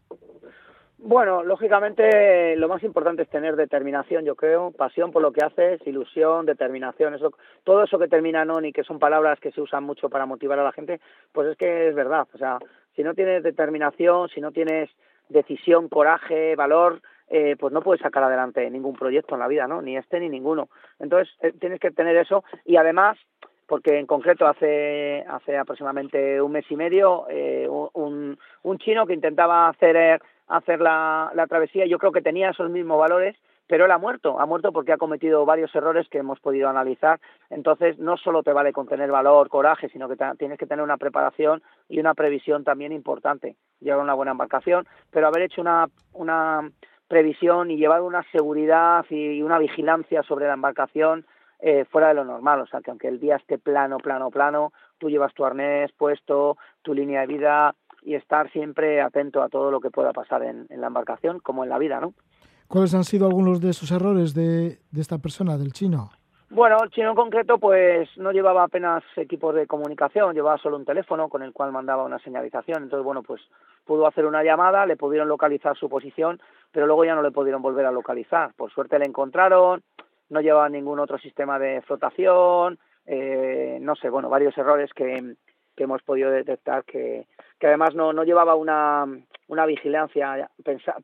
Bueno, 0.98 1.44
lógicamente 1.44 2.56
lo 2.56 2.68
más 2.68 2.82
importante 2.82 3.22
es 3.22 3.28
tener 3.28 3.54
determinación, 3.54 4.24
yo 4.24 4.34
creo, 4.34 4.72
pasión 4.72 5.12
por 5.12 5.22
lo 5.22 5.30
que 5.30 5.44
haces, 5.44 5.80
ilusión, 5.86 6.46
determinación, 6.46 7.14
eso, 7.14 7.32
todo 7.62 7.84
eso 7.84 7.96
que 7.96 8.08
termina 8.08 8.42
en 8.42 8.64
y 8.64 8.72
que 8.72 8.82
son 8.82 8.98
palabras 8.98 9.38
que 9.38 9.52
se 9.52 9.60
usan 9.60 9.84
mucho 9.84 10.08
para 10.08 10.26
motivar 10.26 10.58
a 10.58 10.64
la 10.64 10.72
gente, 10.72 11.00
pues 11.30 11.46
es 11.46 11.56
que 11.56 11.90
es 11.90 11.94
verdad, 11.94 12.26
o 12.34 12.38
sea, 12.38 12.58
si 12.96 13.04
no 13.04 13.14
tienes 13.14 13.44
determinación, 13.44 14.28
si 14.30 14.40
no 14.40 14.50
tienes 14.50 14.90
decisión, 15.28 15.88
coraje, 15.88 16.56
valor, 16.56 17.00
eh, 17.28 17.56
pues 17.58 17.72
no 17.72 17.82
puedes 17.82 18.02
sacar 18.02 18.22
adelante 18.22 18.68
ningún 18.70 18.94
proyecto 18.94 19.34
en 19.34 19.40
la 19.40 19.48
vida, 19.48 19.66
¿no? 19.66 19.82
Ni 19.82 19.96
este 19.96 20.20
ni 20.20 20.28
ninguno. 20.28 20.68
Entonces 20.98 21.34
eh, 21.40 21.52
tienes 21.58 21.80
que 21.80 21.90
tener 21.90 22.16
eso 22.16 22.44
y 22.64 22.76
además 22.76 23.18
porque 23.66 23.98
en 23.98 24.06
concreto 24.06 24.46
hace 24.46 25.24
hace 25.28 25.56
aproximadamente 25.56 26.40
un 26.40 26.52
mes 26.52 26.64
y 26.70 26.76
medio 26.76 27.26
eh, 27.28 27.68
un, 27.68 28.38
un 28.62 28.78
chino 28.78 29.06
que 29.06 29.14
intentaba 29.14 29.68
hacer 29.68 30.20
hacer 30.48 30.80
la, 30.80 31.30
la 31.34 31.46
travesía, 31.46 31.86
yo 31.86 31.98
creo 31.98 32.12
que 32.12 32.22
tenía 32.22 32.50
esos 32.50 32.70
mismos 32.70 32.98
valores, 32.98 33.36
pero 33.66 33.84
él 33.84 33.90
ha 33.90 33.98
muerto, 33.98 34.38
ha 34.38 34.46
muerto 34.46 34.72
porque 34.72 34.92
ha 34.92 34.96
cometido 34.96 35.44
varios 35.44 35.74
errores 35.74 36.08
que 36.08 36.18
hemos 36.18 36.38
podido 36.40 36.68
analizar. 36.68 37.20
Entonces, 37.50 37.98
no 37.98 38.16
solo 38.16 38.42
te 38.42 38.52
vale 38.52 38.72
con 38.72 38.86
tener 38.86 39.10
valor, 39.10 39.48
coraje, 39.48 39.88
sino 39.88 40.08
que 40.08 40.16
tienes 40.38 40.58
que 40.58 40.66
tener 40.66 40.84
una 40.84 40.98
preparación 40.98 41.62
y 41.88 41.98
una 41.98 42.14
previsión 42.14 42.62
también 42.62 42.92
importante. 42.92 43.56
Llevar 43.80 44.02
una 44.02 44.14
buena 44.14 44.32
embarcación, 44.32 44.86
pero 45.10 45.26
haber 45.26 45.42
hecho 45.42 45.60
una, 45.60 45.88
una 46.12 46.70
previsión 47.08 47.70
y 47.70 47.76
llevar 47.76 48.02
una 48.02 48.22
seguridad 48.30 49.04
y 49.10 49.42
una 49.42 49.58
vigilancia 49.58 50.22
sobre 50.22 50.46
la 50.46 50.54
embarcación 50.54 51.26
eh, 51.60 51.84
fuera 51.86 52.08
de 52.08 52.14
lo 52.14 52.24
normal. 52.24 52.60
O 52.60 52.66
sea, 52.66 52.80
que 52.80 52.90
aunque 52.90 53.08
el 53.08 53.20
día 53.20 53.36
esté 53.36 53.58
plano, 53.58 53.98
plano, 53.98 54.30
plano, 54.30 54.72
tú 54.98 55.08
llevas 55.08 55.34
tu 55.34 55.44
arnés 55.44 55.90
puesto, 55.92 56.56
tu 56.82 56.94
línea 56.94 57.22
de 57.22 57.26
vida 57.26 57.74
y 58.02 58.14
estar 58.14 58.50
siempre 58.52 59.00
atento 59.00 59.42
a 59.42 59.48
todo 59.48 59.70
lo 59.70 59.80
que 59.80 59.90
pueda 59.90 60.12
pasar 60.12 60.42
en, 60.42 60.66
la 60.70 60.86
embarcación, 60.86 61.40
como 61.40 61.64
en 61.64 61.70
la 61.70 61.78
vida, 61.78 62.00
¿no? 62.00 62.14
¿Cuáles 62.68 62.94
han 62.94 63.04
sido 63.04 63.26
algunos 63.26 63.60
de 63.60 63.70
esos 63.70 63.90
errores 63.90 64.34
de, 64.34 64.78
de 64.90 65.00
esta 65.00 65.18
persona, 65.18 65.56
del 65.56 65.72
chino? 65.72 66.10
Bueno, 66.48 66.76
el 66.84 66.90
chino 66.90 67.10
en 67.10 67.16
concreto 67.16 67.58
pues 67.58 68.08
no 68.16 68.30
llevaba 68.30 68.62
apenas 68.62 69.02
equipos 69.16 69.54
de 69.54 69.66
comunicación, 69.66 70.32
llevaba 70.32 70.58
solo 70.58 70.76
un 70.76 70.84
teléfono 70.84 71.28
con 71.28 71.42
el 71.42 71.52
cual 71.52 71.72
mandaba 71.72 72.04
una 72.04 72.20
señalización. 72.20 72.84
Entonces, 72.84 73.04
bueno, 73.04 73.22
pues 73.24 73.42
pudo 73.84 74.06
hacer 74.06 74.26
una 74.26 74.44
llamada, 74.44 74.86
le 74.86 74.96
pudieron 74.96 75.28
localizar 75.28 75.76
su 75.76 75.88
posición, 75.88 76.40
pero 76.70 76.86
luego 76.86 77.04
ya 77.04 77.16
no 77.16 77.22
le 77.22 77.32
pudieron 77.32 77.62
volver 77.62 77.86
a 77.86 77.90
localizar. 77.90 78.52
Por 78.54 78.70
suerte 78.70 78.98
le 78.98 79.06
encontraron, 79.06 79.82
no 80.28 80.40
llevaba 80.40 80.68
ningún 80.68 80.98
otro 80.98 81.18
sistema 81.18 81.58
de 81.58 81.82
flotación, 81.82 82.78
eh, 83.06 83.78
no 83.80 83.94
sé, 83.96 84.10
bueno, 84.10 84.28
varios 84.28 84.56
errores 84.58 84.92
que, 84.92 85.34
que 85.76 85.84
hemos 85.84 86.02
podido 86.02 86.30
detectar 86.30 86.84
que, 86.84 87.26
que 87.58 87.66
además 87.66 87.94
no, 87.94 88.12
no 88.12 88.24
llevaba 88.24 88.54
una, 88.56 89.06
una 89.48 89.66
vigilancia, 89.66 90.50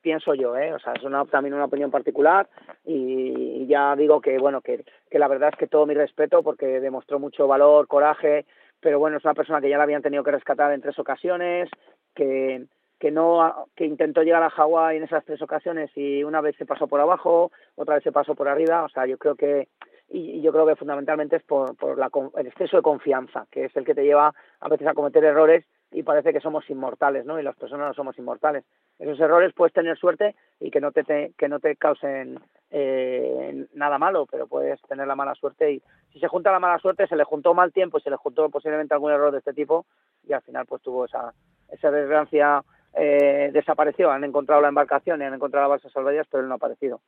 pienso 0.00 0.34
yo, 0.34 0.56
¿eh? 0.56 0.72
o 0.72 0.78
sea, 0.78 0.94
es 0.94 1.02
una, 1.04 1.24
también 1.26 1.54
una 1.54 1.66
opinión 1.66 1.90
particular 1.90 2.48
y, 2.84 3.66
ya 3.66 3.94
digo 3.94 4.20
que, 4.20 4.38
bueno, 4.38 4.60
que, 4.60 4.84
que 5.10 5.18
la 5.18 5.28
verdad 5.28 5.50
es 5.52 5.58
que 5.58 5.68
todo 5.68 5.86
mi 5.86 5.94
respeto 5.94 6.42
porque 6.42 6.80
demostró 6.80 7.18
mucho 7.18 7.46
valor, 7.46 7.86
coraje, 7.86 8.46
pero 8.80 8.98
bueno, 8.98 9.18
es 9.18 9.24
una 9.24 9.34
persona 9.34 9.60
que 9.60 9.68
ya 9.68 9.78
la 9.78 9.84
habían 9.84 10.02
tenido 10.02 10.24
que 10.24 10.32
rescatar 10.32 10.72
en 10.72 10.80
tres 10.80 10.98
ocasiones, 10.98 11.70
que, 12.14 12.66
que 13.02 13.10
no 13.10 13.66
que 13.74 13.84
intentó 13.84 14.22
llegar 14.22 14.44
a 14.44 14.50
Hawái 14.50 14.96
en 14.96 15.02
esas 15.02 15.24
tres 15.24 15.42
ocasiones 15.42 15.90
y 15.96 16.22
una 16.22 16.40
vez 16.40 16.54
se 16.54 16.66
pasó 16.66 16.86
por 16.86 17.00
abajo, 17.00 17.50
otra 17.74 17.96
vez 17.96 18.04
se 18.04 18.12
pasó 18.12 18.36
por 18.36 18.46
arriba, 18.46 18.84
o 18.84 18.88
sea, 18.88 19.06
yo 19.06 19.18
creo 19.18 19.34
que 19.34 19.66
y, 20.08 20.40
yo 20.40 20.52
creo 20.52 20.64
que 20.66 20.76
fundamentalmente 20.76 21.34
es 21.34 21.42
por, 21.42 21.76
por 21.76 21.98
la, 21.98 22.08
el 22.36 22.46
exceso 22.46 22.76
de 22.76 22.82
confianza, 22.84 23.48
que 23.50 23.64
es 23.64 23.76
el 23.76 23.84
que 23.84 23.96
te 23.96 24.04
lleva 24.04 24.32
a 24.60 24.68
veces 24.68 24.86
a 24.86 24.94
cometer 24.94 25.24
errores 25.24 25.64
y 25.90 26.04
parece 26.04 26.32
que 26.32 26.38
somos 26.38 26.70
inmortales, 26.70 27.26
¿no? 27.26 27.40
Y 27.40 27.42
las 27.42 27.56
personas 27.56 27.88
no 27.88 27.94
somos 27.94 28.16
inmortales. 28.18 28.64
Esos 29.00 29.18
errores 29.18 29.52
puedes 29.52 29.74
tener 29.74 29.98
suerte 29.98 30.36
y 30.60 30.70
que 30.70 30.80
no 30.80 30.92
te, 30.92 31.32
que 31.36 31.48
no 31.48 31.58
te 31.58 31.74
causen 31.74 32.38
eh, 32.70 33.66
nada 33.74 33.98
malo, 33.98 34.26
pero 34.30 34.46
puedes 34.46 34.80
tener 34.82 35.08
la 35.08 35.16
mala 35.16 35.34
suerte 35.34 35.72
y 35.72 35.82
si 36.12 36.20
se 36.20 36.28
junta 36.28 36.52
la 36.52 36.60
mala 36.60 36.78
suerte, 36.78 37.08
se 37.08 37.16
le 37.16 37.24
juntó 37.24 37.52
mal 37.52 37.72
tiempo 37.72 37.98
y 37.98 38.02
se 38.02 38.10
le 38.10 38.16
juntó 38.16 38.48
posiblemente 38.48 38.94
algún 38.94 39.10
error 39.10 39.32
de 39.32 39.38
este 39.38 39.54
tipo 39.54 39.86
y 40.22 40.32
al 40.34 40.42
final 40.42 40.66
pues 40.66 40.82
tuvo 40.82 41.06
esa, 41.06 41.34
esa 41.72 41.90
desgracia, 41.90 42.62
eh, 42.94 43.50
desapareció, 43.52 44.10
han 44.10 44.24
encontrado 44.24 44.60
la 44.60 44.68
embarcación 44.68 45.20
y 45.20 45.24
han 45.24 45.34
encontrado 45.34 45.64
la 45.64 45.68
balsa 45.68 45.88
salvavidas, 45.90 46.26
pero 46.30 46.42
él 46.42 46.48
no 46.48 46.54
ha 46.54 46.56
aparecido. 46.56 47.00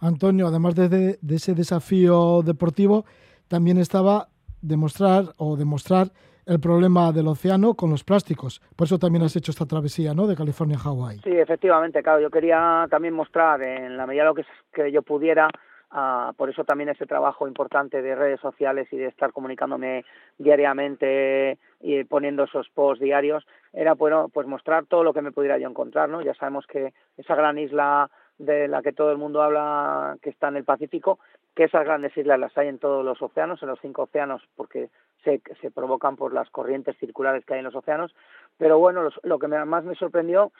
Antonio, 0.00 0.46
además 0.46 0.74
de, 0.74 1.18
ese 1.28 1.54
desafío 1.54 2.42
deportivo, 2.42 3.04
también 3.48 3.78
estaba 3.78 4.28
demostrar 4.60 5.24
o 5.38 5.56
demostrar 5.56 6.08
el 6.46 6.60
problema 6.60 7.12
del 7.12 7.28
océano 7.28 7.74
con 7.74 7.90
los 7.90 8.04
plásticos. 8.04 8.60
Por 8.76 8.86
eso 8.86 8.98
también 8.98 9.24
has 9.24 9.34
hecho 9.36 9.50
esta 9.50 9.66
travesía, 9.66 10.14
¿no? 10.14 10.26
De 10.26 10.36
California 10.36 10.76
a 10.76 10.80
Hawái. 10.80 11.18
Sí, 11.24 11.30
efectivamente, 11.30 12.02
claro. 12.02 12.20
Yo 12.20 12.30
quería 12.30 12.86
también 12.88 13.14
mostrar 13.14 13.60
en 13.62 13.96
la 13.96 14.06
medida 14.06 14.22
de 14.22 14.28
lo 14.28 14.34
que, 14.34 14.44
que 14.72 14.92
yo 14.92 15.02
pudiera 15.02 15.48
Uh, 15.92 16.34
por 16.34 16.50
eso 16.50 16.64
también 16.64 16.88
ese 16.88 17.06
trabajo 17.06 17.46
importante 17.46 18.02
de 18.02 18.16
redes 18.16 18.40
sociales 18.40 18.88
y 18.90 18.96
de 18.96 19.06
estar 19.06 19.32
comunicándome 19.32 20.04
diariamente 20.36 21.58
y 21.80 22.02
poniendo 22.02 22.42
esos 22.42 22.68
posts 22.70 23.00
diarios 23.00 23.46
era 23.72 23.94
bueno 23.94 24.28
pues 24.34 24.48
mostrar 24.48 24.86
todo 24.86 25.04
lo 25.04 25.14
que 25.14 25.22
me 25.22 25.30
pudiera 25.30 25.58
yo 25.58 25.68
encontrar 25.68 26.08
no 26.08 26.22
ya 26.22 26.34
sabemos 26.34 26.66
que 26.66 26.92
esa 27.16 27.36
gran 27.36 27.56
isla 27.56 28.10
de 28.38 28.68
la 28.68 28.82
que 28.82 28.92
todo 28.92 29.10
el 29.10 29.18
mundo 29.18 29.42
habla 29.42 30.18
que 30.22 30.30
está 30.30 30.48
en 30.48 30.56
el 30.56 30.64
Pacífico, 30.64 31.18
que 31.56 31.64
esas 31.64 31.86
grandes 31.86 32.14
islas 32.16 32.38
las 32.38 32.56
hay 32.58 32.68
en 32.68 32.78
todos 32.78 33.02
los 33.02 33.20
océanos, 33.22 33.62
en 33.62 33.70
los 33.70 33.80
cinco 33.80 34.02
océanos, 34.02 34.42
porque 34.56 34.90
se, 35.24 35.40
se 35.62 35.70
provocan 35.70 36.14
por 36.14 36.34
las 36.34 36.50
corrientes 36.50 36.98
circulares 36.98 37.46
que 37.46 37.54
hay 37.54 37.60
en 37.60 37.64
los 37.64 37.74
océanos. 37.74 38.14
Pero 38.58 38.78
bueno, 38.78 39.08
lo 39.22 39.38
que 39.38 39.48
más 39.48 39.82
me 39.82 39.94
sorprendió, 39.94 40.52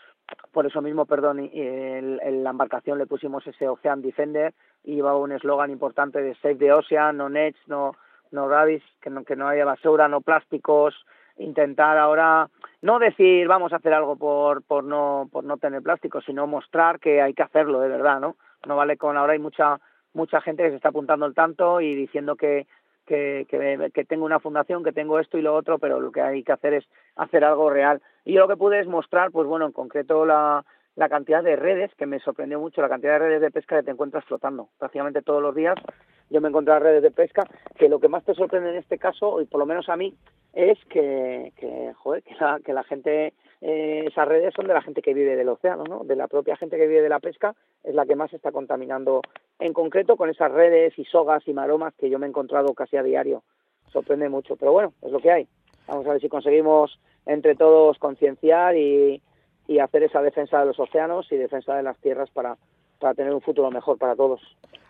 por 0.53 0.65
eso 0.65 0.81
mismo, 0.81 1.05
perdón, 1.05 1.51
en 1.53 2.43
la 2.43 2.51
embarcación 2.51 2.97
le 2.99 3.07
pusimos 3.07 3.47
ese 3.47 3.69
Ocean 3.69 4.01
Defender 4.01 4.55
y 4.85 4.95
llevaba 4.95 5.19
un 5.19 5.33
eslogan 5.33 5.71
importante 5.71 6.23
de 6.23 6.35
Save 6.37 6.57
the 6.57 6.73
Ocean, 6.73 7.19
no 7.19 7.29
nets, 7.29 7.59
no, 7.67 7.93
no 8.31 8.49
radis, 8.49 8.83
que 9.03 9.11
no, 9.11 9.23
que 9.23 9.37
no 9.37 9.49
haya 9.49 9.67
basura, 9.67 10.09
no 10.09 10.23
plásticos, 10.23 10.95
intentar 11.37 11.99
ahora 11.99 12.49
no 12.81 12.99
decir 12.99 13.47
vamos 13.49 13.75
a 13.75 13.77
hacer 13.77 13.93
algo 13.93 14.17
por 14.17 14.63
por 14.63 14.85
no 14.85 15.29
por 15.31 15.45
no 15.45 15.59
tener 15.59 15.83
plástico 15.83 16.23
sino 16.23 16.47
mostrar 16.47 16.99
que 16.99 17.21
hay 17.21 17.35
que 17.35 17.43
hacerlo 17.43 17.81
de 17.81 17.91
verdad 17.91 18.21
no 18.21 18.37
no 18.67 18.75
vale 18.75 18.97
con 18.97 19.19
ahora 19.19 19.35
hay 19.35 19.39
mucha 19.39 19.79
mucha 20.17 20.41
gente 20.41 20.65
que 20.65 20.71
se 20.71 20.77
está 20.77 20.89
apuntando 20.89 21.27
al 21.27 21.35
tanto 21.35 21.81
y 21.81 21.95
diciendo 21.95 22.35
que 22.37 22.67
que, 23.07 23.47
que, 23.49 23.91
que 23.95 24.05
tengo 24.05 24.25
una 24.25 24.41
fundación, 24.41 24.83
que 24.83 24.93
tengo 24.93 25.21
esto 25.21 25.39
y 25.39 25.43
lo 25.43 25.55
otro, 25.55 25.79
pero 25.79 26.01
lo 26.01 26.11
que 26.11 26.21
hay 26.21 26.43
que 26.43 26.51
hacer 26.51 26.75
es 26.75 26.85
hacer 27.15 27.45
algo 27.45 27.71
real. 27.71 28.03
Y 28.25 28.33
yo 28.33 28.41
lo 28.41 28.49
que 28.49 28.57
pude 28.57 28.81
es 28.81 28.89
mostrar, 28.89 29.31
pues 29.31 29.47
bueno, 29.47 29.65
en 29.67 29.73
concreto 29.73 30.27
la, 30.27 30.65
la 30.97 31.09
cantidad 31.09 31.43
de 31.43 31.57
redes, 31.57 31.95
que 31.97 32.07
me 32.07 32.19
sorprendió 32.21 32.59
mucho, 32.59 32.81
la 32.81 32.89
cantidad 32.89 33.13
de 33.13 33.19
redes 33.19 33.41
de 33.43 33.51
pesca 33.51 33.77
que 33.77 33.83
te 33.85 33.91
encuentras 33.91 34.25
flotando. 34.25 34.71
Prácticamente 34.79 35.23
todos 35.23 35.43
los 35.43 35.55
días 35.55 35.77
yo 36.31 36.41
me 36.41 36.49
encontré 36.49 36.79
redes 36.79 37.03
de 37.03 37.11
pesca, 37.11 37.45
que 37.77 37.89
lo 37.89 38.01
que 38.01 38.09
más 38.09 38.25
te 38.25 38.35
sorprende 38.35 38.71
en 38.71 38.77
este 38.77 38.99
caso, 38.99 39.41
y 39.41 39.45
por 39.45 39.61
lo 39.61 39.67
menos 39.67 39.89
a 39.89 39.97
mí, 39.97 40.15
es 40.53 40.79
que, 40.87 41.53
que, 41.57 41.93
joder, 41.95 42.23
que, 42.23 42.35
la, 42.35 42.59
que 42.65 42.73
la 42.73 42.83
gente, 42.83 43.35
eh, 43.61 44.05
esas 44.07 44.27
redes 44.27 44.53
son 44.55 44.67
de 44.67 44.75
la 44.75 44.83
gente 44.83 45.03
que 45.03 45.15
vive 45.15 45.37
del 45.37 45.49
océano, 45.49 45.85
¿no? 45.85 46.03
De 46.03 46.17
la 46.17 46.27
propia 46.27 46.57
gente 46.57 46.77
que 46.77 46.87
vive 46.87 47.03
de 47.03 47.09
la 47.09 47.21
pesca, 47.21 47.55
es 47.85 47.95
la 47.95 48.07
que 48.07 48.17
más 48.17 48.33
está 48.33 48.51
contaminando, 48.51 49.21
en 49.61 49.73
concreto 49.73 50.17
con 50.17 50.31
esas 50.31 50.51
redes 50.51 50.99
y 50.99 51.05
sogas 51.05 51.47
y 51.47 51.53
maromas 51.53 51.95
que 51.95 52.11
yo 52.11 52.19
me 52.19 52.27
he 52.27 52.29
encontrado 52.29 52.75
casi 52.75 52.97
a 52.97 53.03
diario. 53.03 53.43
Sorprende 53.93 54.29
mucho, 54.29 54.57
pero 54.57 54.73
bueno, 54.73 54.95
es 55.03 55.13
lo 55.13 55.21
que 55.21 55.31
hay. 55.31 55.49
Vamos 55.87 56.07
a 56.07 56.13
ver 56.13 56.21
si 56.21 56.29
conseguimos 56.29 56.99
entre 57.27 57.55
todos 57.55 57.99
concienciar 57.99 58.77
y, 58.77 59.23
y 59.69 59.79
hacer 59.79 60.03
esa 60.05 60.23
defensa 60.23 60.61
de 60.61 60.67
los 60.67 60.79
océanos 60.79 61.27
y 61.31 61.37
defensa 61.37 61.75
de 61.75 61.83
las 61.83 61.99
tierras 61.99 62.31
para, 62.31 62.57
para 62.99 63.15
tener 63.15 63.35
un 63.35 63.41
futuro 63.41 63.71
mejor 63.71 63.99
para 63.99 64.15
todos. 64.15 64.41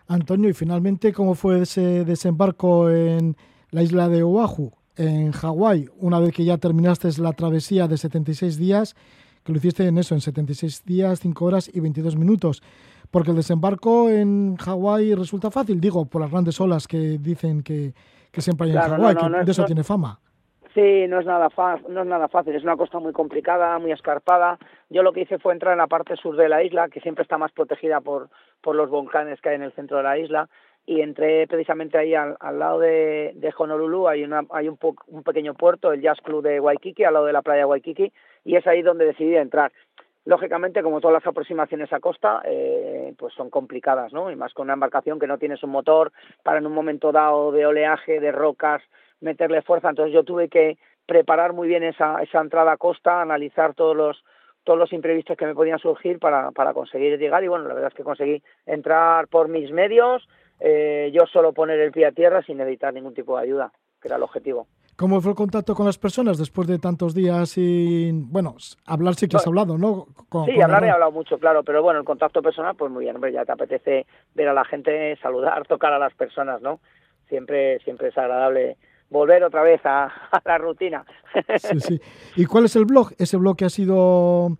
Antonio, 0.07 0.49
y 0.49 0.53
finalmente, 0.53 1.11
¿cómo 1.13 1.35
fue 1.35 1.61
ese 1.61 2.05
desembarco 2.05 2.89
en 2.89 3.35
la 3.71 3.81
isla 3.81 4.07
de 4.07 4.23
Oahu, 4.23 4.71
en 4.95 5.31
Hawái, 5.31 5.89
una 5.97 6.19
vez 6.19 6.33
que 6.33 6.45
ya 6.45 6.57
terminaste 6.57 7.09
la 7.19 7.33
travesía 7.33 7.87
de 7.87 7.97
76 7.97 8.57
días, 8.57 8.95
que 9.43 9.51
lo 9.51 9.57
hiciste 9.57 9.85
en 9.85 9.97
eso, 9.97 10.15
en 10.15 10.21
76 10.21 10.85
días, 10.85 11.19
5 11.19 11.45
horas 11.45 11.69
y 11.73 11.79
22 11.79 12.15
minutos? 12.15 12.63
Porque 13.11 13.31
el 13.31 13.37
desembarco 13.37 14.09
en 14.09 14.55
Hawái 14.57 15.13
resulta 15.15 15.51
fácil, 15.51 15.79
digo, 15.79 16.05
por 16.05 16.21
las 16.21 16.31
grandes 16.31 16.59
olas 16.59 16.87
que 16.87 17.17
dicen 17.17 17.63
que, 17.63 17.93
siempre 18.37 18.67
hay 18.67 18.75
en 18.75 18.81
Hawái, 18.81 19.15
que 19.15 19.45
de 19.45 19.51
eso 19.51 19.65
tiene 19.65 19.83
fama. 19.83 20.19
Sí, 20.77 21.07
no 21.07 21.19
es 21.19 21.25
nada 21.25 21.49
no 21.89 22.01
es 22.01 22.07
nada 22.07 22.27
fácil, 22.27 22.53
es 22.53 22.61
una 22.61 22.77
costa 22.77 22.99
muy 22.99 23.11
complicada, 23.11 23.79
muy 23.79 23.91
escarpada. 23.91 24.59
Yo 24.91 25.01
lo 25.01 25.11
que 25.11 25.21
hice 25.21 25.39
fue 25.39 25.53
entrar 25.53 25.71
en 25.71 25.79
la 25.79 25.87
parte 25.87 26.15
sur 26.17 26.35
de 26.35 26.47
la 26.47 26.61
isla, 26.61 26.87
que 26.87 26.99
siempre 26.99 27.23
está 27.23 27.39
más 27.39 27.51
protegida 27.51 27.99
por, 27.99 28.29
por 28.61 28.75
los 28.75 28.87
volcanes 28.87 29.41
que 29.41 29.49
hay 29.49 29.55
en 29.55 29.63
el 29.63 29.71
centro 29.71 29.97
de 29.97 30.03
la 30.03 30.19
isla, 30.19 30.47
y 30.85 31.01
entré 31.01 31.47
precisamente 31.47 31.97
ahí 31.97 32.13
al, 32.13 32.37
lado 32.59 32.77
de, 32.77 33.31
de, 33.37 33.53
Honolulu, 33.57 34.07
hay, 34.07 34.23
una, 34.23 34.43
hay 34.51 34.69
un, 34.69 34.77
un 35.07 35.23
pequeño 35.23 35.55
puerto, 35.55 35.91
el 35.91 36.01
Jazz 36.01 36.21
Club 36.21 36.43
de 36.43 36.59
Waikiki, 36.59 37.03
al 37.05 37.15
lado 37.15 37.25
de 37.25 37.33
la 37.33 37.41
playa 37.41 37.61
de 37.61 37.65
Waikiki, 37.65 38.13
y 38.45 38.55
es 38.55 38.67
ahí 38.67 38.83
donde 38.83 39.05
decidí 39.05 39.35
entrar. 39.35 39.71
Lógicamente, 40.25 40.83
como 40.83 41.01
todas 41.01 41.15
las 41.15 41.25
aproximaciones 41.25 41.91
a 41.91 41.99
costa, 41.99 42.43
eh, 42.45 43.15
pues 43.17 43.33
son 43.33 43.49
complicadas, 43.49 44.13
¿no? 44.13 44.29
Y 44.29 44.35
más 44.35 44.53
con 44.53 44.65
una 44.65 44.73
embarcación 44.73 45.17
que 45.17 45.25
no 45.25 45.39
tienes 45.39 45.63
un 45.63 45.71
motor 45.71 46.11
para 46.43 46.59
en 46.59 46.67
un 46.67 46.73
momento 46.73 47.11
dado 47.11 47.51
de 47.51 47.65
oleaje, 47.65 48.19
de 48.19 48.31
rocas, 48.31 48.83
meterle 49.21 49.61
fuerza. 49.61 49.89
Entonces 49.89 50.13
yo 50.13 50.23
tuve 50.23 50.49
que 50.49 50.77
preparar 51.05 51.53
muy 51.53 51.67
bien 51.67 51.83
esa, 51.83 52.21
esa 52.21 52.41
entrada 52.41 52.73
a 52.73 52.77
costa, 52.77 53.21
analizar 53.21 53.73
todos 53.73 53.95
los 53.95 54.23
todos 54.63 54.77
los 54.77 54.91
imprevistos 54.91 55.37
que 55.37 55.45
me 55.45 55.55
podían 55.55 55.79
surgir 55.79 56.19
para, 56.19 56.51
para 56.51 56.73
conseguir 56.73 57.17
llegar 57.17 57.41
y 57.41 57.47
bueno, 57.47 57.69
la 57.69 57.73
verdad 57.73 57.89
es 57.89 57.95
que 57.95 58.03
conseguí 58.03 58.43
entrar 58.65 59.29
por 59.29 59.47
mis 59.47 59.71
medios, 59.71 60.27
eh, 60.59 61.09
yo 61.13 61.25
solo 61.25 61.53
poner 61.53 61.79
el 61.79 61.93
pie 61.93 62.07
a 62.07 62.11
tierra 62.11 62.41
sin 62.41 62.57
necesitar 62.57 62.93
ningún 62.93 63.13
tipo 63.13 63.37
de 63.37 63.43
ayuda, 63.43 63.71
que 64.01 64.09
era 64.09 64.17
el 64.17 64.23
objetivo. 64.23 64.67
¿Cómo 64.97 65.21
fue 65.21 65.31
el 65.31 65.37
contacto 65.37 65.73
con 65.73 65.85
las 65.85 65.97
personas 65.97 66.37
después 66.37 66.67
de 66.67 66.79
tantos 66.79 67.15
días 67.15 67.49
sin, 67.49 68.29
bueno, 68.29 68.55
hablar 68.85 69.13
sí 69.13 69.29
que 69.29 69.37
has 69.37 69.47
hablado, 69.47 69.77
¿no? 69.77 70.07
sí, 70.45 70.59
hablar 70.59 70.83
he 70.83 70.89
hablado 70.89 71.13
mucho, 71.13 71.37
claro, 71.37 71.63
pero 71.63 71.81
bueno, 71.81 71.99
el 71.99 72.05
contacto 72.05 72.41
personal, 72.41 72.75
pues 72.75 72.91
muy 72.91 73.05
bien, 73.05 73.15
hombre, 73.15 73.31
ya 73.31 73.45
te 73.45 73.53
apetece 73.53 74.05
ver 74.35 74.49
a 74.49 74.53
la 74.53 74.65
gente, 74.65 75.15
saludar, 75.21 75.65
tocar 75.67 75.93
a 75.93 75.99
las 75.99 76.13
personas, 76.13 76.61
¿no? 76.61 76.81
Siempre, 77.29 77.79
siempre 77.85 78.09
es 78.09 78.17
agradable 78.17 78.77
volver 79.09 79.43
otra 79.43 79.63
vez 79.63 79.81
a, 79.85 80.11
la 80.45 80.57
rutina. 80.57 81.05
Sí, 81.57 81.79
sí. 81.79 82.01
¿Y 82.35 82.45
cuál 82.45 82.65
es 82.65 82.75
el 82.75 82.85
blog? 82.85 83.13
Ese 83.17 83.37
blog 83.37 83.57
que 83.57 83.65
ha 83.65 83.69
sido 83.69 84.57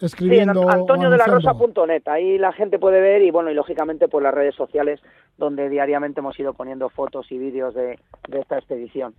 escribiendo. 0.00 0.62
Sí, 0.62 0.68
AntonioDeLaRosa.net. 0.68 2.02
Ahí 2.06 2.38
la 2.38 2.52
gente 2.52 2.78
puede 2.78 3.00
ver 3.00 3.22
y 3.22 3.30
bueno, 3.30 3.50
y 3.50 3.54
lógicamente 3.54 4.08
por 4.08 4.22
las 4.22 4.34
redes 4.34 4.54
sociales 4.54 5.00
donde 5.38 5.68
diariamente 5.68 6.20
hemos 6.20 6.38
ido 6.38 6.54
poniendo 6.54 6.88
fotos 6.88 7.30
y 7.30 7.38
vídeos 7.38 7.74
de, 7.74 7.98
esta 8.32 8.58
expedición. 8.58 9.14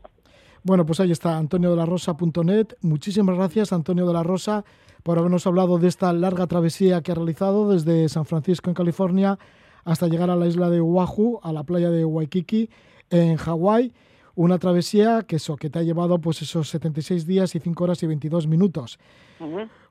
Bueno, 0.63 0.85
pues 0.85 0.99
ahí 0.99 1.11
está, 1.11 1.37
AntonioDeLaRosa.net. 1.37 2.67
Muchísimas 2.81 3.35
gracias, 3.35 3.71
Antonio 3.71 4.07
de 4.07 4.13
la 4.13 4.23
Rosa, 4.23 4.63
por 5.03 5.19
habernos 5.19 5.45
hablado 5.45 5.77
de 5.77 5.87
esta 5.87 6.11
larga 6.13 6.47
travesía 6.47 7.01
que 7.01 7.11
ha 7.11 7.15
realizado 7.15 7.71
desde 7.71 8.09
San 8.09 8.25
Francisco, 8.25 8.69
en 8.69 8.73
California, 8.73 9.37
hasta 9.83 10.07
llegar 10.07 10.31
a 10.31 10.35
la 10.35 10.47
isla 10.47 10.69
de 10.69 10.81
Oahu, 10.81 11.39
a 11.43 11.53
la 11.53 11.63
playa 11.63 11.91
de 11.91 12.03
Waikiki, 12.03 12.69
en 13.11 13.37
Hawái 13.37 13.93
una 14.35 14.59
travesía 14.59 15.23
que 15.23 15.37
eso, 15.37 15.55
que 15.55 15.69
te 15.69 15.79
ha 15.79 15.83
llevado 15.83 16.19
pues 16.19 16.41
esos 16.41 16.69
76 16.69 17.25
días 17.25 17.55
y 17.55 17.59
5 17.59 17.83
horas 17.83 18.03
y 18.03 18.07
22 18.07 18.47
minutos. 18.47 18.99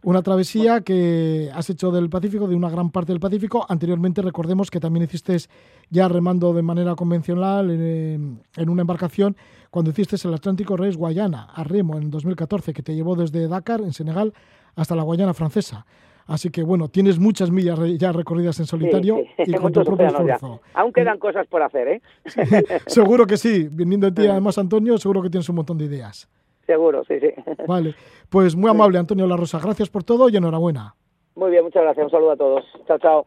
Una 0.03 0.23
travesía 0.23 0.81
que 0.81 1.51
has 1.55 1.69
hecho 1.69 1.91
del 1.91 2.09
Pacífico, 2.09 2.49
de 2.49 2.55
una 2.55 2.71
gran 2.71 2.91
parte 2.91 3.13
del 3.13 3.21
Pacífico. 3.21 3.67
Anteriormente 3.69 4.23
recordemos 4.23 4.71
que 4.71 4.81
también 4.81 5.05
hiciste 5.05 5.37
ya 5.91 6.09
remando 6.09 6.53
de 6.53 6.63
manera 6.63 6.95
convencional 6.95 7.71
en, 7.71 8.43
en 8.57 8.69
una 8.69 8.83
embarcación 8.83 9.37
cuando 9.71 9.91
hiciste 9.91 10.17
el 10.27 10.35
Atlántico 10.35 10.77
Reyes 10.77 10.97
Guayana 10.97 11.49
a 11.53 11.65
remo 11.65 11.97
en 11.97 12.11
2014, 12.11 12.73
que 12.73 12.83
te 12.83 12.95
llevó 12.95 13.17
desde 13.17 13.49
Dakar, 13.49 13.81
en 13.81 13.93
Senegal, 13.93 14.33
hasta 14.77 14.95
la 14.95 15.03
Guayana 15.03 15.35
francesa. 15.35 15.85
Así 16.27 16.51
que 16.51 16.63
bueno, 16.63 16.89
tienes 16.89 17.19
muchas 17.19 17.51
millas 17.51 17.79
ya 17.99 18.13
recorridas 18.13 18.59
en 18.61 18.67
solitario 18.67 19.19
y 19.39 19.53
con 19.55 19.73
tu 19.73 19.85
propio 19.85 20.07
esfuerzo. 20.07 20.61
Aún 20.73 20.93
quedan 20.93 21.19
cosas 21.19 21.47
por 21.47 21.63
hacer, 21.63 21.89
¿eh? 21.89 22.03
seguro 22.87 23.27
que 23.27 23.37
sí. 23.37 23.69
Viniendo 23.71 24.11
de 24.11 24.23
ti, 24.23 24.27
además, 24.27 24.57
Antonio, 24.59 24.97
seguro 24.99 25.23
que 25.23 25.31
tienes 25.31 25.49
un 25.49 25.57
montón 25.57 25.79
de 25.79 25.85
ideas. 25.85 26.29
Seguro, 26.67 27.05
sí, 27.05 27.21
sí. 27.21 27.29
Vale. 27.69 27.95
Pues 28.31 28.57
muy 28.57 28.71
amable, 28.71 28.99
Antonio 28.99 29.27
La 29.27 29.37
Rosa. 29.37 29.61
Gracias 29.63 29.91
por 29.91 30.03
todo 30.03 30.29
y 30.29 30.37
enhorabuena. 30.37 30.95
Muy 31.35 31.51
bien, 31.51 31.65
muchas 31.65 31.83
gracias. 31.83 32.05
Un 32.05 32.11
saludo 32.11 32.31
a 32.33 32.37
todos. 32.37 32.65
Chao, 32.87 32.99
chao. 32.99 33.27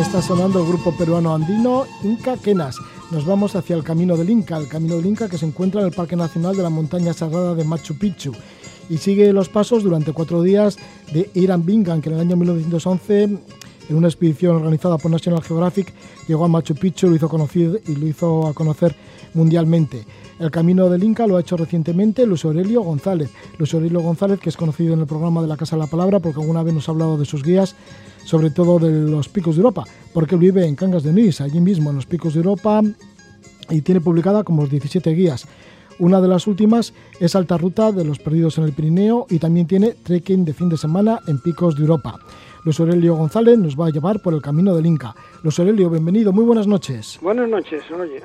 Está 0.00 0.20
sonando 0.20 0.58
el 0.60 0.66
grupo 0.66 0.90
peruano 0.90 1.32
andino 1.32 1.84
Inca 2.02 2.36
Quenas. 2.36 2.78
Nos 3.12 3.24
vamos 3.24 3.54
hacia 3.54 3.76
el 3.76 3.84
Camino 3.84 4.16
del 4.16 4.28
Inca, 4.28 4.56
el 4.56 4.66
Camino 4.66 4.96
del 4.96 5.06
Inca 5.06 5.28
que 5.28 5.38
se 5.38 5.46
encuentra 5.46 5.80
en 5.80 5.86
el 5.86 5.92
Parque 5.92 6.16
Nacional 6.16 6.56
de 6.56 6.64
la 6.64 6.70
Montaña 6.70 7.12
Sagrada 7.12 7.54
de 7.54 7.62
Machu 7.62 7.96
Picchu 7.96 8.32
y 8.88 8.98
sigue 8.98 9.32
los 9.32 9.48
pasos 9.48 9.84
durante 9.84 10.12
cuatro 10.12 10.42
días 10.42 10.78
de 11.12 11.30
Iran 11.34 11.64
Bingham, 11.64 12.00
que 12.00 12.08
en 12.08 12.16
el 12.16 12.22
año 12.22 12.36
1911, 12.36 13.22
en 13.22 13.96
una 13.96 14.08
expedición 14.08 14.56
organizada 14.56 14.98
por 14.98 15.12
National 15.12 15.42
Geographic, 15.42 15.94
llegó 16.26 16.44
a 16.44 16.48
Machu 16.48 16.74
Picchu 16.74 17.08
lo 17.08 17.14
hizo 17.14 17.28
conocido 17.28 17.78
y 17.86 17.94
lo 17.94 18.08
hizo 18.08 18.48
a 18.48 18.52
conocer 18.52 18.96
mundialmente. 19.32 20.04
El 20.40 20.50
camino 20.50 20.90
del 20.90 21.04
Inca 21.04 21.28
lo 21.28 21.36
ha 21.36 21.40
hecho 21.40 21.56
recientemente 21.56 22.26
Luis 22.26 22.44
Aurelio 22.44 22.82
González. 22.82 23.30
Luis 23.58 23.72
Aurelio 23.72 24.00
González, 24.00 24.40
que 24.40 24.48
es 24.48 24.56
conocido 24.56 24.94
en 24.94 25.00
el 25.00 25.06
programa 25.06 25.40
de 25.40 25.46
la 25.46 25.56
Casa 25.56 25.76
de 25.76 25.82
la 25.82 25.88
Palabra, 25.88 26.18
porque 26.18 26.40
alguna 26.40 26.64
vez 26.64 26.74
nos 26.74 26.88
ha 26.88 26.92
hablado 26.92 27.16
de 27.16 27.24
sus 27.24 27.44
guías 27.44 27.76
sobre 28.24 28.50
todo 28.50 28.78
de 28.78 28.90
los 28.90 29.28
picos 29.28 29.56
de 29.56 29.60
Europa, 29.60 29.84
porque 30.12 30.34
él 30.34 30.40
vive 30.40 30.66
en 30.66 30.74
Cangas 30.74 31.02
de 31.02 31.10
Onís, 31.10 31.40
allí 31.40 31.60
mismo 31.60 31.90
en 31.90 31.96
los 31.96 32.06
picos 32.06 32.34
de 32.34 32.40
Europa, 32.40 32.82
y 33.70 33.80
tiene 33.82 34.00
publicada 34.00 34.42
como 34.42 34.66
17 34.66 35.10
guías. 35.10 35.46
Una 35.98 36.20
de 36.20 36.26
las 36.26 36.46
últimas 36.46 36.92
es 37.20 37.36
Alta 37.36 37.56
Ruta 37.56 37.92
de 37.92 38.04
los 38.04 38.18
Perdidos 38.18 38.58
en 38.58 38.64
el 38.64 38.72
Pirineo 38.72 39.26
y 39.30 39.38
también 39.38 39.66
tiene 39.66 39.92
trekking 39.92 40.44
de 40.44 40.52
fin 40.52 40.68
de 40.68 40.76
semana 40.76 41.20
en 41.28 41.40
picos 41.40 41.76
de 41.76 41.82
Europa. 41.82 42.18
Luis 42.64 42.80
Aurelio 42.80 43.14
González 43.14 43.58
nos 43.58 43.78
va 43.78 43.86
a 43.86 43.90
llevar 43.90 44.20
por 44.20 44.34
el 44.34 44.40
camino 44.40 44.74
del 44.74 44.86
Inca. 44.86 45.14
Luis 45.42 45.58
Aurelio, 45.58 45.90
bienvenido, 45.90 46.32
muy 46.32 46.44
buenas 46.44 46.66
noches. 46.66 47.18
Buenas 47.22 47.48
noches, 47.48 47.84
oye. 47.92 48.22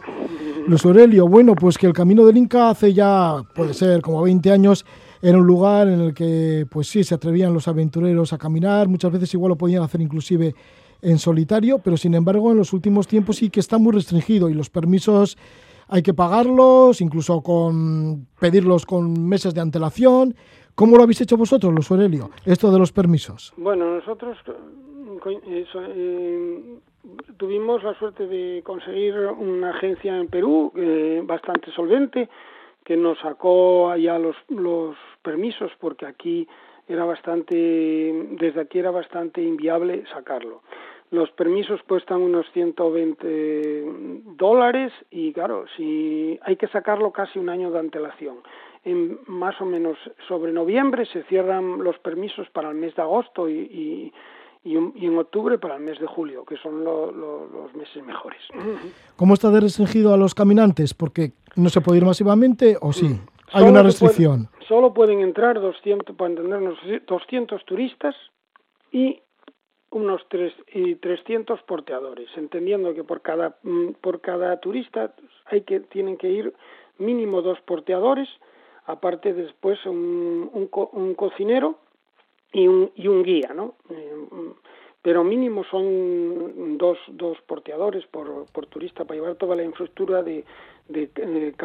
Luis 0.66 0.84
Aurelio, 0.86 1.28
bueno, 1.28 1.56
pues 1.56 1.78
que 1.78 1.86
el 1.86 1.94
camino 1.94 2.26
del 2.26 2.38
Inca 2.38 2.70
hace 2.70 2.94
ya, 2.94 3.44
puede 3.54 3.74
ser, 3.74 4.02
como 4.02 4.22
20 4.24 4.50
años, 4.52 4.86
era 5.22 5.38
un 5.38 5.46
lugar 5.46 5.88
en 5.88 6.02
el 6.02 6.14
que, 6.14 6.66
pues 6.70 6.88
sí, 6.88 7.04
se 7.04 7.16
atrevían 7.16 7.54
los 7.54 7.68
aventureros 7.68 8.34
a 8.34 8.38
caminar, 8.38 8.88
muchas 8.88 9.12
veces 9.12 9.34
igual 9.34 9.50
lo 9.50 9.58
podían 9.58 9.84
hacer 9.84 10.02
inclusive 10.02 10.56
en 11.02 11.18
solitario, 11.18 11.80
pero 11.80 11.98
sin 11.98 12.14
embargo 12.14 12.52
en 12.52 12.58
los 12.58 12.74
últimos 12.74 13.08
tiempos 13.08 13.38
sí 13.38 13.50
que 13.50 13.60
está 13.60 13.78
muy 13.78 13.94
restringido 13.94 14.50
y 14.50 14.54
los 14.54 14.70
permisos 14.70 15.38
hay 15.88 16.04
que 16.04 16.14
pagarlos, 16.14 17.02
incluso 17.02 17.42
con 17.42 18.28
pedirlos 18.40 18.86
con 18.86 19.28
meses 19.28 19.54
de 19.54 19.62
antelación. 19.62 20.36
¿Cómo 20.76 20.96
lo 20.96 21.04
habéis 21.04 21.22
hecho 21.22 21.36
vosotros, 21.36 21.74
los 21.74 21.90
Aurelio, 21.92 22.30
esto 22.46 22.72
de 22.72 22.80
los 22.80 22.92
permisos? 22.92 23.54
Bueno, 23.58 23.96
nosotros 23.96 24.38
eh, 25.26 25.66
eh, 25.76 26.80
tuvimos 27.38 27.84
la 27.84 27.98
suerte 27.98 28.28
de 28.28 28.62
conseguir 28.64 29.16
una 29.16 29.72
agencia 29.72 30.16
en 30.16 30.28
Perú 30.28 30.72
eh, 30.76 31.22
bastante 31.26 31.72
solvente 31.72 32.30
que 32.86 32.96
nos 32.96 33.20
sacó 33.20 33.90
allá 33.90 34.18
los, 34.18 34.36
los 34.48 34.96
permisos 35.22 35.72
porque 35.80 36.06
aquí 36.06 36.48
era 36.88 37.06
bastante, 37.06 37.56
desde 37.56 38.62
aquí 38.62 38.80
era 38.80 38.92
bastante 38.92 39.42
inviable 39.42 40.04
sacarlo. 40.14 40.62
Los 41.12 41.32
permisos 41.32 41.82
cuestan 41.88 42.22
unos 42.22 42.46
120 42.54 43.86
dólares 44.38 44.94
y 45.10 45.34
claro, 45.34 45.66
si 45.76 46.40
hay 46.44 46.56
que 46.56 46.68
sacarlo 46.68 47.12
casi 47.12 47.40
un 47.40 47.50
año 47.50 47.72
de 47.72 47.80
antelación. 47.80 48.38
En 48.86 49.20
más 49.28 49.60
o 49.60 49.66
menos 49.66 49.98
sobre 50.28 50.52
noviembre 50.52 51.06
se 51.06 51.24
cierran 51.24 51.84
los 51.84 51.98
permisos 52.00 52.50
para 52.52 52.70
el 52.70 52.76
mes 52.76 52.96
de 52.96 53.02
agosto 53.02 53.50
y 53.50 54.14
y, 54.64 54.76
en 54.76 55.18
octubre 55.18 55.58
para 55.58 55.76
el 55.76 55.84
mes 55.84 56.00
de 56.00 56.08
julio, 56.08 56.44
que 56.46 56.58
son 56.58 56.84
los 56.84 57.74
meses 57.76 58.04
mejores. 58.06 58.42
¿Cómo 59.16 59.34
está 59.34 59.50
de 59.52 59.62
restringido 59.62 60.14
a 60.14 60.18
los 60.18 60.36
caminantes? 60.36 60.94
Porque 60.94 61.34
no 61.56 61.70
se 61.70 61.82
puede 61.82 62.00
ir 62.00 62.06
masivamente 62.06 62.78
o 62.82 62.94
sí. 62.94 63.20
Mm. 63.54 63.58
Hay 63.58 63.64
una 63.64 63.84
restricción. 63.84 64.48
solo 64.68 64.94
pueden 64.94 65.22
entrar 65.22 65.60
200, 65.60 66.16
para 66.16 66.32
entendernos, 66.32 66.78
200 67.08 67.66
turistas 67.66 68.16
y 68.92 69.22
unos 69.92 70.22
tres, 70.30 70.54
y 70.72 70.96
300 70.96 71.62
porteadores, 71.64 72.30
entendiendo 72.36 72.94
que 72.94 73.04
por 73.04 73.22
cada, 73.22 73.58
mm, 73.64 73.94
por 74.02 74.22
cada 74.22 74.60
turista 74.60 75.14
hay 75.46 75.62
que, 75.62 75.80
tienen 75.80 76.18
que 76.18 76.30
ir 76.30 76.54
mínimo 77.00 77.42
dos 77.42 77.60
porteadores, 77.62 78.30
aparte 78.86 79.34
después 79.34 79.84
un, 79.86 80.50
un, 80.54 80.70
un 80.94 81.14
cocinero 81.16 81.80
y 82.52 82.68
un, 82.68 82.92
y 82.96 83.08
un 83.08 83.24
guía, 83.24 83.54
¿no? 83.56 83.76
Eh, 83.90 84.14
pero 85.02 85.24
mínimo 85.24 85.64
son 85.64 86.78
dos, 86.78 86.98
dos 87.08 87.38
porteadores 87.48 88.06
por, 88.08 88.46
por 88.52 88.66
turista 88.66 89.06
para 89.06 89.20
llevar 89.20 89.36
toda 89.36 89.56
la 89.56 89.64
infraestructura 89.64 90.22
de, 90.24 90.44
de, 90.90 91.10
del 91.16 91.56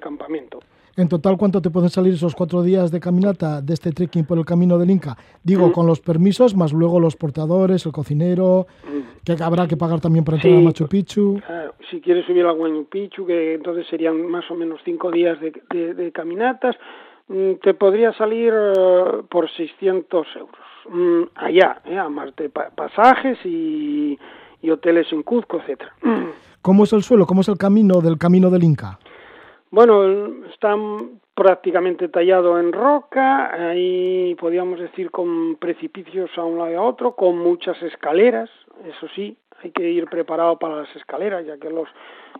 campamento. 0.00 0.60
En 0.96 1.08
total, 1.08 1.36
¿cuánto 1.36 1.60
te 1.60 1.70
pueden 1.70 1.90
salir 1.90 2.14
esos 2.14 2.34
cuatro 2.34 2.62
días 2.62 2.90
de 2.90 3.00
caminata 3.00 3.60
de 3.60 3.74
este 3.74 3.92
trekking 3.92 4.24
por 4.24 4.38
el 4.38 4.46
camino 4.46 4.78
del 4.78 4.90
Inca? 4.90 5.14
Digo, 5.42 5.68
mm. 5.68 5.72
con 5.72 5.86
los 5.86 6.00
permisos, 6.00 6.56
más 6.56 6.72
luego 6.72 7.00
los 7.00 7.16
portadores, 7.16 7.84
el 7.84 7.92
cocinero, 7.92 8.66
mm. 8.84 9.24
que 9.24 9.42
habrá 9.42 9.66
que 9.66 9.76
pagar 9.76 10.00
también 10.00 10.24
para 10.24 10.38
entrar 10.38 10.54
a 10.54 10.60
Machu 10.60 10.88
Picchu. 10.88 11.38
si 11.90 12.00
quieres 12.00 12.24
subir 12.24 12.46
al 12.46 12.56
Machu 12.56 12.86
Picchu, 12.90 13.26
que 13.26 13.54
entonces 13.54 13.86
serían 13.88 14.26
más 14.26 14.50
o 14.50 14.54
menos 14.54 14.80
cinco 14.84 15.10
días 15.10 15.38
de, 15.40 15.52
de, 15.70 15.94
de 15.94 16.12
caminatas, 16.12 16.76
Mm, 17.28 17.54
te 17.54 17.74
podría 17.74 18.12
salir 18.12 18.52
eh, 18.54 19.22
por 19.28 19.50
600 19.50 20.26
euros. 20.36 20.64
Mm, 20.88 21.22
allá, 21.34 21.80
eh, 21.84 21.98
a 21.98 22.08
Marte, 22.08 22.48
pasajes 22.50 23.38
y, 23.44 24.16
hoteles 24.70 25.12
en 25.12 25.22
Cuzco, 25.22 25.58
etcétera. 25.58 25.92
¿Cómo 26.62 26.84
es 26.84 26.92
el 26.92 27.02
suelo? 27.02 27.26
¿Cómo 27.26 27.42
es 27.42 27.48
el 27.48 27.58
camino 27.58 28.00
del 28.00 28.18
camino 28.18 28.50
del 28.50 28.64
Inca? 28.64 28.98
Bueno, 29.70 30.04
está 30.50 30.74
prácticamente 31.34 32.08
tallado 32.08 32.58
en 32.58 32.72
roca, 32.72 33.68
ahí 33.70 34.34
podríamos 34.36 34.80
decir 34.80 35.10
con 35.10 35.56
precipicios 35.56 36.30
a 36.36 36.44
un 36.44 36.58
lado 36.58 36.70
y 36.70 36.74
a 36.74 36.82
otro, 36.82 37.14
con 37.14 37.38
muchas 37.38 37.80
escaleras, 37.82 38.48
eso 38.84 39.06
sí, 39.14 39.36
hay 39.62 39.70
que 39.70 39.90
ir 39.90 40.06
preparado 40.06 40.58
para 40.58 40.76
las 40.76 40.96
escaleras, 40.96 41.44
ya 41.44 41.58
que 41.58 41.70
los 41.70 41.88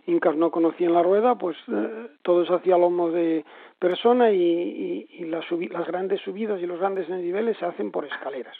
incas 0.07 0.35
no 0.35 0.49
conocían 0.51 0.93
la 0.93 1.03
rueda, 1.03 1.35
pues 1.35 1.57
eh, 1.67 2.07
todo 2.23 2.45
se 2.45 2.53
hacía 2.53 2.75
a 2.75 2.79
lomo 2.79 3.11
de, 3.11 3.45
persona 3.79 4.31
y, 4.31 5.05
las, 5.29 5.45
las 5.71 5.87
grandes 5.87 6.21
subidas 6.21 6.59
y 6.61 6.65
los 6.65 6.79
grandes 6.79 7.09
niveles 7.09 7.57
se 7.57 7.65
hacen 7.65 7.91
por 7.91 8.05
escaleras. 8.05 8.55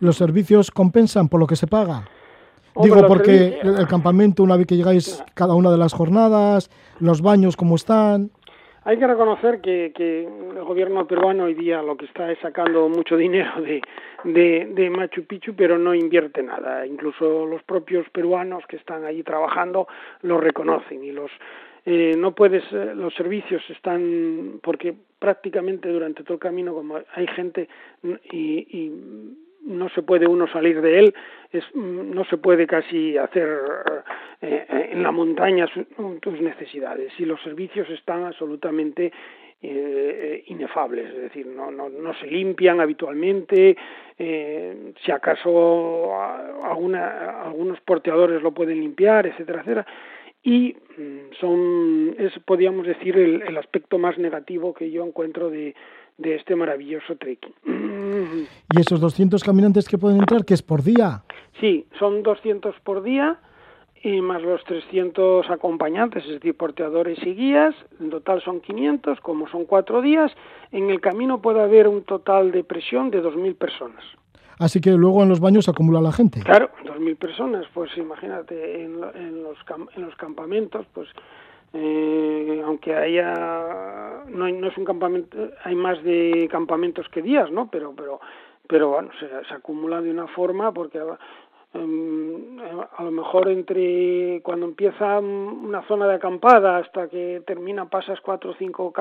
¿Los 0.00 0.16
servicios 0.16 0.70
compensan 0.70 1.28
por 1.28 1.40
lo 1.40 1.46
que 1.46 1.56
se 1.56 1.66
paga? 1.66 2.04
Digo, 2.82 3.06
porque 3.06 3.60
el 3.62 3.86
campamento, 3.86 4.42
una 4.42 4.56
vez 4.56 4.66
que 4.66 4.76
llegáis 4.76 5.22
cada 5.34 5.54
una 5.54 5.70
de 5.70 5.78
las 5.78 5.92
jornadas, 5.92 6.70
los 7.00 7.22
baños, 7.22 7.56
¿cómo 7.56 7.76
están? 7.76 8.30
Hay 8.86 8.98
que 8.98 9.06
reconocer 9.06 9.60
que, 9.62 9.92
que, 9.96 10.24
el 10.24 10.64
gobierno 10.64 11.06
peruano 11.06 11.44
hoy 11.44 11.54
día 11.54 11.82
lo 11.82 11.96
que 11.96 12.04
está 12.04 12.30
es 12.30 12.38
sacando 12.40 12.88
mucho 12.90 13.16
dinero 13.16 13.62
de, 13.62 13.80
de, 14.24 14.72
de, 14.74 14.90
Machu 14.90 15.24
Picchu, 15.24 15.54
pero 15.54 15.78
no 15.78 15.94
invierte 15.94 16.42
nada. 16.42 16.86
Incluso 16.86 17.46
los 17.46 17.62
propios 17.62 18.06
peruanos 18.10 18.64
que 18.68 18.76
están 18.76 19.04
allí 19.04 19.22
trabajando 19.22 19.88
lo 20.20 20.38
reconocen 20.38 21.02
y 21.02 21.12
los 21.12 21.30
eh, 21.86 22.14
no 22.16 22.34
puedes, 22.34 22.64
eh, 22.72 22.94
los 22.94 23.14
servicios 23.14 23.62
están, 23.68 24.58
porque 24.62 24.94
prácticamente 25.18 25.90
durante 25.90 26.22
todo 26.22 26.34
el 26.34 26.40
camino, 26.40 26.72
como 26.74 26.98
hay 27.14 27.26
gente 27.28 27.68
y, 28.32 28.90
no 29.64 29.88
se 29.90 30.02
puede 30.02 30.26
uno 30.26 30.46
salir 30.48 30.80
de 30.80 30.98
él, 30.98 31.14
es, 31.50 31.64
no 31.74 32.24
se 32.24 32.36
puede 32.36 32.66
casi 32.66 33.16
hacer 33.16 33.48
eh, 34.40 34.88
en 34.92 35.02
la 35.02 35.10
montaña 35.10 35.66
tus 36.20 36.40
necesidades 36.40 37.12
y 37.18 37.24
los 37.24 37.40
servicios 37.42 37.88
están 37.90 38.24
absolutamente 38.24 39.12
eh, 39.62 40.44
inefables, 40.48 41.08
es 41.08 41.22
decir, 41.22 41.46
no, 41.46 41.70
no, 41.70 41.88
no 41.88 42.12
se 42.14 42.26
limpian 42.26 42.80
habitualmente, 42.80 43.76
eh, 44.18 44.92
si 45.02 45.10
acaso 45.10 46.12
alguna, 46.62 47.42
algunos 47.42 47.80
porteadores 47.80 48.42
lo 48.42 48.52
pueden 48.52 48.80
limpiar, 48.80 49.26
etcétera, 49.26 49.60
etcétera, 49.60 49.86
y 50.42 50.76
mm, 50.98 51.32
son, 51.40 52.14
es, 52.18 52.38
podríamos 52.44 52.86
decir, 52.86 53.16
el, 53.16 53.40
el 53.40 53.56
aspecto 53.56 53.98
más 53.98 54.18
negativo 54.18 54.74
que 54.74 54.90
yo 54.90 55.02
encuentro 55.02 55.48
de, 55.48 55.74
de 56.18 56.34
este 56.34 56.54
maravilloso 56.54 57.16
trekking. 57.16 57.54
¿Y 58.74 58.80
esos 58.80 59.00
200 59.00 59.42
caminantes 59.42 59.88
que 59.88 59.98
pueden 59.98 60.18
entrar, 60.18 60.44
qué 60.44 60.54
es 60.54 60.62
por 60.62 60.82
día? 60.82 61.22
Sí, 61.60 61.86
son 61.98 62.22
200 62.22 62.74
por 62.80 63.02
día 63.02 63.38
y 64.02 64.20
más 64.20 64.42
los 64.42 64.62
300 64.64 65.48
acompañantes, 65.48 66.24
es 66.24 66.32
decir, 66.32 66.54
porteadores 66.56 67.18
y 67.22 67.34
guías, 67.34 67.74
en 68.00 68.10
total 68.10 68.42
son 68.42 68.60
500, 68.60 69.18
como 69.20 69.48
son 69.48 69.64
cuatro 69.64 70.02
días, 70.02 70.30
en 70.72 70.90
el 70.90 71.00
camino 71.00 71.40
puede 71.40 71.62
haber 71.62 71.88
un 71.88 72.02
total 72.02 72.52
de 72.52 72.64
presión 72.64 73.10
de 73.10 73.22
2.000 73.22 73.56
personas. 73.56 74.04
Así 74.58 74.80
que 74.80 74.90
luego 74.90 75.22
en 75.22 75.30
los 75.30 75.40
baños 75.40 75.64
se 75.64 75.70
acumula 75.70 76.02
la 76.02 76.12
gente. 76.12 76.40
Claro, 76.40 76.70
2.000 76.84 77.16
personas, 77.16 77.66
pues 77.72 77.96
imagínate, 77.96 78.84
en, 78.84 79.00
en, 79.14 79.42
los, 79.42 79.56
en 79.96 80.02
los 80.04 80.14
campamentos, 80.16 80.86
pues 80.92 81.08
eh, 81.74 82.62
aunque 82.64 82.94
haya, 82.94 84.24
no, 84.28 84.48
no 84.48 84.68
es 84.68 84.78
un 84.78 84.84
campamento, 84.84 85.36
hay 85.64 85.74
más 85.74 86.02
de 86.02 86.48
campamentos 86.50 87.08
que 87.08 87.20
días, 87.22 87.50
¿no? 87.50 87.68
Pero, 87.70 87.92
pero, 87.96 88.20
pero 88.66 88.88
bueno, 88.88 89.10
se, 89.20 89.28
se 89.48 89.54
acumula 89.54 90.00
de 90.00 90.10
una 90.10 90.26
forma 90.28 90.72
porque 90.72 91.00
Em, 91.74 92.60
a 92.96 93.02
lo 93.02 93.10
mejor 93.10 93.48
entre 93.48 94.40
cuando 94.44 94.66
empieza 94.66 95.18
una 95.18 95.82
zona 95.88 96.06
de 96.06 96.14
acampada 96.14 96.76
hasta 96.76 97.08
que 97.08 97.42
termina 97.44 97.90
pasas 97.90 98.20
cuatro 98.20 98.52
o 98.52 98.54
cinco 98.54 98.92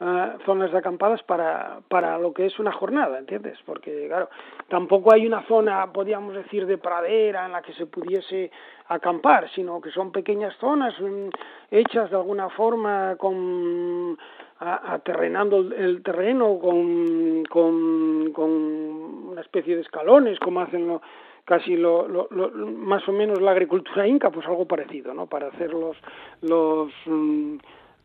eh, 0.00 0.32
zonas 0.44 0.72
de 0.72 0.78
acampadas 0.78 1.22
para, 1.22 1.80
para 1.88 2.18
lo 2.18 2.32
que 2.32 2.46
es 2.46 2.58
una 2.58 2.72
jornada, 2.72 3.18
¿entiendes? 3.18 3.58
Porque, 3.64 4.06
claro, 4.08 4.28
tampoco 4.68 5.12
hay 5.12 5.26
una 5.26 5.42
zona, 5.44 5.92
podríamos 5.92 6.34
decir, 6.34 6.66
de 6.66 6.78
pradera 6.78 7.46
en 7.46 7.52
la 7.52 7.62
que 7.62 7.72
se 7.72 7.86
pudiese 7.86 8.50
acampar, 8.88 9.48
sino 9.54 9.80
que 9.80 9.90
son 9.90 10.12
pequeñas 10.12 10.54
zonas 10.56 10.94
mm, 11.00 11.28
hechas 11.70 12.10
de 12.10 12.16
alguna 12.16 12.48
forma 12.50 13.16
con 13.16 14.18
aterrenando 14.58 15.58
el 15.58 16.02
terreno 16.02 16.58
con, 16.58 17.44
con, 17.44 18.32
con 18.32 18.50
una 18.50 19.42
especie 19.42 19.76
de 19.76 19.82
escalones, 19.82 20.38
como 20.38 20.60
hacen 20.60 20.88
los 20.88 21.02
casi 21.46 21.76
lo, 21.76 22.08
lo, 22.08 22.28
más 22.28 23.08
o 23.08 23.12
menos 23.12 23.40
la 23.40 23.52
agricultura 23.52 24.06
inca, 24.06 24.30
pues 24.30 24.46
algo 24.46 24.66
parecido, 24.66 25.14
¿no? 25.14 25.26
Para 25.26 25.46
hacer 25.46 25.72
los, 25.72 25.96
los, 26.42 26.92
mm, 27.06 27.56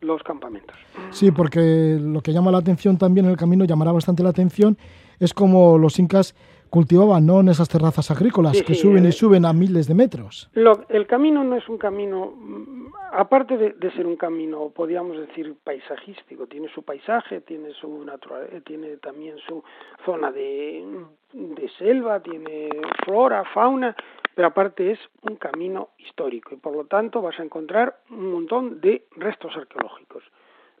los 0.02 0.22
campamentos. 0.22 0.76
Sí, 1.10 1.30
porque 1.30 1.98
lo 2.00 2.20
que 2.20 2.32
llama 2.32 2.50
la 2.50 2.58
atención 2.58 2.98
también 2.98 3.26
en 3.26 3.32
el 3.32 3.36
camino, 3.36 3.64
llamará 3.64 3.92
bastante 3.92 4.22
la 4.22 4.30
atención, 4.30 4.76
es 5.18 5.32
como 5.32 5.78
los 5.78 5.98
incas 5.98 6.34
cultivaban 6.72 7.26
¿no? 7.26 7.40
en 7.40 7.50
esas 7.50 7.68
terrazas 7.68 8.10
agrícolas 8.10 8.62
que 8.62 8.74
suben 8.74 9.04
y 9.04 9.08
eh, 9.08 9.12
suben 9.12 9.44
a 9.44 9.52
miles 9.52 9.86
de 9.86 9.94
metros. 9.94 10.48
Lo, 10.54 10.86
el 10.88 11.06
camino 11.06 11.44
no 11.44 11.54
es 11.54 11.68
un 11.68 11.76
camino, 11.76 12.32
mm, 12.34 12.86
aparte 13.12 13.58
de, 13.58 13.74
de, 13.74 13.90
ser 13.92 14.06
un 14.06 14.16
camino, 14.16 14.70
podríamos 14.74 15.18
decir, 15.18 15.54
paisajístico, 15.62 16.46
tiene 16.46 16.68
su 16.74 16.82
paisaje, 16.82 17.42
tiene 17.42 17.74
su 17.74 18.02
natural, 18.06 18.48
eh, 18.50 18.62
tiene 18.64 18.96
también 18.96 19.36
su 19.46 19.62
zona 20.06 20.32
de, 20.32 20.82
de 21.34 21.70
selva, 21.78 22.20
tiene 22.20 22.70
flora, 23.04 23.44
fauna, 23.52 23.94
pero 24.34 24.48
aparte 24.48 24.92
es 24.92 24.98
un 25.22 25.36
camino 25.36 25.90
histórico 25.98 26.54
y 26.54 26.58
por 26.58 26.74
lo 26.74 26.84
tanto 26.84 27.22
vas 27.22 27.38
a 27.38 27.42
encontrar 27.42 27.98
un 28.10 28.32
montón 28.32 28.80
de 28.80 29.04
restos 29.16 29.56
arqueológicos. 29.56 30.22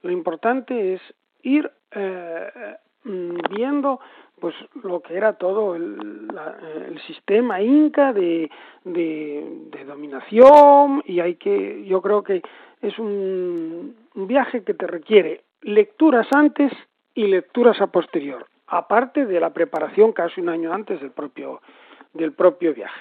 Lo 0.02 0.10
importante 0.10 0.94
es 0.94 1.00
ir 1.42 1.70
eh, 1.90 2.76
mm, 3.04 3.36
viendo 3.50 4.00
pues 4.40 4.54
lo 4.82 5.00
que 5.00 5.16
era 5.16 5.34
todo 5.34 5.76
el, 5.76 6.26
la, 6.26 6.56
el 6.88 7.00
sistema 7.02 7.62
inca 7.62 8.12
de, 8.12 8.50
de, 8.84 9.68
de, 9.70 9.84
dominación 9.84 11.02
y 11.06 11.20
hay 11.20 11.36
que 11.36 11.84
yo 11.84 12.02
creo 12.02 12.24
que 12.24 12.42
es 12.80 12.98
un, 12.98 13.94
un 14.14 14.26
viaje 14.26 14.64
que 14.64 14.74
te 14.74 14.88
requiere 14.88 15.44
lecturas 15.60 16.26
antes 16.32 16.72
y 17.14 17.28
lecturas 17.28 17.80
a 17.80 17.86
posterior 17.86 18.46
aparte 18.72 19.26
de 19.26 19.38
la 19.38 19.50
preparación 19.50 20.12
casi 20.12 20.40
un 20.40 20.48
año 20.48 20.72
antes 20.72 21.00
del 21.00 21.10
propio 21.10 21.60
del 22.14 22.32
propio 22.32 22.74
viaje. 22.74 23.00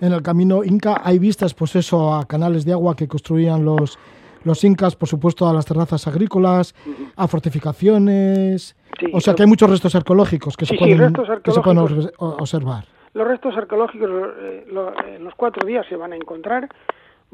En 0.00 0.12
el 0.12 0.22
camino 0.22 0.62
inca 0.64 1.00
hay 1.02 1.18
vistas, 1.18 1.54
pues 1.54 1.74
eso, 1.76 2.14
a 2.14 2.26
canales 2.26 2.64
de 2.64 2.72
agua 2.72 2.94
que 2.94 3.08
construían 3.08 3.64
los 3.64 3.98
los 4.44 4.62
incas, 4.62 4.94
por 4.94 5.08
supuesto, 5.08 5.48
a 5.48 5.52
las 5.52 5.66
terrazas 5.66 6.06
agrícolas, 6.06 6.72
uh 6.86 6.90
-huh. 6.90 7.12
a 7.16 7.26
fortificaciones. 7.26 8.76
Sí, 8.98 9.06
o 9.12 9.20
sea 9.20 9.34
que 9.34 9.42
hay 9.42 9.48
muchos 9.48 9.68
restos 9.68 9.94
arqueológicos 9.96 10.56
que, 10.56 10.66
sí, 10.66 10.74
se, 10.74 10.78
pueden, 10.78 10.98
sí, 10.98 11.04
arqueológicos, 11.04 11.42
que 11.42 11.50
se 11.50 11.60
pueden 11.60 11.80
observar. 12.18 12.84
Los 13.12 13.26
restos 13.26 13.56
arqueológicos 13.56 14.08
eh, 14.08 14.64
lo, 14.68 14.92
en 15.04 15.24
los 15.24 15.34
cuatro 15.34 15.66
días 15.66 15.84
se 15.88 15.96
van 15.96 16.12
a 16.12 16.16
encontrar. 16.16 16.68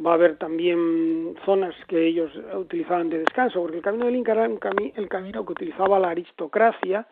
Va 0.04 0.12
a 0.12 0.14
haber 0.14 0.38
también 0.38 1.34
zonas 1.44 1.74
que 1.86 2.06
ellos 2.06 2.30
utilizaban 2.56 3.10
de 3.10 3.18
descanso, 3.18 3.60
porque 3.60 3.76
el 3.76 3.82
camino 3.82 4.06
del 4.06 4.16
Inca 4.16 4.32
era 4.32 4.48
un 4.48 4.56
cami 4.56 4.90
el 4.96 5.08
camino 5.08 5.44
que 5.44 5.52
utilizaba 5.52 5.98
la 5.98 6.08
aristocracia 6.08 7.06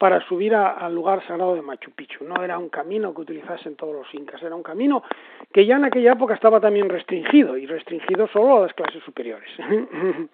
para 0.00 0.26
subir 0.26 0.54
a, 0.54 0.70
al 0.70 0.94
lugar 0.94 1.20
sagrado 1.26 1.54
de 1.54 1.60
Machu 1.60 1.90
Picchu. 1.90 2.24
No 2.24 2.42
era 2.42 2.58
un 2.58 2.70
camino 2.70 3.12
que 3.12 3.20
utilizasen 3.20 3.76
todos 3.76 3.94
los 3.94 4.06
incas, 4.14 4.42
era 4.42 4.54
un 4.54 4.62
camino 4.62 5.02
que 5.52 5.66
ya 5.66 5.76
en 5.76 5.84
aquella 5.84 6.12
época 6.12 6.32
estaba 6.32 6.58
también 6.58 6.88
restringido 6.88 7.58
y 7.58 7.66
restringido 7.66 8.26
solo 8.28 8.56
a 8.56 8.60
las 8.62 8.72
clases 8.72 9.02
superiores. 9.04 9.50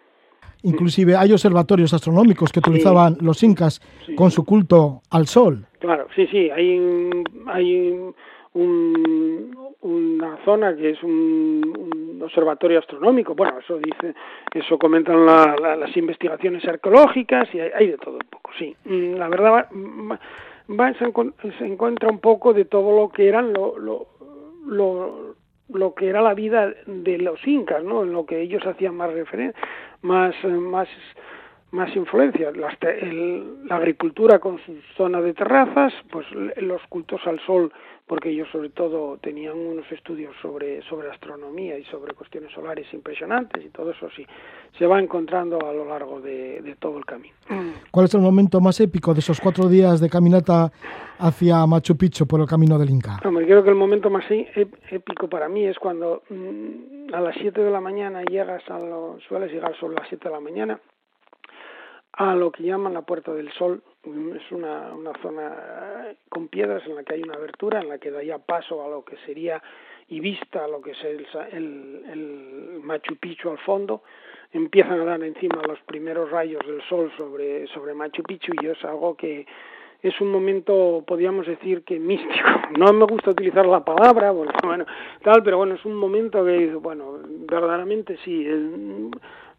Inclusive 0.62 1.16
hay 1.16 1.32
observatorios 1.32 1.92
astronómicos 1.92 2.52
que 2.52 2.60
utilizaban 2.60 3.16
sí, 3.16 3.24
los 3.24 3.42
incas 3.42 3.80
sí. 4.06 4.14
con 4.14 4.30
su 4.30 4.44
culto 4.44 5.02
al 5.10 5.26
sol. 5.26 5.66
Claro, 5.80 6.06
sí, 6.14 6.28
sí, 6.28 6.48
hay, 6.48 7.10
hay 7.48 8.14
un, 8.56 9.74
una 9.82 10.38
zona 10.44 10.74
que 10.74 10.90
es 10.90 11.02
un, 11.02 11.62
un, 11.78 12.22
observatorio 12.22 12.78
astronómico. 12.78 13.34
Bueno, 13.34 13.58
eso 13.58 13.78
dice, 13.78 14.14
eso 14.52 14.78
comentan 14.78 15.24
la, 15.26 15.54
la, 15.60 15.76
las 15.76 15.96
investigaciones 15.96 16.66
arqueológicas 16.66 17.54
y 17.54 17.60
hay, 17.60 17.70
hay, 17.74 17.86
de 17.88 17.98
todo 17.98 18.14
un 18.14 18.28
poco, 18.30 18.50
sí. 18.58 18.74
Mm, 18.84 19.14
la 19.14 19.28
verdad 19.28 19.68
va, 20.70 20.94
se, 20.94 21.66
encuentra 21.66 22.08
un 22.08 22.18
poco 22.18 22.52
de 22.54 22.64
todo 22.64 22.96
lo 22.96 23.10
que 23.10 23.28
eran 23.28 23.52
lo, 23.52 23.78
lo, 23.78 24.06
lo, 24.66 25.36
lo 25.68 25.94
que 25.94 26.08
era 26.08 26.22
la 26.22 26.34
vida 26.34 26.72
de 26.86 27.18
los 27.18 27.46
incas, 27.46 27.84
¿no? 27.84 28.02
En 28.02 28.12
lo 28.12 28.24
que 28.24 28.40
ellos 28.40 28.66
hacían 28.66 28.96
más 28.96 29.12
referencia, 29.12 29.60
más, 30.00 30.34
más 30.44 30.88
más 31.76 31.94
influencia, 31.94 32.50
la, 32.52 32.76
el, 32.90 33.66
la 33.66 33.76
agricultura 33.76 34.38
con 34.38 34.58
su 34.64 34.74
zona 34.96 35.20
de 35.20 35.34
terrazas, 35.34 35.92
pues 36.10 36.26
los 36.32 36.82
cultos 36.88 37.20
al 37.26 37.38
sol 37.46 37.72
porque 38.06 38.30
ellos 38.30 38.48
sobre 38.52 38.70
todo 38.70 39.18
tenían 39.18 39.58
unos 39.58 39.90
estudios 39.90 40.34
sobre, 40.40 40.80
sobre 40.82 41.10
astronomía 41.10 41.76
y 41.76 41.84
sobre 41.84 42.14
cuestiones 42.14 42.52
solares 42.52 42.86
impresionantes 42.92 43.64
y 43.64 43.68
todo 43.70 43.90
eso 43.90 44.08
sí 44.14 44.24
se 44.78 44.86
va 44.86 45.00
encontrando 45.00 45.58
a 45.66 45.72
lo 45.72 45.84
largo 45.84 46.20
de, 46.20 46.62
de 46.62 46.76
todo 46.76 46.98
el 46.98 47.04
camino. 47.04 47.34
¿Cuál 47.90 48.06
es 48.06 48.14
el 48.14 48.20
momento 48.20 48.60
más 48.60 48.78
épico 48.80 49.12
de 49.12 49.20
esos 49.20 49.40
cuatro 49.40 49.68
días 49.68 50.00
de 50.00 50.08
caminata 50.08 50.70
hacia 51.18 51.66
Machu 51.66 51.96
Picchu 51.96 52.26
por 52.26 52.40
el 52.40 52.46
camino 52.46 52.78
del 52.78 52.90
Inca? 52.90 53.18
Hombre, 53.24 53.44
creo 53.44 53.64
que 53.64 53.70
el 53.70 53.76
momento 53.76 54.08
más 54.08 54.24
épico 54.30 55.28
para 55.28 55.48
mí 55.48 55.66
es 55.66 55.78
cuando 55.78 56.22
mmm, 56.30 57.12
a 57.12 57.20
las 57.20 57.34
7 57.40 57.60
de 57.60 57.70
la 57.70 57.80
mañana 57.80 58.22
llegas 58.22 58.62
a 58.70 58.78
lo, 58.78 59.18
sueles 59.28 59.50
llegar 59.50 59.76
sobre 59.80 59.96
las 59.96 60.08
7 60.08 60.28
de 60.28 60.34
la 60.34 60.40
mañana 60.40 60.80
a 62.16 62.34
lo 62.34 62.50
que 62.50 62.62
llaman 62.62 62.94
la 62.94 63.02
Puerta 63.02 63.32
del 63.32 63.52
Sol. 63.52 63.82
Es 64.04 64.52
una, 64.52 64.94
una 64.94 65.12
zona 65.20 66.14
con 66.28 66.48
piedras 66.48 66.82
en 66.86 66.94
la 66.94 67.02
que 67.02 67.14
hay 67.14 67.22
una 67.22 67.34
abertura, 67.34 67.80
en 67.80 67.88
la 67.88 67.98
que 67.98 68.10
daría 68.10 68.38
paso 68.38 68.84
a 68.84 68.88
lo 68.88 69.04
que 69.04 69.16
sería 69.26 69.62
y 70.08 70.20
vista 70.20 70.64
a 70.64 70.68
lo 70.68 70.80
que 70.80 70.92
es 70.92 71.04
el, 71.04 71.26
el, 71.52 72.04
el 72.10 72.80
Machu 72.82 73.16
Picchu 73.16 73.50
al 73.50 73.58
fondo. 73.58 74.02
Empiezan 74.52 75.00
a 75.00 75.04
dar 75.04 75.22
encima 75.22 75.60
los 75.66 75.80
primeros 75.80 76.30
rayos 76.30 76.64
del 76.66 76.80
sol 76.88 77.12
sobre, 77.16 77.66
sobre 77.68 77.94
Machu 77.94 78.22
Picchu 78.22 78.52
y 78.62 78.66
es 78.66 78.82
algo 78.84 79.16
que 79.16 79.46
es 80.02 80.20
un 80.20 80.30
momento, 80.30 81.02
podríamos 81.06 81.46
decir 81.46 81.82
que 81.84 81.98
místico. 81.98 82.32
No 82.78 82.92
me 82.92 83.06
gusta 83.06 83.30
utilizar 83.30 83.64
la 83.66 83.84
palabra, 83.84 84.32
bueno, 84.32 84.52
tal, 85.22 85.42
pero 85.42 85.56
bueno, 85.56 85.76
es 85.76 85.84
un 85.84 85.94
momento 85.94 86.44
que, 86.44 86.74
bueno, 86.74 87.18
verdaderamente 87.48 88.18
sí, 88.24 88.44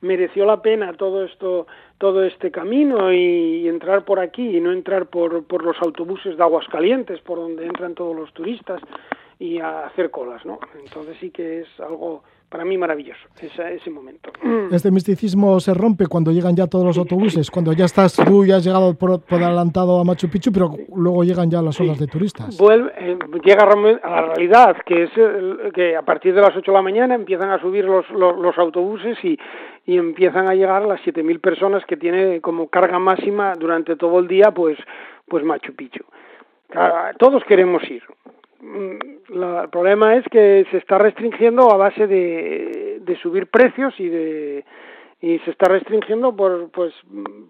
mereció 0.02 0.46
la 0.46 0.62
pena 0.62 0.94
todo 0.94 1.26
esto, 1.26 1.68
todo 1.98 2.24
este 2.24 2.52
camino 2.52 3.12
y, 3.12 3.62
y, 3.64 3.68
entrar 3.68 4.06
por 4.06 4.20
aquí 4.20 4.58
y 4.58 4.62
no 4.62 4.72
entrar 4.72 5.08
por, 5.08 5.46
por 5.46 5.64
los 5.64 5.76
autobuses 5.82 6.38
de 6.38 6.44
Aguascalientes, 6.44 7.22
por 7.22 7.40
donde 7.40 7.66
entran 7.66 7.96
todos 7.96 8.16
los 8.16 8.32
turistas 8.34 8.82
y 9.40 9.60
a 9.60 9.86
hacer 9.86 10.12
colas, 10.12 10.46
¿no? 10.46 10.60
Entonces 10.84 11.18
sí 11.20 11.30
que 11.32 11.62
es 11.62 11.68
algo 11.80 12.24
para 12.50 12.64
mí 12.64 12.78
maravilloso 12.78 13.20
ese, 13.42 13.76
ese 13.76 13.90
momento. 13.90 14.32
Este 14.72 14.92
misticismo 14.92 15.60
se 15.60 15.74
rompe 15.74 16.08
cuando 16.08 16.32
llegan 16.32 16.56
ya 16.56 16.68
todos 16.68 16.86
los 16.86 16.98
autobuses, 16.98 17.52
cuando 17.52 17.74
ya 17.74 17.86
estás 17.86 18.16
tú 18.16 18.46
ya 18.46 18.58
has 18.58 18.64
llegado 18.64 18.94
por, 18.94 19.22
adelantado 19.30 20.00
a 20.00 20.04
Machu 20.04 20.30
Picchu, 20.30 20.52
pero 20.52 20.72
luego 20.96 21.24
llegan 21.24 21.50
ya 21.50 21.62
las 21.62 21.80
horas 21.80 22.00
de 22.00 22.08
turistas. 22.08 22.58
Vuelve, 22.58 22.92
eh, 22.98 23.18
llega 23.44 23.64
a 23.64 24.10
la 24.10 24.22
realidad, 24.22 24.78
que 24.86 25.04
es 25.04 25.10
que 25.74 25.96
a 25.96 26.02
partir 26.04 26.34
de 26.34 26.42
las 26.42 26.56
8 26.56 26.72
de 26.72 26.76
la 26.76 26.82
mañana 26.82 27.16
empiezan 27.16 27.50
a 27.50 27.60
subir 27.60 27.86
los, 27.86 28.10
los, 28.10 28.58
autobuses 28.58 29.18
y, 29.24 29.38
y 29.88 29.98
empiezan 29.98 30.48
a 30.48 30.54
llegar 30.54 30.84
las 30.84 31.02
7.000 31.02 31.40
personas 31.40 31.84
que 31.86 31.98
tiene 31.98 32.40
como 32.42 32.68
carga 32.68 33.00
máxima 33.00 33.56
durante 33.56 33.96
todo 33.96 34.20
el 34.20 34.28
día, 34.28 34.52
pues, 34.52 34.78
pues 35.28 35.44
Machu 35.44 35.74
Picchu. 35.74 36.04
Todos 37.18 37.44
queremos 37.46 37.82
ir, 37.90 38.04
Mm, 38.60 38.98
el 39.30 39.70
problema 39.70 40.16
es 40.16 40.26
que 40.30 40.66
se 40.72 40.78
está 40.78 40.98
restringiendo 40.98 41.72
a 41.72 41.78
base 41.78 42.08
de, 42.08 43.00
de 43.02 43.16
subir 43.18 43.48
precios 43.48 43.94
y 44.00 44.10
de 44.10 44.66
y 45.20 45.40
se 45.40 45.52
está 45.52 45.68
restringiendo 45.68 46.36
por 46.36 46.70
pues 46.70 46.94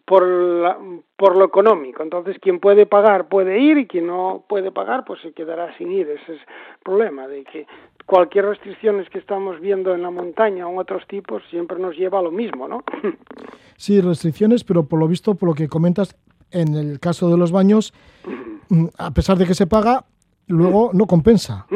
por 0.06 0.26
la, 0.26 0.78
por 1.18 1.38
lo 1.38 1.46
económico. 1.46 2.02
Entonces 2.02 2.38
quien 2.40 2.60
puede 2.60 2.86
pagar 2.86 3.28
puede 3.28 3.60
ir 3.60 3.78
y 3.78 3.88
quien 3.88 4.08
no 4.08 4.44
puede 4.48 4.72
pagar 4.72 5.04
pues 5.06 5.22
se 5.22 5.34
quedará 5.34 5.78
sin 5.78 5.92
ir. 5.92 6.10
Ese 6.10 6.36
es 6.36 6.40
el 6.40 6.84
problema 6.84 7.28
de 7.28 7.44
que 7.44 7.68
cualquier 8.08 8.46
restricciones 8.46 9.10
que 9.10 9.20
estamos 9.20 9.60
viendo 9.60 9.94
en 9.94 10.02
la 10.02 10.10
montaña 10.10 10.68
o 10.68 10.80
otros 10.80 11.06
tipos 11.08 11.44
siempre 11.52 11.78
nos 11.78 11.96
lleva 11.96 12.20
a 12.20 12.22
lo 12.22 12.32
mismo 12.32 12.68
no 12.68 12.84
sí 13.76 14.00
restricciones 14.00 14.64
pero 14.64 14.86
por 14.86 14.98
lo 14.98 15.08
visto 15.08 15.36
por 15.36 15.50
lo 15.50 15.56
que 15.56 15.68
comentas 15.68 16.16
en 16.52 16.74
el 16.76 17.02
caso 17.02 17.30
de 17.30 17.38
los 17.38 17.52
baños 17.52 17.94
a 18.98 19.12
pesar 19.12 19.38
de 19.38 19.46
que 19.46 19.54
se 19.54 19.68
paga 19.68 20.06
luego 20.48 20.92
no 20.94 21.06
compensa. 21.06 21.66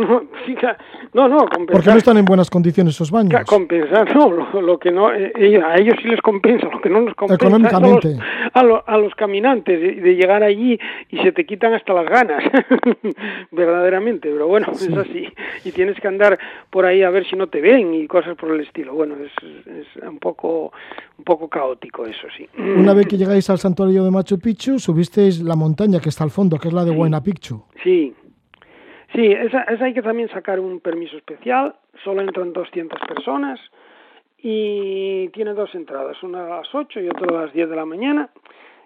No, 1.13 1.27
no, 1.27 1.39
compensa. 1.39 1.73
Porque 1.73 1.89
no 1.89 1.97
están 1.97 2.17
en 2.17 2.25
buenas 2.25 2.49
condiciones 2.49 2.95
esos 2.95 3.11
baños. 3.11 3.43
Compensa, 3.45 4.05
no, 4.05 4.29
lo, 4.61 4.79
que 4.79 4.91
no, 4.91 5.13
eh, 5.13 5.61
a 5.61 5.75
ellos 5.77 5.95
sí 6.01 6.07
les 6.07 6.21
compensa, 6.21 6.67
lo 6.71 6.79
que 6.79 6.89
no 6.89 7.01
nos 7.01 7.15
compensa 7.15 7.45
Económicamente. 7.45 8.17
A 8.53 8.63
los, 8.63 8.81
a, 8.85 8.97
los, 8.97 9.13
caminantes, 9.15 9.79
de, 9.79 10.15
llegar 10.15 10.43
allí 10.43 10.79
y 11.09 11.17
se 11.17 11.31
te 11.31 11.45
quitan 11.45 11.73
hasta 11.73 11.93
las 11.93 12.05
ganas, 12.05 12.43
verdaderamente, 13.51 14.29
pero 14.31 14.47
bueno, 14.47 14.67
es 14.71 14.89
así. 14.97 15.27
Y 15.65 15.71
tienes 15.71 15.99
que 15.99 16.07
andar 16.07 16.39
por 16.69 16.85
ahí 16.85 17.03
a 17.03 17.09
ver 17.09 17.25
si 17.29 17.35
no 17.35 17.47
te 17.47 17.59
ven 17.59 17.93
y 17.93 18.07
cosas 18.07 18.37
por 18.37 18.51
el 18.51 18.61
estilo. 18.61 18.93
Bueno, 18.93 19.15
es, 19.15 19.31
es 19.67 20.03
un 20.03 20.19
poco 20.19 20.71
un 21.17 21.23
poco 21.23 21.47
caótico 21.47 22.05
eso, 22.05 22.27
sí. 22.35 22.47
Una 22.57 22.93
vez 22.93 23.07
que 23.07 23.17
llegáis 23.17 23.49
al 23.49 23.59
santuario 23.59 24.03
de 24.03 24.11
Machu 24.11 24.39
Picchu, 24.39 24.79
subisteis 24.79 25.41
la 25.41 25.55
montaña 25.55 25.99
que 25.99 26.09
está 26.09 26.23
al 26.23 26.31
fondo, 26.31 26.57
que 26.57 26.69
es 26.69 26.73
la 26.73 26.83
de 26.85 26.91
Huayna 26.91 27.21
Picchu. 27.21 27.63
Sí, 27.83 28.13
Sí, 29.13 29.25
esa, 29.25 29.65
hay 29.67 29.93
que 29.93 30.01
también 30.01 30.29
sacar 30.29 30.59
un 30.59 30.79
permiso 30.79 31.17
especial, 31.17 31.75
solo 32.03 32.21
entran 32.21 32.53
200 32.53 32.99
personas 33.07 33.59
y 34.37 35.27
tiene 35.29 35.53
dos 35.53 35.73
entradas, 35.75 36.21
una 36.23 36.45
a 36.45 36.57
las 36.61 36.73
8 36.73 37.01
y 37.01 37.09
otra 37.09 37.27
a 37.27 37.45
las 37.45 37.53
10 37.53 37.69
de 37.69 37.75
la 37.75 37.85
mañana 37.85 38.29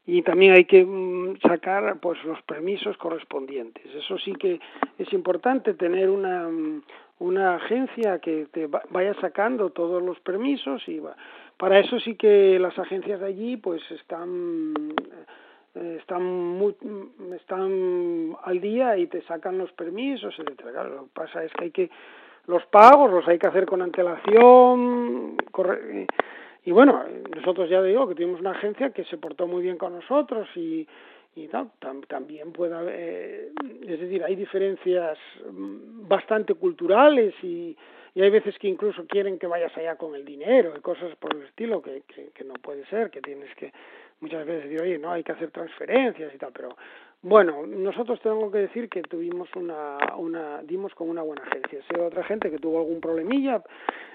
y 0.07 0.21
también 0.21 0.53
hay 0.53 0.65
que 0.65 0.83
mm, 0.85 1.39
sacar 1.41 1.97
pues 1.99 2.23
los 2.23 2.41
permisos 2.43 2.97
correspondientes. 2.97 3.85
Eso 3.93 4.17
sí 4.17 4.33
que 4.33 4.59
es 4.97 5.13
importante 5.13 5.73
tener 5.73 6.09
una, 6.09 6.47
mm, 6.47 6.83
una 7.19 7.55
agencia 7.55 8.19
que 8.19 8.47
te 8.51 8.67
vaya 8.67 9.13
sacando 9.21 9.69
todos 9.69 10.03
los 10.03 10.19
permisos 10.19 10.87
y 10.87 11.01
para 11.57 11.79
eso 11.79 11.99
sí 11.99 12.15
que 12.15 12.59
las 12.59 12.77
agencias 12.77 13.19
de 13.19 13.27
allí 13.27 13.57
pues 13.57 13.81
están 13.91 14.73
están 15.75 16.23
muy, 16.23 16.75
están 17.35 18.35
al 18.43 18.61
día 18.61 18.97
y 18.97 19.07
te 19.07 19.21
sacan 19.23 19.57
los 19.57 19.71
permisos, 19.73 20.33
etcétera. 20.39 20.83
Lo 20.85 21.03
que 21.03 21.09
pasa 21.13 21.43
es 21.43 21.51
que 21.53 21.65
hay 21.65 21.71
que 21.71 21.89
los 22.47 22.65
pagos 22.67 23.11
los 23.11 23.27
hay 23.27 23.39
que 23.39 23.47
hacer 23.47 23.65
con 23.65 23.81
antelación, 23.81 25.35
y 26.63 26.71
bueno, 26.71 27.03
nosotros 27.35 27.69
ya 27.69 27.81
digo 27.81 28.07
que 28.07 28.15
tenemos 28.15 28.39
una 28.39 28.51
agencia 28.51 28.89
que 28.89 29.03
se 29.05 29.17
portó 29.17 29.47
muy 29.47 29.63
bien 29.63 29.77
con 29.77 29.93
nosotros 29.93 30.47
y, 30.55 30.87
y 31.35 31.49
también 32.07 32.51
puede 32.51 32.75
haber, 32.75 32.95
eh, 32.97 33.51
es 33.87 33.99
decir, 33.99 34.23
hay 34.23 34.35
diferencias 34.35 35.17
bastante 36.07 36.55
culturales 36.55 37.35
y, 37.43 37.75
y 38.15 38.21
hay 38.21 38.29
veces 38.29 38.57
que 38.57 38.67
incluso 38.67 39.05
quieren 39.05 39.37
que 39.37 39.45
vayas 39.45 39.75
allá 39.77 39.95
con 39.95 40.15
el 40.15 40.25
dinero 40.25 40.73
y 40.75 40.81
cosas 40.81 41.15
por 41.17 41.35
el 41.35 41.43
estilo 41.43 41.81
que, 41.81 42.01
que, 42.07 42.29
que 42.33 42.43
no 42.43 42.53
puede 42.55 42.85
ser, 42.87 43.11
que 43.11 43.21
tienes 43.21 43.53
que 43.55 43.71
muchas 44.19 44.45
veces 44.45 44.63
decir, 44.65 44.81
oye, 44.81 44.97
no, 44.97 45.11
hay 45.11 45.23
que 45.23 45.31
hacer 45.31 45.51
transferencias 45.51 46.33
y 46.33 46.37
tal, 46.37 46.51
pero 46.53 46.69
bueno, 47.21 47.65
nosotros 47.65 48.19
tengo 48.21 48.51
que 48.51 48.59
decir 48.59 48.87
que 48.87 49.01
tuvimos 49.01 49.49
una, 49.55 49.97
una 50.17 50.61
dimos 50.61 50.93
con 50.93 51.09
una 51.09 51.23
buena 51.23 51.41
agencia. 51.43 51.79
Sé 51.89 51.99
otra 51.99 52.23
gente 52.23 52.51
que 52.51 52.59
tuvo 52.59 52.79
algún 52.79 53.01
problemilla, 53.01 53.63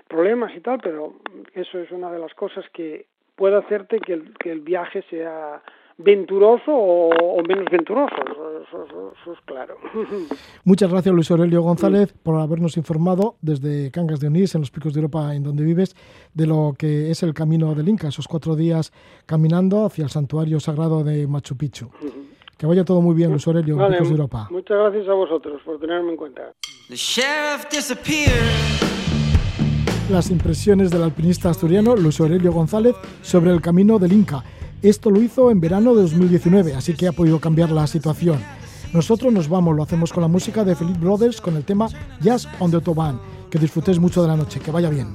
problemas 0.07 0.55
y 0.55 0.61
tal, 0.61 0.79
pero 0.81 1.15
eso 1.55 1.81
es 1.81 1.91
una 1.91 2.13
de 2.13 2.21
las 2.21 2.33
cosas 2.35 2.65
que 2.73 3.07
puede 3.35 3.57
hacerte 3.57 3.99
que 3.99 4.13
el, 4.13 4.35
que 4.39 4.53
el 4.53 4.61
viaje 4.61 5.03
sea 5.11 5.61
venturoso 6.03 6.73
o, 6.73 7.43
menos 7.47 7.67
venturoso, 7.71 8.15
eso, 8.63 9.33
es 9.33 9.39
claro. 9.45 9.77
Muchas 10.65 10.91
gracias 10.91 11.15
Luis 11.15 11.31
Aurelio 11.31 11.63
González 11.63 12.13
por 12.23 12.41
habernos 12.41 12.77
informado 12.77 13.37
desde 13.43 13.91
Cangas 13.91 14.21
de 14.21 14.29
Onís, 14.29 14.55
en 14.55 14.63
los 14.63 14.71
picos 14.71 14.95
de 14.95 15.01
Europa 15.01 15.35
en 15.35 15.43
donde 15.43 15.65
vives, 15.65 15.95
de 16.35 16.47
lo 16.47 16.75
que 16.79 17.11
es 17.11 17.23
el 17.23 17.35
camino 17.35 17.75
del 17.75 17.89
Inca, 17.89 18.09
esos 18.09 18.29
cuatro 18.29 18.57
días 18.57 18.93
caminando 19.27 19.85
hacia 19.85 20.05
el 20.05 20.11
santuario 20.11 20.61
sagrado 20.61 21.05
de 21.05 21.27
Machu 21.27 21.57
Picchu. 21.57 21.91
Que 22.57 22.67
vaya 22.67 22.85
todo 22.85 23.01
muy 23.01 23.15
bien, 23.15 23.31
Luis 23.31 23.47
Aurelio, 23.47 23.81
en 23.81 23.93
Picos 23.93 24.09
de 24.09 24.15
Europa. 24.15 24.49
Muchas 24.51 24.77
gracias 24.77 25.09
a 25.09 25.15
vosotros 25.15 25.63
por 25.65 25.81
tenerme 25.81 26.11
en 26.11 26.17
cuenta. 26.17 26.53
Las 30.11 30.31
impresiones 30.31 30.91
del 30.91 31.03
alpinista 31.03 31.51
asturiano 31.51 31.97
Luis 31.97 32.21
Aurelio 32.21 32.53
González 32.53 32.97
sobre 33.23 33.53
el 33.53 33.61
camino 33.61 33.99
del 33.99 34.13
Inca 34.13 34.45
esto 34.83 35.11
lo 35.11 35.21
hizo 35.21 35.51
en 35.51 35.61
verano 35.61 35.95
de 35.95 36.03
2019, 36.03 36.75
así 36.75 36.95
que 36.95 37.09
ha 37.09 37.13
podido 37.13 37.41
cambiar 37.41 37.71
la 37.71 37.87
situación. 37.87 38.39
Nosotros 38.93 39.33
nos 39.33 39.49
vamos, 39.49 39.77
lo 39.77 39.83
hacemos 39.83 40.13
con 40.13 40.23
la 40.23 40.29
música 40.29 40.65
de 40.65 40.75
Philip 40.75 40.99
Brothers 40.99 41.41
con 41.41 41.57
el 41.57 41.65
tema 41.65 41.89
Jazz 42.21 42.49
on 42.59 42.71
the 42.71 42.77
Autobahn. 42.77 43.21
Que 43.51 43.59
disfrutéis 43.59 43.99
mucho 43.99 44.23
de 44.23 44.29
la 44.29 44.37
noche, 44.37 44.61
que 44.61 44.71
vaya 44.71 44.91
bien. 44.91 45.09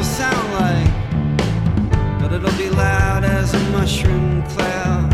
Will 0.00 0.04
sound 0.04 0.52
like, 0.54 2.20
but 2.20 2.32
it'll 2.32 2.56
be 2.56 2.70
loud 2.70 3.24
as 3.24 3.52
a 3.52 3.58
mushroom 3.70 4.42
cloud. 4.48 5.12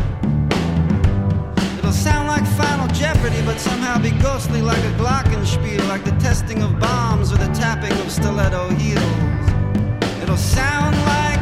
It'll 1.78 1.92
sound 1.92 2.28
like 2.28 2.46
Final 2.56 2.86
Jeopardy, 2.88 3.42
but 3.44 3.58
somehow 3.58 4.00
be 4.00 4.10
ghostly 4.10 4.62
like 4.62 4.78
a 4.78 4.92
glockenspiel, 5.00 5.88
like 5.88 6.04
the 6.04 6.16
testing 6.20 6.62
of 6.62 6.78
bombs 6.78 7.32
or 7.32 7.36
the 7.36 7.52
tapping 7.54 7.92
of 7.92 8.10
stiletto 8.10 8.68
heels. 8.70 9.02
It'll 10.22 10.36
sound 10.36 10.96
like 10.96 11.35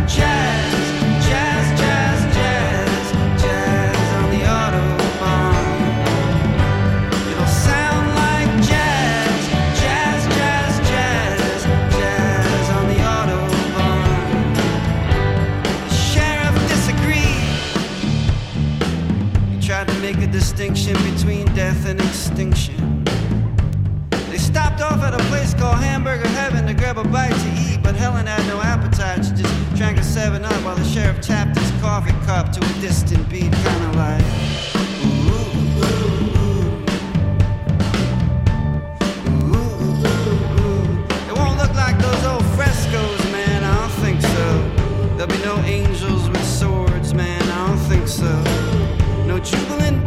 distinction 20.73 21.15
between 21.15 21.45
death 21.55 21.87
and 21.87 22.01
extinction. 22.01 23.05
They 24.31 24.39
stopped 24.39 24.81
off 24.81 25.03
at 25.03 25.13
a 25.13 25.23
place 25.25 25.53
called 25.53 25.77
Hamburger 25.77 26.29
Heaven 26.29 26.67
to 26.67 26.73
grab 26.73 26.97
a 26.97 27.05
bite 27.05 27.35
to 27.35 27.51
eat, 27.69 27.83
but 27.83 27.95
Helen 27.95 28.27
had 28.27 28.47
no 28.47 28.63
appetite. 28.63 29.27
She 29.27 29.43
just 29.43 29.75
drank 29.75 29.99
a 29.99 30.03
7 30.03 30.43
Up 30.43 30.65
while 30.65 30.75
the 30.75 30.85
sheriff 30.85 31.21
tapped 31.21 31.59
his 31.59 31.71
coffee 31.83 32.13
cup 32.25 32.51
to 32.53 32.61
a 32.61 32.81
distant 32.81 33.29
beat, 33.29 33.53
kinda 33.53 33.93
like. 33.99 34.25
It 41.29 41.35
won't 41.37 41.59
look 41.59 41.75
like 41.75 41.99
those 41.99 42.25
old 42.25 42.47
frescoes, 42.57 43.23
man, 43.33 43.65
I 43.65 43.81
don't 43.81 43.93
think 44.03 44.23
so. 44.23 44.47
There'll 45.17 45.27
be 45.27 45.45
no 45.45 45.57
angels 45.67 46.31
with 46.31 46.47
swords, 46.47 47.13
man, 47.13 47.43
I 47.43 47.67
don't 47.67 47.79
think 47.81 48.09
so. 48.09 48.33
No 49.27 49.39
jubilant 49.39 50.04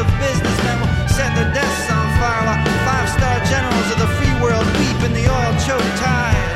of 0.00 0.06
businessmen 0.18 0.80
will 0.80 1.08
set 1.08 1.34
their 1.36 1.52
desks 1.52 1.92
on 1.92 2.06
fire 2.16 2.44
while 2.46 2.64
five-star 2.88 3.36
generals 3.52 3.88
of 3.92 3.98
the 3.98 4.10
free 4.16 4.34
world 4.40 4.64
weep 4.80 4.96
in 5.04 5.12
the 5.12 5.28
oil-choked 5.28 5.96
tide. 6.00 6.49